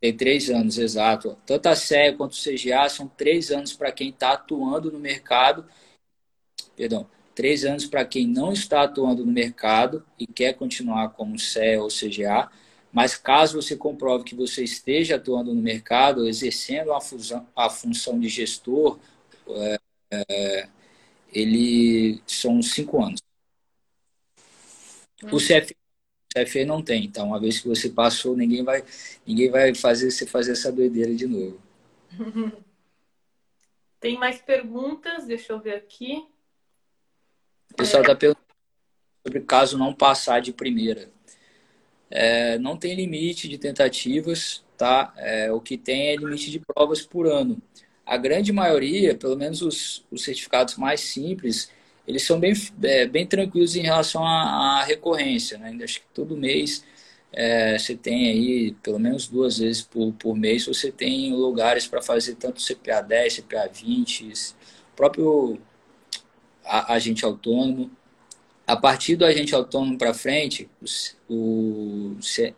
Tem 0.00 0.14
três 0.14 0.50
anos, 0.50 0.78
exato. 0.78 1.38
Tanto 1.46 1.66
a 1.68 1.74
CEA 1.74 2.14
quanto 2.14 2.32
o 2.32 2.36
CGA 2.36 2.88
são 2.88 3.08
três 3.08 3.50
anos 3.50 3.72
para 3.72 3.92
quem 3.92 4.10
está 4.10 4.32
atuando 4.32 4.92
no 4.92 4.98
mercado. 4.98 5.66
Perdão, 6.76 7.08
três 7.34 7.64
anos 7.64 7.86
para 7.86 8.04
quem 8.04 8.26
não 8.26 8.52
está 8.52 8.82
atuando 8.82 9.24
no 9.24 9.32
mercado 9.32 10.04
e 10.18 10.26
quer 10.26 10.54
continuar 10.54 11.10
como 11.10 11.38
CEA 11.38 11.82
ou 11.82 11.88
CGA 11.88 12.50
mas 12.96 13.14
caso 13.14 13.60
você 13.60 13.76
comprove 13.76 14.24
que 14.24 14.34
você 14.34 14.64
esteja 14.64 15.16
atuando 15.16 15.52
no 15.52 15.60
mercado, 15.60 16.26
exercendo 16.26 16.94
a, 16.94 16.98
fusão, 16.98 17.46
a 17.54 17.68
função 17.68 18.18
de 18.18 18.26
gestor, 18.26 18.98
é, 19.50 19.78
é, 20.10 20.68
ele 21.30 22.22
são 22.26 22.62
cinco 22.62 23.04
anos. 23.04 23.20
Hum. 25.22 25.28
O 25.30 25.36
CFE, 25.36 25.76
o 25.76 26.42
CFE 26.42 26.64
não 26.64 26.80
tem, 26.82 27.04
então 27.04 27.26
uma 27.26 27.38
vez 27.38 27.60
que 27.60 27.68
você 27.68 27.90
passou, 27.90 28.34
ninguém 28.34 28.64
vai, 28.64 28.82
ninguém 29.26 29.50
vai 29.50 29.74
fazer 29.74 30.10
você 30.10 30.24
fazer 30.26 30.52
essa 30.52 30.72
doideira 30.72 31.14
de 31.14 31.26
novo. 31.26 31.60
Tem 34.00 34.16
mais 34.18 34.40
perguntas? 34.40 35.26
Deixa 35.26 35.52
eu 35.52 35.60
ver 35.60 35.74
aqui. 35.74 36.26
O 37.72 37.74
pessoal 37.74 38.00
está 38.00 38.14
é... 38.14 38.16
perguntando 38.16 38.46
sobre 39.22 39.40
caso 39.42 39.76
não 39.76 39.92
passar 39.92 40.40
de 40.40 40.50
primeira. 40.50 41.14
É, 42.10 42.58
não 42.58 42.76
tem 42.76 42.94
limite 42.94 43.48
de 43.48 43.58
tentativas, 43.58 44.64
tá? 44.76 45.12
É, 45.16 45.52
o 45.52 45.60
que 45.60 45.76
tem 45.76 46.08
é 46.08 46.16
limite 46.16 46.50
de 46.50 46.60
provas 46.60 47.02
por 47.02 47.26
ano. 47.26 47.60
A 48.04 48.16
grande 48.16 48.52
maioria, 48.52 49.14
pelo 49.16 49.36
menos 49.36 49.62
os, 49.62 50.04
os 50.10 50.22
certificados 50.24 50.76
mais 50.76 51.00
simples, 51.00 51.70
eles 52.06 52.22
são 52.22 52.38
bem, 52.38 52.52
é, 52.82 53.06
bem 53.06 53.26
tranquilos 53.26 53.74
em 53.76 53.82
relação 53.82 54.24
à, 54.24 54.80
à 54.80 54.84
recorrência. 54.84 55.58
Né? 55.58 55.76
Acho 55.82 56.00
que 56.00 56.06
todo 56.14 56.36
mês 56.36 56.84
é, 57.32 57.78
você 57.78 57.96
tem 57.96 58.30
aí, 58.30 58.72
pelo 58.82 58.98
menos 58.98 59.28
duas 59.28 59.58
vezes 59.58 59.82
por, 59.82 60.12
por 60.14 60.36
mês, 60.36 60.66
você 60.66 60.90
tem 60.92 61.34
lugares 61.34 61.86
para 61.86 62.00
fazer 62.00 62.36
tanto 62.36 62.62
CPA 62.62 63.02
10, 63.02 63.38
CPA 63.40 63.68
20, 63.72 64.32
próprio 64.94 65.58
agente 66.64 67.24
autônomo. 67.24 67.90
A 68.66 68.76
partir 68.76 69.14
do 69.14 69.24
agente 69.24 69.54
autônomo 69.54 69.96
para 69.96 70.12
frente, 70.12 70.68
o, 71.28 72.16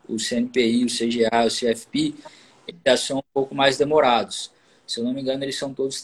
o 0.08 0.18
CNPI, 0.18 0.84
o 0.84 0.88
CGA, 0.88 1.44
o 1.44 1.50
CFP, 1.50 2.14
já 2.86 2.96
são 2.96 3.18
um 3.18 3.22
pouco 3.34 3.54
mais 3.54 3.76
demorados. 3.76 4.50
Se 4.86 5.00
eu 5.00 5.04
não 5.04 5.12
me 5.12 5.20
engano, 5.20 5.44
eles 5.44 5.56
são 5.56 5.74
todos 5.74 6.02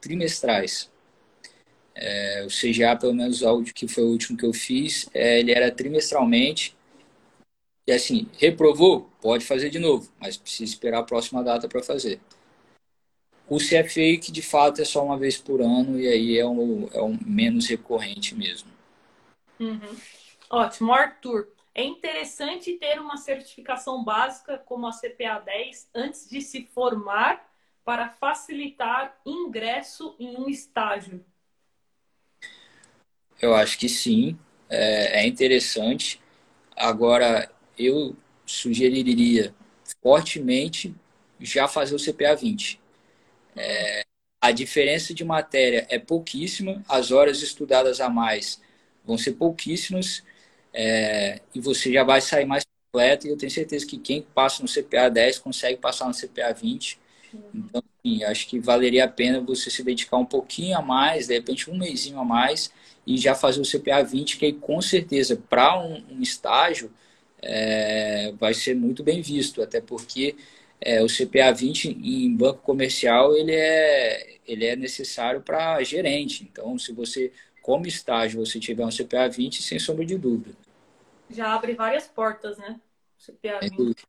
trimestrais. 0.00 0.88
É, 1.96 2.44
o 2.46 2.48
CGA, 2.48 2.96
pelo 2.96 3.14
menos 3.14 3.42
o 3.42 3.48
áudio 3.48 3.74
que 3.74 3.88
foi 3.88 4.04
o 4.04 4.08
último 4.08 4.38
que 4.38 4.46
eu 4.46 4.52
fiz, 4.52 5.08
é, 5.12 5.40
ele 5.40 5.50
era 5.52 5.70
trimestralmente. 5.70 6.76
E 7.86 7.92
assim, 7.92 8.28
reprovou? 8.38 9.10
Pode 9.20 9.44
fazer 9.44 9.68
de 9.68 9.80
novo, 9.80 10.10
mas 10.20 10.36
precisa 10.36 10.72
esperar 10.72 11.00
a 11.00 11.04
próxima 11.04 11.42
data 11.42 11.68
para 11.68 11.82
fazer. 11.82 12.20
O 13.48 13.58
CFA, 13.58 14.18
que 14.20 14.32
de 14.32 14.42
fato 14.42 14.80
é 14.80 14.84
só 14.84 15.04
uma 15.04 15.18
vez 15.18 15.36
por 15.36 15.60
ano, 15.60 16.00
e 16.00 16.08
aí 16.08 16.38
é 16.38 16.46
um, 16.46 16.88
é 16.92 17.02
um 17.02 17.18
menos 17.26 17.66
recorrente 17.66 18.34
mesmo. 18.34 18.73
Uhum. 19.58 19.96
Ótimo. 20.50 20.92
Arthur, 20.92 21.48
é 21.74 21.82
interessante 21.82 22.72
ter 22.78 23.00
uma 23.00 23.16
certificação 23.16 24.04
básica 24.04 24.58
como 24.58 24.86
a 24.86 24.92
CPA 24.92 25.40
10 25.40 25.88
antes 25.94 26.28
de 26.28 26.40
se 26.40 26.66
formar 26.66 27.44
para 27.84 28.08
facilitar 28.08 29.18
ingresso 29.26 30.14
em 30.18 30.36
um 30.36 30.48
estágio. 30.48 31.24
Eu 33.40 33.54
acho 33.54 33.78
que 33.78 33.88
sim, 33.88 34.38
é, 34.70 35.20
é 35.22 35.26
interessante. 35.26 36.20
Agora, 36.76 37.50
eu 37.76 38.16
sugeriria 38.46 39.54
fortemente 40.00 40.94
já 41.40 41.66
fazer 41.68 41.94
o 41.94 41.98
CPA 41.98 42.34
20. 42.34 42.80
É, 43.56 44.04
a 44.40 44.52
diferença 44.52 45.12
de 45.12 45.24
matéria 45.24 45.86
é 45.90 45.98
pouquíssima, 45.98 46.84
as 46.88 47.10
horas 47.10 47.42
estudadas 47.42 48.00
a 48.00 48.08
mais 48.08 48.60
vão 49.04 49.18
ser 49.18 49.32
pouquíssimas 49.32 50.22
é, 50.72 51.40
e 51.54 51.60
você 51.60 51.92
já 51.92 52.02
vai 52.02 52.20
sair 52.20 52.46
mais 52.46 52.64
completo. 52.64 53.26
E 53.26 53.30
eu 53.30 53.36
tenho 53.36 53.50
certeza 53.50 53.86
que 53.86 53.98
quem 53.98 54.22
passa 54.22 54.62
no 54.62 54.68
CPA 54.68 55.08
10 55.08 55.38
consegue 55.38 55.78
passar 55.78 56.06
no 56.06 56.14
CPA 56.14 56.52
20. 56.52 56.98
Então, 57.54 57.82
sim, 58.04 58.24
acho 58.24 58.46
que 58.48 58.58
valeria 58.60 59.04
a 59.04 59.08
pena 59.08 59.40
você 59.40 59.70
se 59.70 59.82
dedicar 59.82 60.16
um 60.16 60.24
pouquinho 60.24 60.76
a 60.76 60.82
mais, 60.82 61.26
de 61.28 61.34
repente 61.34 61.70
um 61.70 61.76
mêsinho 61.76 62.18
a 62.18 62.24
mais, 62.24 62.72
e 63.06 63.16
já 63.18 63.34
fazer 63.34 63.60
o 63.60 63.64
CPA 63.64 64.02
20, 64.02 64.38
que 64.38 64.46
aí, 64.46 64.52
com 64.52 64.80
certeza, 64.80 65.36
para 65.36 65.78
um, 65.80 66.02
um, 66.10 66.22
estágio, 66.22 66.90
é, 67.42 68.32
vai 68.38 68.54
ser 68.54 68.74
muito 68.74 69.02
bem 69.02 69.20
visto, 69.20 69.62
até 69.62 69.80
porque 69.80 70.36
é, 70.80 71.02
o 71.02 71.06
CPA 71.06 71.52
20 71.52 71.88
em 71.88 72.34
banco 72.36 72.62
comercial 72.62 73.36
ele 73.36 73.52
é, 73.52 74.38
ele 74.46 74.66
é 74.66 74.76
necessário 74.76 75.40
para 75.42 75.82
gerente. 75.82 76.44
Então, 76.44 76.78
se 76.78 76.92
você, 76.92 77.32
como 77.64 77.86
estágio, 77.86 78.44
você 78.44 78.60
tiver 78.60 78.84
um 78.84 78.90
CPA 78.90 79.26
20, 79.26 79.62
sem 79.62 79.78
sombra 79.78 80.04
de 80.04 80.18
dúvida. 80.18 80.54
Já 81.30 81.54
abre 81.54 81.72
várias 81.72 82.06
portas, 82.06 82.58
né? 82.58 82.78
CPA 83.18 83.60
20. 83.60 84.06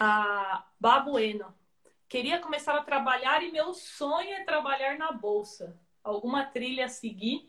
A 0.00 0.66
Babueno. 0.80 1.54
Queria 2.08 2.40
começar 2.40 2.74
a 2.74 2.82
trabalhar 2.82 3.44
e 3.44 3.52
meu 3.52 3.72
sonho 3.74 4.28
é 4.28 4.42
trabalhar 4.42 4.98
na 4.98 5.12
bolsa. 5.12 5.78
Alguma 6.02 6.44
trilha 6.44 6.86
a 6.86 6.88
seguir? 6.88 7.48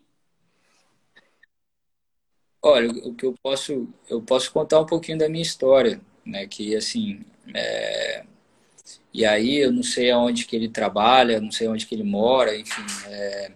Olha, 2.61 2.91
o 3.07 3.15
que 3.15 3.25
eu 3.25 3.33
posso, 3.41 3.91
eu 4.07 4.21
posso 4.21 4.51
contar 4.51 4.79
um 4.79 4.85
pouquinho 4.85 5.17
da 5.17 5.27
minha 5.27 5.41
história, 5.41 5.99
né? 6.23 6.45
Que 6.45 6.75
assim, 6.75 7.25
é... 7.55 8.23
e 9.11 9.25
aí 9.25 9.57
eu 9.57 9.71
não 9.71 9.81
sei 9.81 10.11
aonde 10.11 10.45
que 10.45 10.55
ele 10.55 10.69
trabalha, 10.69 11.41
não 11.41 11.51
sei 11.51 11.67
onde 11.67 11.87
que 11.87 11.95
ele 11.95 12.03
mora, 12.03 12.55
enfim, 12.55 12.85
é... 13.07 13.53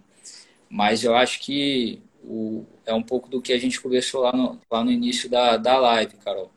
mas 0.73 1.03
eu 1.03 1.15
acho 1.15 1.39
que 1.39 2.01
o... 2.23 2.65
é 2.83 2.91
um 2.95 3.03
pouco 3.03 3.29
do 3.29 3.39
que 3.39 3.53
a 3.53 3.59
gente 3.59 3.79
conversou 3.79 4.21
lá 4.21 4.31
no, 4.35 4.59
lá 4.71 4.83
no 4.83 4.91
início 4.91 5.29
da, 5.29 5.55
da 5.55 5.77
live, 5.77 6.15
Carol. 6.17 6.51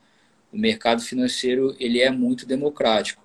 O 0.51 0.57
mercado 0.57 1.03
financeiro 1.03 1.75
ele 1.79 2.01
é 2.01 2.09
muito 2.09 2.43
democrático. 2.43 3.21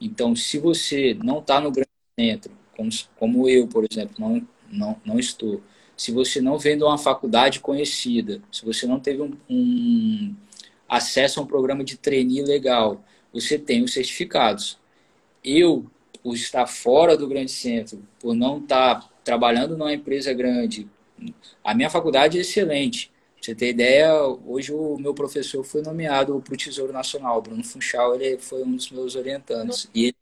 Então, 0.00 0.34
se 0.34 0.58
você 0.58 1.14
não 1.22 1.38
está 1.38 1.60
no 1.60 1.70
grande 1.70 1.88
centro, 2.18 2.50
como, 2.76 2.90
como 3.16 3.48
eu, 3.48 3.68
por 3.68 3.86
exemplo, 3.88 4.16
não, 4.18 4.48
não, 4.68 5.00
não 5.04 5.18
estou, 5.20 5.62
se 5.96 6.10
você 6.10 6.40
não 6.40 6.58
vem 6.58 6.76
de 6.76 6.82
uma 6.82 6.98
faculdade 6.98 7.60
conhecida, 7.60 8.42
se 8.50 8.64
você 8.64 8.88
não 8.88 8.98
teve 8.98 9.22
um, 9.22 9.36
um 9.48 10.34
acesso 10.88 11.38
a 11.38 11.44
um 11.44 11.46
programa 11.46 11.84
de 11.84 11.96
trainee 11.96 12.42
legal, 12.42 13.04
você 13.32 13.56
tem 13.56 13.84
os 13.84 13.92
certificados. 13.92 14.80
Eu, 15.44 15.88
por 16.24 16.34
estar 16.34 16.66
fora 16.66 17.16
do 17.16 17.28
grande 17.28 17.52
centro, 17.52 18.02
por 18.18 18.34
não 18.34 18.58
estar 18.58 19.13
trabalhando 19.24 19.76
numa 19.76 19.92
empresa 19.92 20.32
grande, 20.32 20.88
a 21.62 21.74
minha 21.74 21.90
faculdade 21.90 22.38
é 22.38 22.40
excelente. 22.42 23.08
Pra 23.08 23.44
você 23.44 23.54
ter 23.54 23.70
ideia, 23.70 24.14
hoje 24.46 24.72
o 24.72 24.96
meu 24.98 25.14
professor 25.14 25.64
foi 25.64 25.82
nomeado 25.82 26.40
para 26.40 26.54
o 26.54 26.56
Tesouro 26.56 26.92
Nacional. 26.92 27.42
Bruno 27.42 27.64
Funchal, 27.64 28.14
ele 28.14 28.38
foi 28.38 28.62
um 28.62 28.74
dos 28.76 28.90
meus 28.90 29.16
orientantes. 29.16 29.88
E 29.94 30.06
ele 30.06 30.16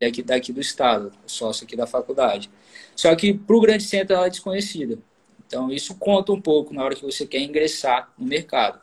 é 0.00 0.06
aqui, 0.06 0.22
daqui 0.22 0.52
do 0.52 0.60
estado, 0.60 1.12
sócio 1.26 1.64
aqui 1.64 1.76
da 1.76 1.86
faculdade. 1.86 2.50
Só 2.94 3.14
que 3.14 3.32
para 3.34 3.56
o 3.56 3.60
grande 3.60 3.84
centro 3.84 4.14
ela 4.16 4.26
é 4.26 4.30
desconhecida. 4.30 4.98
Então 5.46 5.70
isso 5.70 5.94
conta 5.96 6.32
um 6.32 6.40
pouco 6.40 6.74
na 6.74 6.84
hora 6.84 6.94
que 6.96 7.04
você 7.04 7.26
quer 7.26 7.40
ingressar 7.40 8.12
no 8.18 8.26
mercado. 8.26 8.80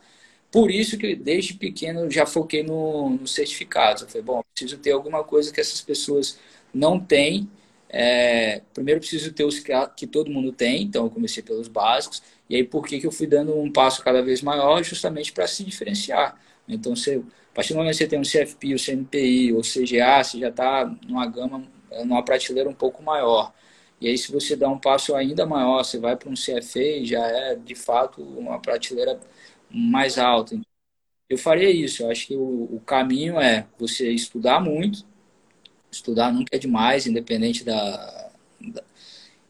Por 0.52 0.70
isso 0.72 0.98
que 0.98 1.16
desde 1.16 1.56
pequeno 1.56 2.10
já 2.12 2.26
foquei 2.26 2.64
no, 2.64 3.10
no 3.12 3.28
certificados. 3.28 4.04
Eu 4.04 4.08
falei, 4.08 4.24
bom, 4.24 4.44
preciso 4.54 4.80
ter 4.80 4.92
alguma 4.92 5.24
coisa 5.24 5.52
que 5.52 5.60
essas 5.60 5.82
pessoas 5.82 6.40
não 6.74 7.00
têm. 7.00 7.50
É, 7.96 8.62
primeiro 8.74 9.00
preciso 9.00 9.32
ter 9.34 9.44
os 9.46 9.60
que, 9.60 9.72
que 9.96 10.08
todo 10.08 10.32
mundo 10.32 10.52
tem, 10.52 10.82
então 10.84 11.06
eu 11.06 11.12
comecei 11.12 11.44
pelos 11.44 11.68
básicos. 11.68 12.24
E 12.50 12.56
aí 12.56 12.64
por 12.64 12.88
que, 12.88 13.00
que 13.00 13.06
eu 13.08 13.12
fui 13.12 13.28
dando 13.28 13.56
um 13.60 13.72
passo 13.72 14.04
cada 14.04 14.22
vez 14.24 14.42
maior? 14.42 14.84
Justamente 14.84 15.32
para 15.32 15.46
se 15.48 15.64
diferenciar. 15.64 16.40
Então, 16.68 16.96
você, 16.96 17.18
a 17.52 17.56
partir 17.56 17.74
do 17.74 17.78
momento 17.78 17.92
que 17.92 17.98
você 17.98 18.08
tem 18.08 18.20
um 18.20 18.24
CFP, 18.24 18.74
o 18.74 18.80
CNPI 18.80 19.54
ou 19.54 19.64
CGA, 19.64 20.24
você 20.24 20.40
já 20.40 20.50
está 20.50 20.86
numa 21.08 21.26
gama, 21.28 21.64
numa 22.06 22.24
prateleira 22.24 22.70
um 22.70 22.74
pouco 22.74 23.04
maior. 23.04 23.54
E 24.02 24.08
aí, 24.08 24.18
se 24.18 24.32
você 24.32 24.56
dá 24.56 24.70
um 24.70 24.80
passo 24.80 25.16
ainda 25.16 25.46
maior, 25.46 25.84
você 25.84 26.00
vai 26.00 26.16
para 26.16 26.30
um 26.30 26.36
CFA, 26.36 27.06
já 27.06 27.26
é 27.26 27.56
de 27.56 27.76
fato 27.76 28.22
uma 28.24 28.60
prateleira 28.60 29.20
mais 29.70 30.18
alta. 30.18 30.60
Eu 31.30 31.38
faria 31.38 31.70
isso. 31.72 32.04
Eu 32.04 32.12
acho 32.12 32.28
que 32.28 32.36
o, 32.36 32.76
o 32.76 32.80
caminho 32.82 33.40
é 33.40 33.68
você 33.78 34.12
estudar 34.12 34.60
muito. 34.62 35.06
Estudar 35.94 36.34
nunca 36.34 36.56
é 36.56 36.60
demais, 36.60 37.06
independente 37.06 37.64
da, 37.64 38.32
da 38.60 38.84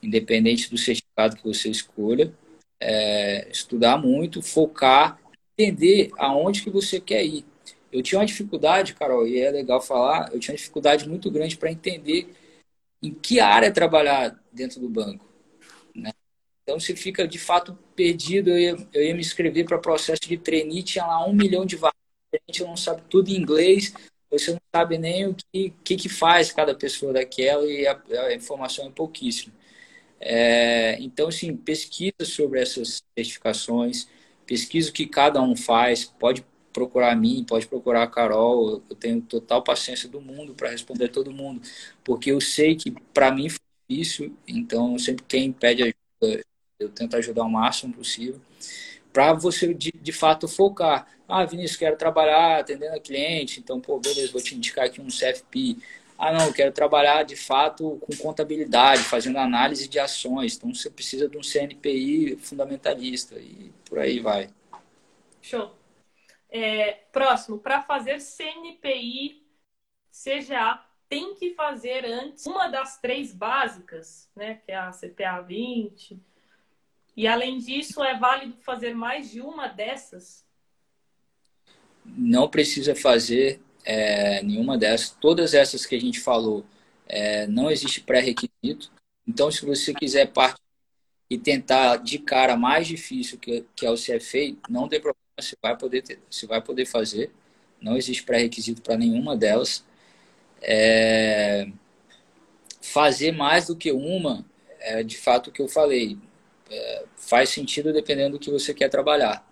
independente 0.01 0.69
do 0.69 0.77
certificado 0.77 1.37
que 1.37 1.43
você 1.43 1.69
escolha. 1.69 2.33
É, 2.79 3.47
estudar 3.49 3.97
muito, 3.97 4.41
focar 4.41 5.17
entender 5.57 6.11
aonde 6.17 6.61
que 6.61 6.69
você 6.69 6.99
quer 6.99 7.23
ir. 7.23 7.45
Eu 7.91 8.01
tinha 8.01 8.19
uma 8.19 8.25
dificuldade, 8.25 8.93
Carol, 8.93 9.27
e 9.27 9.39
é 9.39 9.51
legal 9.51 9.79
falar, 9.81 10.33
eu 10.33 10.39
tinha 10.39 10.53
uma 10.53 10.57
dificuldade 10.57 11.07
muito 11.07 11.29
grande 11.29 11.55
para 11.55 11.71
entender 11.71 12.33
em 13.01 13.13
que 13.13 13.39
área 13.39 13.71
trabalhar 13.71 14.37
dentro 14.51 14.81
do 14.81 14.89
banco. 14.89 15.25
Né? 15.95 16.11
Então, 16.63 16.79
se 16.79 16.95
fica 16.95 17.27
de 17.27 17.37
fato 17.37 17.77
perdido, 17.95 18.49
eu 18.49 18.57
ia, 18.57 18.87
eu 18.93 19.03
ia 19.03 19.13
me 19.13 19.21
inscrever 19.21 19.65
para 19.65 19.77
processo 19.77 20.21
de 20.27 20.37
trainee, 20.37 20.83
tinha 20.83 21.05
lá 21.05 21.25
um 21.25 21.33
milhão 21.33 21.65
de 21.65 21.75
vagas, 21.75 21.95
a 22.33 22.51
gente 22.51 22.63
não 22.63 22.75
sabe 22.75 23.03
tudo 23.09 23.29
em 23.29 23.35
inglês, 23.35 23.93
você 24.39 24.51
não 24.51 24.61
sabe 24.75 24.97
nem 24.97 25.27
o 25.27 25.35
que, 25.35 25.73
que, 25.83 25.95
que 25.95 26.09
faz 26.09 26.51
cada 26.51 26.75
pessoa 26.75 27.13
daquela 27.13 27.65
e 27.65 27.87
a, 27.87 28.01
a 28.27 28.33
informação 28.33 28.87
é 28.87 28.91
pouquíssima. 28.91 29.53
É, 30.19 30.97
então, 31.01 31.27
assim, 31.27 31.55
pesquisa 31.55 32.25
sobre 32.25 32.61
essas 32.61 33.03
certificações, 33.17 34.07
pesquisa 34.45 34.89
o 34.89 34.93
que 34.93 35.05
cada 35.05 35.41
um 35.41 35.55
faz, 35.55 36.05
pode 36.05 36.45
procurar 36.71 37.11
a 37.11 37.15
mim, 37.15 37.43
pode 37.47 37.67
procurar 37.67 38.03
a 38.03 38.07
Carol, 38.07 38.81
eu 38.89 38.95
tenho 38.95 39.21
total 39.21 39.63
paciência 39.63 40.09
do 40.09 40.21
mundo 40.21 40.53
para 40.55 40.69
responder 40.69 41.09
todo 41.09 41.31
mundo, 41.31 41.61
porque 42.03 42.31
eu 42.31 42.41
sei 42.41 42.75
que 42.75 42.91
para 43.13 43.31
mim 43.31 43.49
foi 43.49 43.59
difícil, 43.89 44.35
então 44.47 44.97
sempre 44.97 45.23
quem 45.27 45.51
pede 45.51 45.83
ajuda, 45.83 46.43
eu 46.79 46.89
tento 46.89 47.15
ajudar 47.17 47.43
o 47.43 47.49
máximo 47.49 47.93
possível, 47.93 48.39
para 49.13 49.31
você 49.33 49.73
de, 49.73 49.91
de 49.91 50.11
fato 50.11 50.47
focar. 50.47 51.07
Ah, 51.29 51.45
Vinícius, 51.45 51.77
quero 51.77 51.95
trabalhar 51.95 52.59
atendendo 52.59 52.95
a 52.95 52.99
cliente, 52.99 53.59
então, 53.59 53.79
pô, 53.79 53.99
beleza, 53.99 54.31
vou 54.31 54.41
te 54.41 54.55
indicar 54.55 54.85
aqui 54.85 54.99
um 54.99 55.07
CFP. 55.07 55.77
ah, 56.17 56.33
não, 56.33 56.51
quero 56.51 56.71
trabalhar 56.71 57.23
de 57.23 57.35
fato 57.35 57.97
com 58.01 58.17
contabilidade, 58.17 59.03
fazendo 59.03 59.37
análise 59.37 59.87
de 59.87 59.99
ações. 59.99 60.57
Então 60.57 60.73
você 60.73 60.89
precisa 60.89 61.29
de 61.29 61.37
um 61.37 61.43
CNPI 61.43 62.37
fundamentalista 62.37 63.35
e 63.39 63.71
por 63.87 63.99
aí 63.99 64.19
vai. 64.19 64.49
Show. 65.41 65.71
É, 66.49 66.93
próximo, 67.11 67.57
para 67.59 67.81
fazer 67.81 68.19
CNPI, 68.19 69.43
CGA, 70.11 70.79
tem 71.09 71.35
que 71.35 71.53
fazer 71.53 72.05
antes 72.05 72.45
uma 72.45 72.67
das 72.67 72.99
três 72.99 73.33
básicas, 73.33 74.29
né? 74.35 74.61
Que 74.65 74.71
é 74.71 74.75
a 74.75 74.91
CPA 74.91 75.41
20. 75.41 76.19
E 77.15 77.27
além 77.27 77.59
disso, 77.59 78.03
é 78.03 78.17
válido 78.17 78.57
fazer 78.61 78.93
mais 78.95 79.29
de 79.29 79.39
uma 79.39 79.67
dessas? 79.67 80.43
Não 82.05 82.49
precisa 82.49 82.95
fazer 82.95 83.61
é, 83.85 84.41
nenhuma 84.41 84.77
dessas. 84.77 85.11
Todas 85.21 85.53
essas 85.53 85.85
que 85.85 85.95
a 85.95 86.01
gente 86.01 86.19
falou, 86.19 86.65
é, 87.07 87.45
não 87.47 87.69
existe 87.69 88.01
pré-requisito. 88.01 88.91
Então, 89.27 89.51
se 89.51 89.65
você 89.65 89.93
quiser 89.93 90.27
partir 90.31 90.61
e 91.29 91.37
tentar 91.37 91.97
de 91.97 92.19
cara 92.19 92.57
mais 92.57 92.87
difícil 92.87 93.37
que, 93.37 93.65
que 93.75 93.85
é 93.85 93.91
o 93.91 93.95
CFA, 93.95 94.55
não 94.69 94.87
tem 94.89 94.99
problema, 94.99 95.23
você 95.39 95.55
vai 95.61 95.77
poder, 95.77 96.01
ter, 96.01 96.19
você 96.29 96.45
vai 96.45 96.61
poder 96.61 96.85
fazer. 96.85 97.31
Não 97.79 97.95
existe 97.95 98.23
pré-requisito 98.23 98.81
para 98.81 98.97
nenhuma 98.97 99.35
delas. 99.35 99.85
É, 100.61 101.67
fazer 102.81 103.31
mais 103.31 103.67
do 103.67 103.75
que 103.75 103.91
uma, 103.91 104.45
é 104.79 105.03
de 105.03 105.17
fato 105.17 105.49
o 105.49 105.51
que 105.51 105.61
eu 105.61 105.67
falei, 105.67 106.17
é, 106.73 107.05
faz 107.17 107.49
sentido 107.49 107.93
dependendo 107.93 108.37
do 108.37 108.39
que 108.39 108.51
você 108.51 108.73
quer 108.73 108.89
trabalhar. 108.89 109.45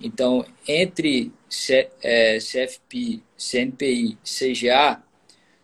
Então, 0.00 0.44
entre 0.68 1.32
C, 1.48 1.88
é, 2.02 2.38
CFP, 2.38 3.22
CNPI, 3.36 4.18
CGA, 4.24 5.02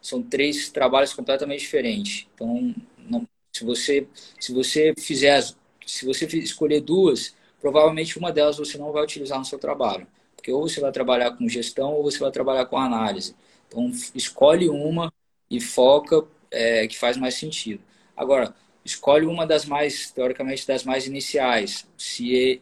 são 0.00 0.22
três 0.22 0.70
trabalhos 0.70 1.12
completamente 1.14 1.60
diferentes. 1.60 2.26
Então, 2.34 2.74
não, 2.98 3.26
se 3.52 3.64
você 3.64 4.08
se 4.40 4.52
você 4.52 4.94
fizer 4.98 5.42
se 5.86 6.06
você 6.06 6.26
escolher 6.38 6.80
duas, 6.80 7.34
provavelmente 7.60 8.18
uma 8.18 8.32
delas 8.32 8.56
você 8.58 8.78
não 8.78 8.92
vai 8.92 9.02
utilizar 9.04 9.38
no 9.38 9.44
seu 9.44 9.58
trabalho, 9.58 10.06
porque 10.36 10.50
ou 10.52 10.68
você 10.68 10.80
vai 10.80 10.92
trabalhar 10.92 11.32
com 11.36 11.48
gestão 11.48 11.92
ou 11.94 12.02
você 12.02 12.18
vai 12.18 12.30
trabalhar 12.30 12.66
com 12.66 12.78
análise. 12.78 13.34
Então, 13.68 13.90
escolhe 14.14 14.68
uma 14.68 15.12
e 15.50 15.60
foca 15.60 16.24
é, 16.50 16.86
que 16.86 16.98
faz 16.98 17.16
mais 17.16 17.34
sentido. 17.34 17.82
Agora, 18.16 18.54
escolhe 18.84 19.26
uma 19.26 19.46
das 19.46 19.64
mais, 19.64 20.10
teoricamente, 20.10 20.66
das 20.66 20.84
mais 20.84 21.06
iniciais. 21.06 21.86
Se 21.96 22.60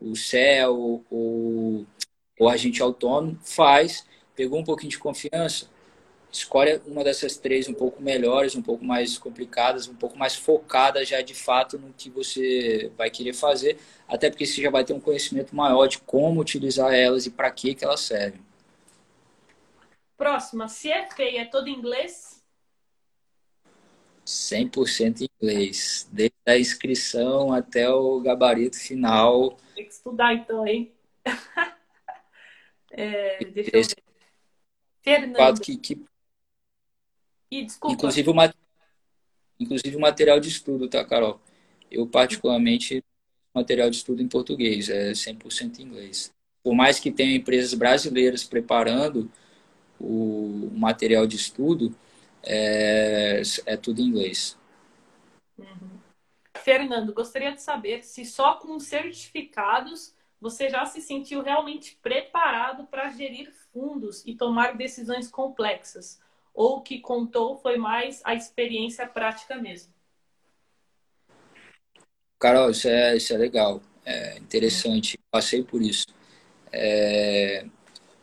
o, 0.00 0.14
CEL 0.14 1.04
ou 1.10 1.86
o 2.38 2.48
agente 2.48 2.82
autônomo 2.82 3.38
faz, 3.42 4.06
pegou 4.34 4.60
um 4.60 4.64
pouquinho 4.64 4.90
de 4.90 4.98
confiança, 4.98 5.68
escolhe 6.30 6.80
uma 6.86 7.02
dessas 7.02 7.36
três 7.36 7.68
um 7.68 7.74
pouco 7.74 8.00
melhores, 8.02 8.54
um 8.54 8.62
pouco 8.62 8.84
mais 8.84 9.18
complicadas, 9.18 9.88
um 9.88 9.94
pouco 9.94 10.16
mais 10.16 10.36
focadas 10.36 11.08
já 11.08 11.20
de 11.20 11.34
fato 11.34 11.78
no 11.78 11.92
que 11.92 12.08
você 12.10 12.92
vai 12.96 13.10
querer 13.10 13.32
fazer, 13.32 13.78
até 14.06 14.30
porque 14.30 14.46
você 14.46 14.62
já 14.62 14.70
vai 14.70 14.84
ter 14.84 14.92
um 14.92 15.00
conhecimento 15.00 15.54
maior 15.56 15.86
de 15.86 15.98
como 15.98 16.40
utilizar 16.40 16.94
elas 16.94 17.26
e 17.26 17.30
para 17.30 17.50
que, 17.50 17.74
que 17.74 17.84
elas 17.84 18.00
servem. 18.00 18.40
Próxima, 20.16 20.68
se 20.68 20.90
é 20.90 21.08
feia, 21.10 21.42
é 21.42 21.44
todo 21.44 21.68
inglês? 21.68 22.37
100% 24.28 25.26
inglês, 25.40 26.06
desde 26.12 26.36
a 26.46 26.58
inscrição 26.58 27.50
até 27.50 27.88
o 27.88 28.20
gabarito 28.20 28.78
final. 28.78 29.56
Tem 29.74 29.86
que 29.86 29.92
estudar 29.92 30.34
então, 30.34 30.66
hein? 30.66 30.92
é, 32.92 33.42
deixa 33.46 33.70
eu 33.74 33.82
ver. 33.82 33.96
Fernando. 35.00 35.60
Que, 35.62 35.78
que... 35.78 36.04
E, 37.50 37.64
desculpa. 37.64 37.94
Inclusive 37.94 38.28
o, 38.28 38.34
mat... 38.34 38.54
Inclusive 39.58 39.96
o 39.96 40.00
material 40.00 40.38
de 40.38 40.50
estudo, 40.50 40.90
tá, 40.90 41.02
Carol? 41.06 41.40
Eu, 41.90 42.06
particularmente, 42.06 43.02
material 43.54 43.88
de 43.88 43.96
estudo 43.96 44.22
em 44.22 44.28
português, 44.28 44.90
é 44.90 45.12
100% 45.12 45.78
inglês. 45.78 46.34
Por 46.62 46.74
mais 46.74 47.00
que 47.00 47.10
tenha 47.10 47.34
empresas 47.34 47.72
brasileiras 47.72 48.44
preparando 48.44 49.32
o 49.98 50.68
material 50.74 51.26
de 51.26 51.36
estudo, 51.36 51.96
é, 52.48 53.42
é 53.66 53.76
tudo 53.76 54.00
em 54.00 54.06
inglês. 54.06 54.58
Uhum. 55.58 56.00
Fernando, 56.56 57.12
gostaria 57.12 57.52
de 57.52 57.60
saber 57.60 58.02
se 58.02 58.24
só 58.24 58.54
com 58.54 58.80
certificados 58.80 60.14
você 60.40 60.70
já 60.70 60.86
se 60.86 61.02
sentiu 61.02 61.42
realmente 61.42 61.98
preparado 62.00 62.86
para 62.86 63.10
gerir 63.10 63.52
fundos 63.72 64.24
e 64.24 64.34
tomar 64.34 64.76
decisões 64.76 65.28
complexas? 65.28 66.20
Ou 66.54 66.76
o 66.76 66.80
que 66.80 67.00
contou 67.00 67.58
foi 67.58 67.76
mais 67.76 68.20
a 68.24 68.34
experiência 68.34 69.06
prática 69.06 69.56
mesmo? 69.56 69.92
Carol, 72.38 72.70
isso 72.70 72.88
é, 72.88 73.16
isso 73.16 73.34
é 73.34 73.36
legal, 73.36 73.82
é 74.04 74.38
interessante. 74.38 75.18
Passei 75.30 75.62
por 75.62 75.82
isso. 75.82 76.06
É, 76.72 77.66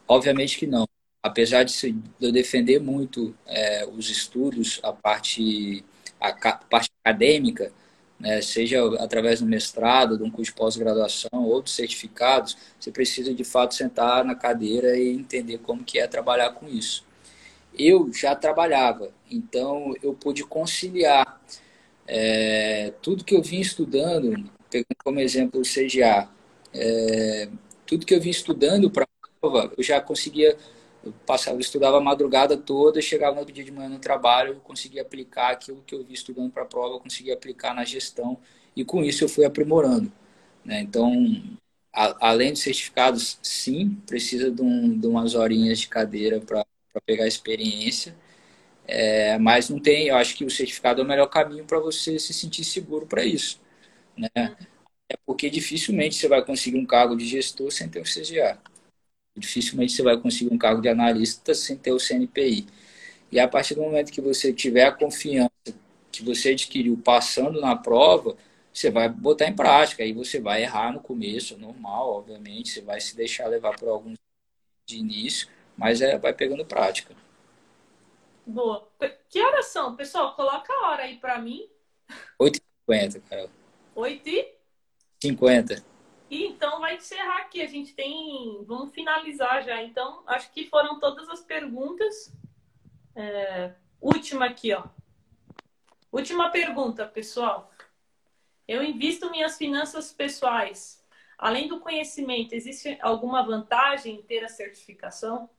obviamente 0.08 0.58
que 0.58 0.66
não 0.66 0.86
apesar 1.26 1.64
de, 1.64 1.96
eu 2.22 2.32
defender 2.32 2.80
muito 2.80 3.36
é, 3.48 3.84
os 3.98 4.12
estudos, 4.12 4.80
a 4.84 4.94
parte, 4.94 5.84
a, 6.22 6.32
parte 6.32 6.92
acadêmica, 7.04 7.72
né, 8.20 8.44
seja 8.44 8.86
através 9.00 9.40
do 9.40 9.48
mestrado, 9.48 10.20
de 10.20 10.24
um 10.24 10.30
curso 10.30 10.52
de 10.52 10.58
pós-graduação 10.58 11.44
ou 11.44 11.64
dos 11.64 11.74
certificados, 11.74 12.56
você 12.80 12.92
precisa 12.92 13.34
de 13.34 13.44
fato 13.44 13.74
sentar 13.74 14.24
na 14.24 14.36
cadeira 14.36 14.96
e 14.96 15.10
entender 15.10 15.58
como 15.58 15.84
que 15.84 15.98
é 15.98 16.06
trabalhar 16.06 16.52
com 16.52 16.68
isso. 16.70 17.04
Eu 17.76 18.14
já 18.14 18.36
trabalhava, 18.36 19.10
então 19.30 19.96
eu 20.04 20.14
pude 20.14 20.44
conciliar 20.44 21.42
é, 22.08 22.94
tudo 23.02 23.24
que 23.24 23.36
eu 23.36 23.42
vim 23.42 23.62
estudando, 23.62 24.48
pegando 24.70 24.96
como 25.04 25.20
exemplo 25.20 25.60
o 25.60 25.64
CGA, 25.64 26.30
é, 26.72 27.50
tudo 27.84 28.06
que 28.06 28.14
eu 28.14 28.22
vim 28.22 28.30
estudando 28.30 28.92
para 28.92 29.06
a 29.06 29.28
prova, 29.42 29.74
eu 29.76 29.84
já 29.84 30.00
conseguia 30.00 30.56
eu, 31.06 31.14
passava, 31.26 31.58
eu 31.58 31.62
estudava 31.62 31.98
a 31.98 32.02
madrugada 32.02 32.58
toda, 32.58 33.02
chegava 33.02 33.40
no 33.40 33.46
dia 33.46 33.64
de 33.64 33.72
manhã 33.72 33.90
no 33.90 34.00
trabalho, 34.00 34.54
eu 34.54 34.60
conseguia 34.62 35.02
aplicar 35.02 35.52
aquilo 35.52 35.84
que 35.86 35.94
eu 35.96 36.04
vi 36.04 36.14
estudando 36.14 36.52
para 36.52 36.64
a 36.64 36.66
prova, 36.66 36.96
eu 36.96 37.00
conseguia 37.00 37.34
aplicar 37.34 37.74
na 37.74 37.86
gestão, 37.86 38.38
e 38.76 38.84
com 38.84 39.04
isso 39.04 39.24
eu 39.24 39.30
fui 39.30 39.46
aprimorando. 39.46 40.12
Né? 40.64 40.82
Então, 40.82 41.12
a, 41.94 42.30
além 42.30 42.54
de 42.54 42.60
certificados, 42.60 43.40
sim, 43.42 43.96
precisa 44.08 44.52
de, 44.52 44.62
um, 44.62 44.98
de 45.00 45.08
umas 45.08 45.36
horinhas 45.36 45.80
de 45.80 45.88
cadeira 45.88 46.42
para 46.42 46.66
pegar 47.06 47.28
experiência, 47.28 48.16
é, 48.88 49.38
mas 49.40 49.70
não 49.70 49.80
tem, 49.80 50.08
eu 50.08 50.16
acho 50.16 50.36
que 50.36 50.46
o 50.46 50.50
certificado 50.50 51.02
é 51.02 51.04
o 51.04 51.08
melhor 51.08 51.28
caminho 51.28 51.66
para 51.66 51.80
você 51.80 52.20
se 52.20 52.34
sentir 52.34 52.64
seguro 52.64 53.06
para 53.08 53.26
isso. 53.26 53.60
Né? 54.18 54.30
É 55.10 55.18
porque 55.26 55.50
dificilmente 55.50 56.16
você 56.16 56.28
vai 56.28 56.44
conseguir 56.46 56.78
um 56.78 56.86
cargo 56.86 57.16
de 57.16 57.26
gestor 57.26 57.72
sem 57.72 57.90
ter 57.90 58.02
o 58.02 58.06
CGA. 58.06 58.60
Dificilmente 59.36 59.94
você 59.94 60.02
vai 60.02 60.18
conseguir 60.18 60.54
um 60.54 60.58
cargo 60.58 60.82
de 60.82 60.88
analista 60.88 61.54
sem 61.54 61.78
ter 61.78 61.92
o 61.92 62.00
CNPI. 62.00 62.68
E 63.32 63.40
a 63.40 63.48
partir 63.48 63.76
do 63.76 63.82
momento 63.82 64.12
que 64.12 64.22
você 64.22 64.54
tiver 64.54 64.86
a 64.86 64.92
confiança 64.92 65.52
que 66.12 66.24
você 66.24 66.52
adquiriu 66.52 66.98
passando 67.04 67.60
na 67.60 67.76
prova, 67.76 68.38
você 68.74 68.90
vai 68.90 69.10
botar 69.10 69.48
em 69.48 69.56
prática. 69.56 70.04
Aí 70.04 70.14
você 70.14 70.40
vai 70.40 70.64
errar 70.64 70.94
no 70.94 71.02
começo, 71.02 71.58
normal, 71.58 72.10
obviamente. 72.14 72.70
Você 72.70 72.82
vai 72.82 73.02
se 73.02 73.16
deixar 73.16 73.48
levar 73.48 73.78
por 73.78 73.90
alguns 73.90 74.16
de 74.86 74.98
início, 74.98 75.48
mas 75.76 76.02
é, 76.02 76.18
vai 76.18 76.34
pegando 76.34 76.66
prática. 76.66 77.14
Boa. 78.46 78.88
Que 79.30 79.42
horas 79.42 79.68
são? 79.68 79.96
Pessoal, 79.96 80.36
coloca 80.36 80.72
a 80.72 80.92
hora 80.92 81.04
aí 81.04 81.18
para 81.18 81.40
mim. 81.40 81.68
8h50, 82.40 83.22
Carol. 83.28 83.50
8h50. 83.96 85.84
E 86.36 86.48
então 86.48 86.82
vai 86.82 86.98
encerrar 86.98 87.38
aqui. 87.38 87.62
A 87.62 87.66
gente 87.66 87.94
tem. 87.94 88.62
Vamos 88.66 88.94
finalizar 88.94 89.64
já. 89.64 89.82
Então, 89.82 90.22
acho 90.28 90.52
que 90.52 90.68
foram 90.68 91.00
todas 91.00 91.30
as 91.30 91.40
perguntas. 91.40 92.30
É... 93.16 93.72
Última 94.02 94.46
aqui, 94.48 94.74
ó. 94.74 94.84
Última 96.12 96.50
pergunta, 96.50 97.08
pessoal. 97.08 97.72
Eu 98.68 98.84
invisto 98.84 99.32
minhas 99.32 99.58
finanças 99.58 100.12
pessoais. 100.12 101.02
Além 101.38 101.70
do 101.70 101.80
conhecimento, 101.80 102.54
existe 102.54 102.98
alguma 103.02 103.42
vantagem 103.42 104.16
em 104.16 104.22
ter 104.22 104.44
a 104.44 104.50
certificação? 104.50 105.50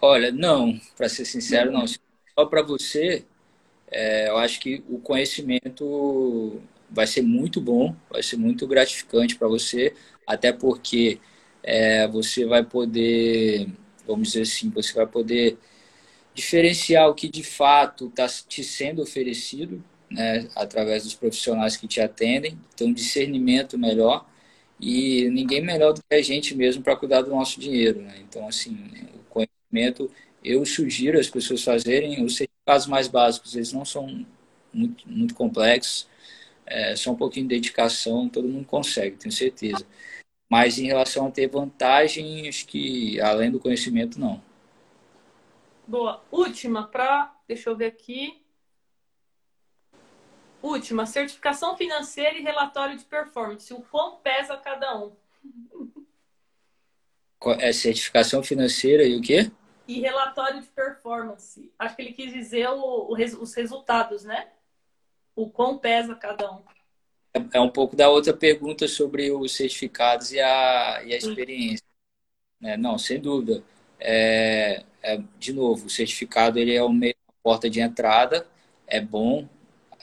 Olha, 0.00 0.32
não, 0.32 0.80
para 0.96 1.08
ser 1.08 1.24
sincero, 1.24 1.70
não. 1.70 1.86
Só 1.86 2.46
para 2.46 2.62
você, 2.62 3.24
é, 3.88 4.30
eu 4.30 4.38
acho 4.38 4.58
que 4.58 4.84
o 4.88 4.98
conhecimento 4.98 6.60
vai 6.92 7.06
ser 7.06 7.22
muito 7.22 7.60
bom, 7.60 7.96
vai 8.10 8.22
ser 8.22 8.36
muito 8.36 8.66
gratificante 8.66 9.36
para 9.36 9.48
você, 9.48 9.94
até 10.26 10.52
porque 10.52 11.18
é, 11.62 12.06
você 12.08 12.44
vai 12.44 12.64
poder, 12.64 13.68
vamos 14.06 14.28
dizer 14.28 14.42
assim, 14.42 14.70
você 14.70 14.92
vai 14.92 15.06
poder 15.06 15.58
diferenciar 16.34 17.08
o 17.08 17.14
que 17.14 17.28
de 17.28 17.42
fato 17.42 18.06
está 18.06 18.26
te 18.26 18.64
sendo 18.64 19.02
oferecido, 19.02 19.82
né, 20.10 20.48
através 20.54 21.04
dos 21.04 21.14
profissionais 21.14 21.76
que 21.76 21.86
te 21.88 22.00
atendem, 22.00 22.58
ter 22.76 22.84
um 22.84 22.92
discernimento 22.92 23.78
melhor 23.78 24.26
e 24.80 25.28
ninguém 25.30 25.62
melhor 25.62 25.92
do 25.92 26.02
que 26.02 26.14
a 26.14 26.22
gente 26.22 26.54
mesmo 26.54 26.82
para 26.82 26.96
cuidar 26.96 27.22
do 27.22 27.30
nosso 27.30 27.60
dinheiro, 27.60 28.02
né? 28.02 28.16
Então, 28.20 28.48
assim, 28.48 28.76
o 29.14 29.24
conhecimento 29.30 30.10
eu 30.44 30.64
sugiro 30.66 31.18
as 31.18 31.30
pessoas 31.30 31.62
fazerem 31.62 32.24
os 32.24 32.36
certificados 32.36 32.86
mais 32.86 33.08
básicos, 33.08 33.54
eles 33.54 33.72
não 33.72 33.84
são 33.84 34.26
muito, 34.72 35.08
muito 35.08 35.34
complexos, 35.34 36.08
é 36.72 36.96
só 36.96 37.10
um 37.10 37.16
pouquinho 37.16 37.46
de 37.46 37.54
dedicação, 37.54 38.28
todo 38.28 38.48
mundo 38.48 38.66
consegue, 38.66 39.16
tenho 39.16 39.32
certeza. 39.32 39.86
Mas 40.50 40.78
em 40.78 40.86
relação 40.86 41.26
a 41.26 41.30
ter 41.30 41.48
vantagens 41.48 42.62
que 42.62 43.20
além 43.20 43.50
do 43.50 43.60
conhecimento, 43.60 44.20
não. 44.20 44.42
Boa. 45.86 46.22
Última, 46.30 46.86
para. 46.86 47.34
Deixa 47.46 47.70
eu 47.70 47.76
ver 47.76 47.86
aqui. 47.86 48.42
Última, 50.62 51.06
certificação 51.06 51.76
financeira 51.76 52.38
e 52.38 52.42
relatório 52.42 52.96
de 52.96 53.04
performance. 53.04 53.72
O 53.74 53.82
quão 53.82 54.16
pesa 54.16 54.56
cada 54.56 54.96
um? 54.96 55.12
É 57.58 57.72
certificação 57.72 58.42
financeira 58.42 59.04
e 59.04 59.16
o 59.16 59.20
quê? 59.20 59.50
E 59.88 60.00
relatório 60.00 60.60
de 60.60 60.68
performance. 60.68 61.72
Acho 61.76 61.96
que 61.96 62.02
ele 62.02 62.12
quis 62.12 62.32
dizer 62.32 62.68
o, 62.68 63.10
o, 63.10 63.14
os 63.14 63.54
resultados, 63.54 64.22
né? 64.22 64.48
O 65.34 65.48
quão 65.48 65.78
pesa 65.78 66.14
cada 66.14 66.52
um. 66.52 66.62
É, 67.34 67.58
é 67.58 67.60
um 67.60 67.70
pouco 67.70 67.96
da 67.96 68.08
outra 68.08 68.34
pergunta 68.34 68.86
sobre 68.86 69.30
os 69.30 69.52
certificados 69.52 70.32
e 70.32 70.40
a, 70.40 71.02
e 71.04 71.12
a 71.14 71.16
experiência. 71.16 71.84
É, 72.62 72.76
não, 72.76 72.98
sem 72.98 73.20
dúvida. 73.20 73.62
É, 73.98 74.84
é, 75.02 75.20
de 75.38 75.52
novo, 75.52 75.86
o 75.86 75.90
certificado 75.90 76.58
ele 76.58 76.74
é 76.74 76.82
uma 76.82 77.06
porta 77.42 77.68
de 77.68 77.80
entrada, 77.80 78.46
é 78.86 79.00
bom, 79.00 79.48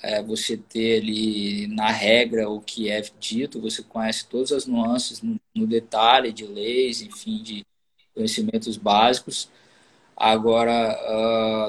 é, 0.02 0.22
você 0.22 0.58
ter 0.58 1.02
ali 1.02 1.68
na 1.68 1.92
regra 1.92 2.50
o 2.50 2.62
que 2.62 2.90
é 2.90 3.02
dito, 3.20 3.62
você 3.62 3.84
conhece 3.84 4.28
todas 4.28 4.52
as 4.52 4.66
nuances 4.66 5.22
no, 5.22 5.40
no 5.56 5.68
detalhe 5.68 6.32
de 6.34 6.46
leis, 6.46 7.02
enfim, 7.02 7.42
de 7.42 7.66
conhecimentos 8.14 8.78
básicos. 8.78 9.50
Agora, 10.20 11.00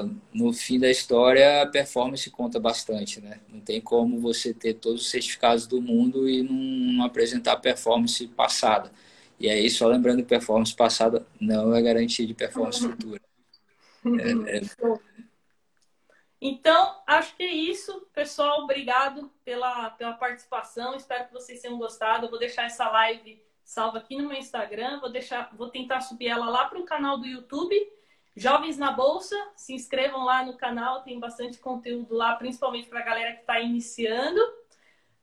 uh, 0.03 0.13
no 0.33 0.51
fim 0.51 0.77
da 0.77 0.91
história, 0.91 1.61
a 1.61 1.67
performance 1.67 2.29
conta 2.29 2.59
bastante, 2.59 3.21
né? 3.21 3.39
Não 3.47 3.61
tem 3.61 3.79
como 3.79 4.19
você 4.19 4.53
ter 4.53 4.73
todos 4.73 5.03
os 5.03 5.09
certificados 5.09 5.65
do 5.65 5.81
mundo 5.81 6.27
e 6.27 6.43
não, 6.43 6.53
não 6.97 7.05
apresentar 7.05 7.55
performance 7.55 8.27
passada. 8.27 8.91
E 9.39 9.49
aí, 9.49 9.69
só 9.69 9.87
lembrando 9.87 10.17
que 10.17 10.27
performance 10.27 10.75
passada 10.75 11.25
não 11.39 11.73
é 11.73 11.81
garantia 11.81 12.27
de 12.27 12.33
performance 12.33 12.83
uhum. 12.83 12.91
futura. 12.91 13.21
É, 14.19 14.57
é... 14.57 14.61
Então, 16.41 17.01
acho 17.07 17.33
que 17.37 17.43
é 17.43 17.53
isso. 17.53 18.05
Pessoal, 18.13 18.63
obrigado 18.63 19.31
pela, 19.45 19.91
pela 19.91 20.11
participação. 20.11 20.93
Espero 20.97 21.27
que 21.27 21.33
vocês 21.33 21.61
tenham 21.61 21.77
gostado. 21.77 22.25
Eu 22.25 22.29
vou 22.29 22.39
deixar 22.39 22.65
essa 22.65 22.89
live 22.89 23.41
salva 23.63 23.99
aqui 23.99 24.17
no 24.17 24.27
meu 24.27 24.37
Instagram. 24.37 24.99
Vou, 24.99 25.09
deixar, 25.09 25.55
vou 25.55 25.69
tentar 25.69 26.01
subir 26.01 26.27
ela 26.27 26.49
lá 26.49 26.65
para 26.65 26.79
o 26.79 26.83
canal 26.83 27.17
do 27.17 27.25
YouTube. 27.25 27.73
Jovens 28.35 28.77
na 28.77 28.91
Bolsa, 28.91 29.35
se 29.55 29.73
inscrevam 29.73 30.23
lá 30.23 30.45
no 30.45 30.55
canal, 30.55 31.03
tem 31.03 31.19
bastante 31.19 31.57
conteúdo 31.57 32.15
lá, 32.15 32.35
principalmente 32.35 32.87
para 32.87 32.99
a 32.99 33.03
galera 33.03 33.33
que 33.33 33.41
está 33.41 33.59
iniciando. 33.59 34.39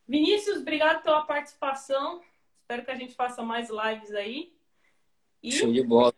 Vinícius, 0.06 0.58
obrigado 0.58 1.02
pela 1.02 1.22
participação. 1.22 2.20
Espero 2.60 2.84
que 2.84 2.90
a 2.90 2.96
gente 2.96 3.14
faça 3.14 3.42
mais 3.42 3.68
lives 3.70 4.14
aí. 4.14 4.52
E... 5.42 5.50
Show 5.52 5.72
de 5.72 5.82
bola. 5.82 6.12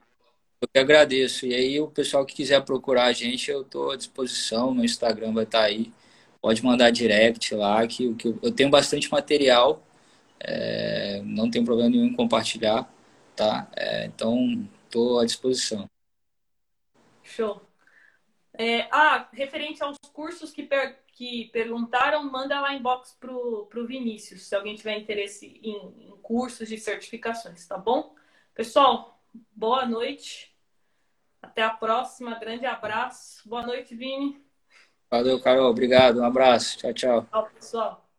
Eu 0.61 0.69
que 0.69 0.79
agradeço. 0.79 1.47
E 1.47 1.55
aí, 1.55 1.81
o 1.81 1.89
pessoal 1.89 2.27
que 2.27 2.35
quiser 2.35 2.63
procurar 2.65 3.05
a 3.05 3.13
gente, 3.13 3.51
eu 3.51 3.63
estou 3.63 3.93
à 3.93 3.97
disposição. 3.97 4.75
Meu 4.75 4.85
Instagram 4.85 5.33
vai 5.33 5.45
estar 5.45 5.61
tá 5.61 5.65
aí. 5.65 5.93
Pode 6.41 6.63
mandar 6.65 6.91
direct 6.91 7.55
lá, 7.55 7.87
que, 7.87 8.15
que 8.15 8.29
eu 8.29 8.53
tenho 8.53 8.69
bastante 8.69 9.11
material. 9.11 9.83
É, 10.41 11.23
não 11.25 11.51
tem 11.51 11.65
problema 11.65 11.91
nenhum 11.91 12.07
em 12.07 12.15
compartilhar, 12.15 12.93
tá? 13.37 13.71
É, 13.77 14.07
então, 14.07 14.67
estou 14.87 15.21
à 15.21 15.25
disposição. 15.25 15.89
Show. 17.41 17.63
É, 18.53 18.83
ah, 18.91 19.27
referente 19.33 19.83
aos 19.83 19.97
cursos 20.13 20.53
que, 20.53 20.63
per, 20.63 20.99
que 21.13 21.47
perguntaram, 21.47 22.31
manda 22.31 22.61
lá 22.61 22.75
inbox 22.75 23.17
pro, 23.19 23.67
pro 23.67 23.87
Vinícius, 23.87 24.43
se 24.43 24.55
alguém 24.55 24.75
tiver 24.75 24.99
interesse 24.99 25.59
em, 25.63 26.09
em 26.09 26.17
cursos 26.21 26.69
de 26.69 26.77
certificações, 26.77 27.67
tá 27.67 27.79
bom? 27.79 28.15
Pessoal, 28.55 29.19
boa 29.53 29.87
noite. 29.87 30.55
Até 31.41 31.63
a 31.63 31.71
próxima. 31.71 32.39
Grande 32.39 32.67
abraço. 32.67 33.49
Boa 33.49 33.67
noite, 33.67 33.95
Vini. 33.95 34.45
Valeu, 35.11 35.41
Carol. 35.41 35.71
Obrigado. 35.71 36.21
Um 36.21 36.25
abraço. 36.25 36.77
Tchau, 36.77 36.93
tchau. 36.93 37.27
Tchau, 37.31 37.51
pessoal. 37.55 38.10